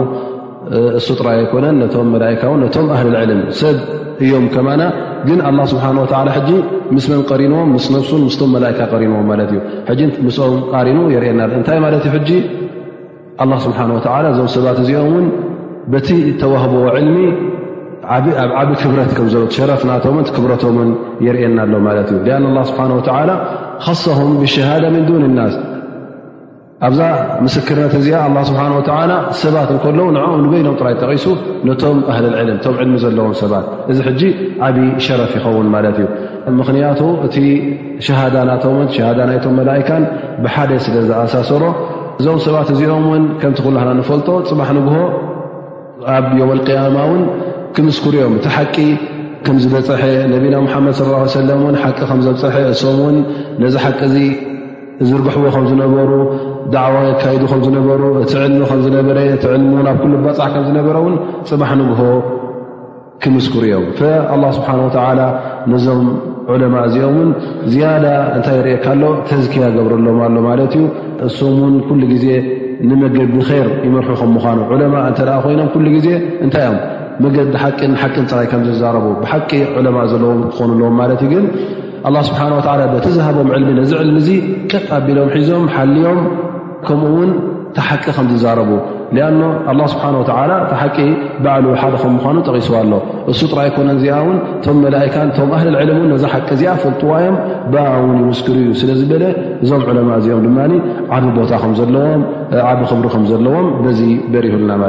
[1.07, 3.77] ሱጥራ ኣይኮነን ቶም መላካ ውን ቶም ኣህል ዕልም ሰብ
[4.25, 4.81] እዮም ከማና
[5.29, 6.07] ግን ኣላ ስብሓ ወ
[6.49, 6.51] ጂ
[6.95, 9.49] ምስመን ቀሪንዎም ምስ ነብሱን ምስቶም መላካ ቀሪንዎም ማለት
[9.91, 12.03] እዩ ምስኦም ቃሪኑ የርኤየና እንታይ ማለት
[13.63, 16.09] ስሓ እዞም ሰባት እዚኦም ን ቲ
[16.41, 17.17] ተዋህበዎ ልሚ
[18.59, 19.09] ዓብ ክብረት
[19.55, 19.81] ሸረፍ
[20.35, 20.77] ክረቶም
[21.25, 25.55] የርና ሎ ስ ሶም ብሸሃዳ ምን ን ናስ
[26.85, 27.01] ኣብዛ
[27.43, 28.19] ምስክርነት ዚኣ
[28.49, 28.57] ስብ
[29.41, 31.25] ሰባት ከለዉ ንኦ ንይኖም ጥራይ ተቂሱ
[31.81, 33.99] ቶም ል ም ልሚ ዘለዎም ሰባት እዚ
[34.67, 34.77] ዓብ
[35.07, 36.07] ሸረፍ ይኸውን ማት እዩ
[36.59, 37.35] ምክንያቱ እቲ
[38.35, 38.37] ዳ
[39.59, 39.89] መላካ
[40.45, 41.63] ብሓደ ስለ ዝኣሳሰሮ
[42.21, 44.97] እዞም ሰባት እዚኦም ውን ከምትክላና ንፈልጦ ፅባሕ ንግሆ
[46.15, 47.23] ኣብ ዮም ኣልቅያማ ውን
[47.75, 48.75] ክምስኩር እዮም እቲ ሓቂ
[49.45, 50.03] ከምዝበፀሐ
[50.33, 52.53] ነቢና ሓመድ ስለ ሰለን ሓቂ ከምዘብፀሐ
[52.91, 53.17] እም ውን
[53.63, 54.19] ነዚ ሓቂ ዚ
[55.07, 56.11] ዝርግሕዎ ከምዝነበሩ
[56.75, 61.15] ዳዕዋ ካይዱ ከምዝነበሩ እቲ ዕልሚ ከምዝነበረ እቲ ዕልሚውን ኣብ ሉ ባፅዕ ከም ዝነበረ ውን
[61.49, 62.03] ፅባሕ ንግሆ
[63.23, 63.85] ክምስኩር እዮም
[64.57, 64.69] ስብሓ
[66.53, 67.29] ዑለማ እዚኦም ውን
[67.71, 68.05] ዝያዳ
[68.37, 70.83] እንታይ ንርአካሎ ተዝኪያ ገብረሎም ኣሎ ማለት እዩ
[71.27, 72.25] እሶም ውን ኩሉ ግዜ
[72.89, 76.07] ንመገዲ ይር ይመርሑ ከም ምዃኑ ዑለማ እንተደ ኮይኖም ኩሉ ግዜ
[76.45, 76.77] እንታይ ዮም
[77.23, 81.45] መገዲ ሓቂን ሓቂን ፅራይ ከም ዝዛረቡ ብሓቂ ዑለማ ዘለዎም ክኾኑኣለዎም ማለት እ ግን
[82.09, 84.35] ኣላ ስብሓና ወተላ በቲ ዝሃቦም ዕልሚ ነዚ ዕልሚ ዚ
[84.71, 86.19] ቅፍ ኣቢሎም ሒዞም ሓልዮም
[86.89, 87.31] ከምኡ ውን
[87.77, 88.69] ተሓቂ ከም ዝዛረቡ
[89.13, 90.03] ኣኖ ስብሓ
[90.49, 90.97] ላ ተሓቂ
[91.45, 92.93] ባዕሉ ሓደ ም ምኑ ተቂስዋ ኣለ
[93.31, 97.35] እሱ ጥራይ ኮነን እዚኣ ን ቶም መካ ቶም ኣህል ዕሎም ን ነዚሓቂ እዚኣ ፈልጥዋዮም
[98.03, 99.23] ውን ይመስክሩ እዩ ስለዝበለ
[99.63, 100.59] እዞም ዕለማ እዚኦም ድማ
[101.17, 101.53] ዓብ ቦታ
[102.69, 103.67] ዓብ ብሪ ከምዘለዎም
[103.99, 104.79] ዚ በሪ ይብልና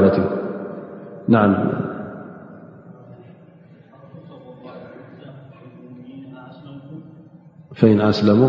[7.81, 7.95] ት እዩ
[8.33, 8.41] ኣሙ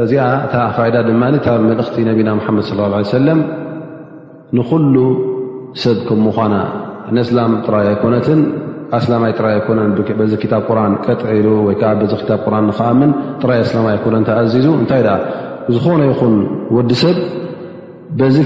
[0.00, 0.14] እዚ
[0.52, 1.22] ታ ፋይዳ ድማ
[1.58, 3.40] ብ መልእክቲ ነቢና መድ صى ሰለም
[4.56, 4.94] ንኩሉ
[5.82, 6.54] ሰብ ከምኳና
[7.16, 8.40] ነስላም ጥራይ ኣይኮነትን
[8.98, 10.30] ጥራይ
[14.54, 15.14] ዙ ታ
[15.74, 16.32] ዝኾነ ይኹን
[16.76, 17.16] ወዲሰብ
[18.34, 18.38] ዚ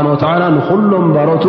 [0.57, 1.45] ንኩሎም ባሮቱ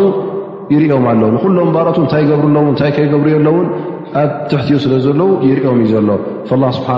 [0.74, 3.66] ይርኦም ኣለዉ ንሎም ባቱእታይ ገብሩ እታይ ከይገብሩየኣለውን
[4.22, 6.10] ኣብ ትሕትኡ ስለዘለው ይርኦም እዩ ዘሎ
[6.76, 6.90] ስብሓ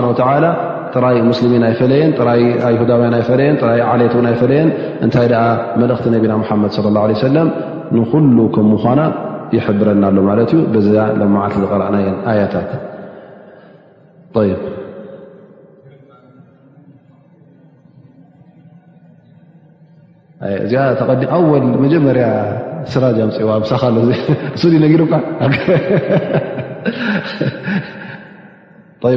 [0.97, 3.29] ጥራይ ሙስሚን ኣይፈለየንራሁዳውን ኣፈ
[3.91, 4.69] ዓሌትን ኣይፈለየን
[5.05, 5.27] እንታይ
[5.81, 7.47] መልእኽቲ ነብና ሓመድ ላ ሰለም
[8.27, 8.99] ንሉ ከምምዃና
[9.55, 12.05] ይረና ኣሎ ማትዩ ል ዝቀረእናእ
[12.39, 12.69] ያታት
[14.37, 14.39] እ
[20.99, 21.01] ተ
[21.61, 22.25] ል መጀመርያ
[22.93, 23.71] ስራፅዋ ነሩካ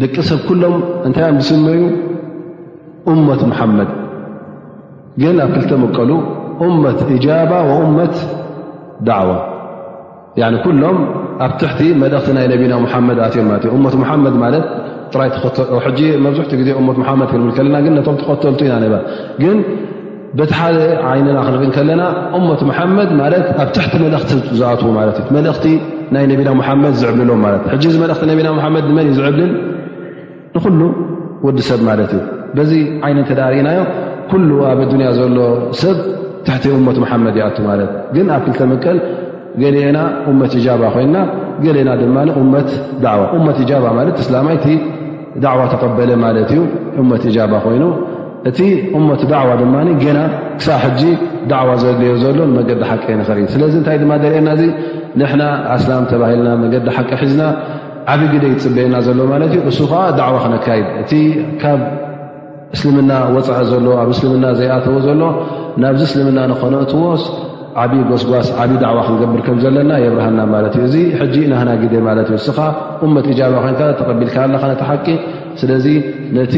[0.00, 0.74] ደቂ ሰብ ሎም
[1.16, 1.54] ታይ ስ
[3.32, 3.88] أት حመድ
[5.22, 6.10] ግ ኣብ ክተ መቀሉ
[6.98, 7.56] ት ባ
[8.12, 8.14] ት
[9.08, 9.34] دعو
[10.82, 10.98] ሎም
[11.44, 12.22] ኣት
[18.50, 18.64] እቲ ድ
[19.48, 19.52] ኢ
[20.38, 20.76] በቲ ሓደ
[21.08, 22.02] ዓይንና ክንርን ከለና
[22.36, 23.22] እመት መሓመድ ማ
[23.62, 25.64] ኣብ ትሕቲ መልእኽቲ ዝኣትዎ ማት እ መእቲ
[26.14, 29.50] ናይ ነቢና ሓመድ ዝዕብልሎም ት ሕ መእቲ ና ሓመድ መን እ ዝዕብልል
[30.54, 30.80] ንኩሉ
[31.46, 32.22] ወዲ ሰብ ማለት እዩ
[32.56, 32.72] በዚ
[33.06, 33.80] ዓይን ተዳሪእናዮ
[34.30, 35.38] ኩሉ ኣብ ዱንያ ዘሎ
[35.82, 35.98] ሰብ
[36.54, 38.98] ሕቲ መት ሓመድ ይኣ ማለት ግን ኣብ ክልተመቀል
[39.62, 39.98] ገሊአና
[40.40, 41.16] መት እጃባ ኮይንና
[41.64, 42.16] ገሊአና ድማ
[43.58, 44.66] ት ት ባ እስላማይቲ
[45.52, 46.60] ዕዋ ተቀበለ ማለት ዩ
[47.20, 47.82] ት እጃባ ኮይኑ
[48.50, 48.58] እቲ
[48.98, 49.74] እመት ዳዕዋ ድማ
[50.04, 50.20] ገና
[50.60, 51.02] ክሳብ ጂ
[51.50, 54.48] ዳዕዋ ዘድልዮ ዘሎ መገዲ ሓቂ ንክኢድ ስለዚ እንታይ ድማ ደርአና
[55.20, 55.42] ንሕና
[55.74, 57.42] ኣስላም ተባሂልና መገዲ ሓቂ ሒዝና
[58.12, 61.12] ዓብይዪ ግ ይፅበየና ዘሎማለት ዩ እሱ ከዓ ዳዕዋ ክነካይድ እቲ
[61.62, 61.80] ካብ
[62.76, 65.22] እስልምና ወፃዒ ዘሎ ኣብ እስልምና ዘይኣተወ ዘሎ
[65.82, 67.22] ናብዚ እስልምና ንኮነእትዎስ
[67.82, 70.96] ዓብዪ ጎስጓስ ዓብይ ዕዋ ክንገብር ከምዘለና የብርሃና ማ እዚ
[71.52, 71.68] ናና
[72.08, 72.58] ማእስዓ
[73.14, 75.06] መት ጃባ ኮይንከ ተቢልካ ኣለ ነቲሓቂ
[76.36, 76.48] ለ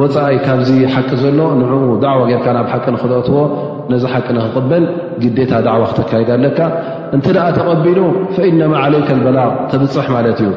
[0.00, 1.70] ወፃይ ካብዚ ሓቂ ዘሎ ንኡ
[2.02, 3.38] ዳዕዋ ጌርካ ናብ ሓቂ ንክተትዎ
[3.92, 4.84] ነዚ ሓቂ ንክቕበል
[5.38, 6.58] ግታ ዕዋ ክተካይዳ ኣለካ
[7.16, 7.26] እንተ
[7.56, 7.98] ተቐቢሉ
[8.50, 10.50] ኢማ ዓለይከ በላቕ ተብፅሕ ማለት እዩ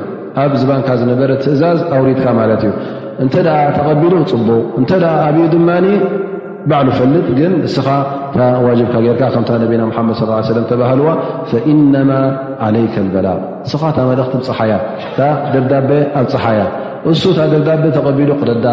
[0.44, 2.72] ኣብ ዝባንካ ዝነበረ ትእዛዝ ኣውሪድካ ማት እዩ
[3.24, 3.36] እንተ
[3.78, 4.48] ተቐቢሉ ፅቡቕ
[4.82, 4.92] እተ
[5.28, 5.70] ኣብዩ ድማ
[6.72, 7.88] ባዕሉ ፈልጥ ግን እስኻ
[8.68, 9.84] ዋጅካ ካ ከ ነና
[10.20, 11.10] ሓድ ለ ተባህልዋ
[11.52, 12.12] ፈኢነማ
[12.68, 14.74] ዓለይከ በላቕ እስኻ ታ መለክቲ ፀሓያ
[15.54, 16.62] ደብዳቤ ኣብ ፅሓያ
[17.12, 17.24] እሱ
[17.54, 18.66] ደብዳቤ ተቢሉ ክደዳ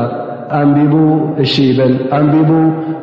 [0.58, 0.94] ኣንቢቡ
[1.44, 2.50] እሺ ይበል ኣንቢቡ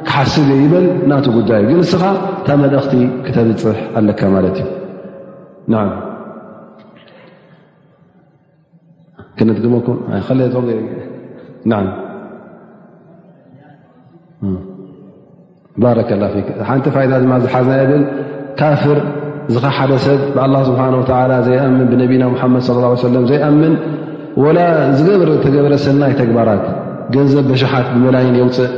[0.07, 2.01] ክሓስብ ይበል ና ጉዳይ ግን እስኻ
[2.45, 2.93] ታ መልእክቲ
[3.25, 5.77] ክተብፅሕ ኣለካ ማት እዩ
[9.37, 9.97] ክነመኩም
[15.83, 15.99] ባረ
[16.69, 16.85] ሓንቲ
[17.23, 18.03] ድማ ዝሓዝና ብል
[18.59, 18.97] ካፍር
[19.77, 20.81] ሓደ ሰብ ብላ ስብሓ
[21.47, 22.67] ዘይኣምን ብነና ሓመድ
[23.15, 23.73] ለ ዘይኣምን
[24.57, 24.59] ላ
[24.97, 26.65] ዝገበር ተገበረ ሰናይ ተግባራት
[27.15, 28.71] ገንዘብ በሻሓት ብመላይን የውፅእ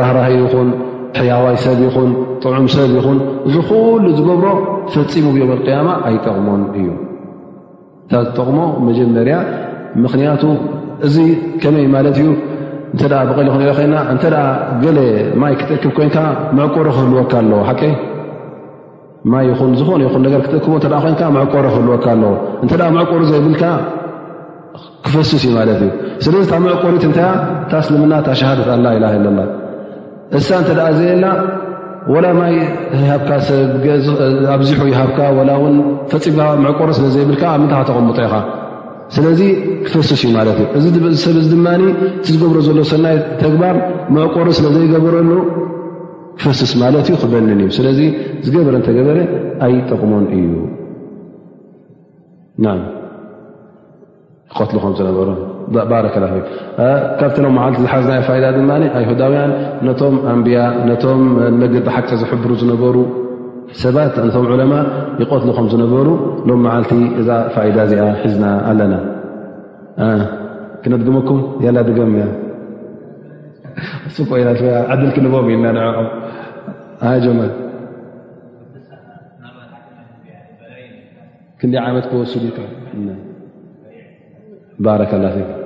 [0.00, 0.68] ራህራህ ይኹን
[1.18, 2.10] ሕያዋይ ሰብ ይኹን
[2.42, 4.48] ጥዑም ሰብ ይኹን እዚ ኩሉ ዝገብሮ
[4.92, 6.88] ፈፂሙ ብዮም ቅያማ ኣይጠቕሞን እዩ
[8.06, 8.58] እታ ዝጠቕሞ
[8.88, 9.36] መጀመርያ
[10.04, 10.42] ምክንያቱ
[11.06, 11.16] እዚ
[11.62, 12.28] ከመይ ማለት እዩ
[12.94, 13.46] እንተ ብቀሊ
[13.78, 14.24] ኸና እተ
[14.82, 14.98] ገለ
[15.40, 16.18] ማይ ክትክብ ኮይንካ
[16.58, 17.82] መዕቆሮ ክህልወካ ኣለዎ ሓከ
[19.32, 22.22] ማይ ይኹን ዝኾነ ይ ነር ክጥክቦ እ ኮይ መዕቆሮ ክህልወካ ኣለ
[22.72, 23.62] ተ ዕቆሩ ዘይብልካ
[25.04, 25.90] ክፈስስ እዩ ማለት እዩ
[26.24, 27.28] ስለዚ ታ መዕቆሪት እንታያ
[27.70, 29.40] ታስልምና ታሸሃደት ኣላኢላ ኢለ ላ
[30.38, 31.26] እሳ እንተ ደኣ ዘየና
[32.14, 32.54] ወላ ማይ
[33.00, 35.76] ሃኣብዚሑ ይሃብካ ላ እውን
[36.12, 38.34] ፈፂም መዕቆሪ ስለ ዘይብልካ ኣብ ምትተቕምጦኢኻ
[39.16, 39.40] ስለዚ
[39.86, 40.80] ክፈስስ እዩ ማለት እ
[41.24, 41.66] ሰብ ዚ ድማ
[42.18, 43.76] እቲ ዝገብሮ ዘሎ ሰናይ ተግባር
[44.16, 45.32] መዕቆሪ ስለ ዘይገበረሉ
[46.40, 48.00] ክፈስስ ማለት እዩ ክበንን እዩ ስለዚ
[48.46, 49.18] ዝገበረ እንተገበረ
[49.66, 50.44] ኣይ ጠቕሞን እዩ
[54.58, 54.68] ም ካብ
[57.36, 57.42] ቲ
[57.80, 58.72] ዝሓዝና ድማ
[59.10, 59.52] ሁዳውያን
[60.00, 60.58] ቶም ኣንቢያ
[61.04, 61.22] ቶም
[61.62, 62.96] መዲ ሓተ ዝሩ ዝነሩ
[63.82, 64.74] ሰባትም ዕለማ
[65.20, 66.08] ይቆትልም ዝነበሩ
[66.48, 67.28] ሎም ቲ እዛ
[67.76, 68.94] ዳ ዚ ሒዝና ኣለና
[70.84, 71.38] ክነግመኩም
[71.98, 72.26] ገም ይ
[75.16, 75.80] ክንቦም ዩና
[82.10, 83.25] ት
[84.84, 85.56] ዓስ ክፂ ት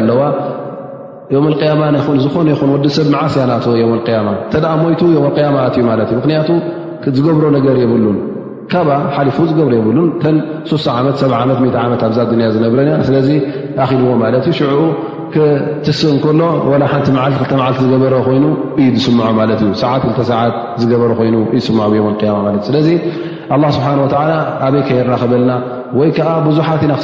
[0.00, 0.24] ኣለዋ
[1.32, 1.52] ዝነይ
[2.84, 3.34] ዲሰብ ዓስ
[5.84, 6.58] ያ ሞ
[7.14, 8.16] ዝገብሮ ር ብሉን
[8.72, 8.76] ካ
[9.16, 10.36] ሓሊፉ ዝገብረ የብሉን ተን
[10.74, 12.78] 6 ዓመት 7 ዓት ዓት ኣዛ ያ ዝነብረ
[13.08, 13.28] ስለዚ
[13.84, 14.62] ኣኪልዎ ማለት እዩ ሽ
[15.84, 16.40] ትስእ ከሎ
[16.92, 18.44] ሓንቲ ዓልቲ መዓልቲ ዝገበረ ኮይኑ
[18.80, 21.74] እዩ ዝስምዖ ማለት እዩ ሰዓት 2ተ ሰዓት ዝገበረ ኮይኑ እዩስዖ
[22.08, 22.88] ም ት እዩ ስለዚ
[23.54, 24.08] ኣ ስብሓ ወ
[24.66, 25.52] ኣበይከ ይራከበልና
[26.00, 26.94] ወይ ከዓ ብዙሓት ኢና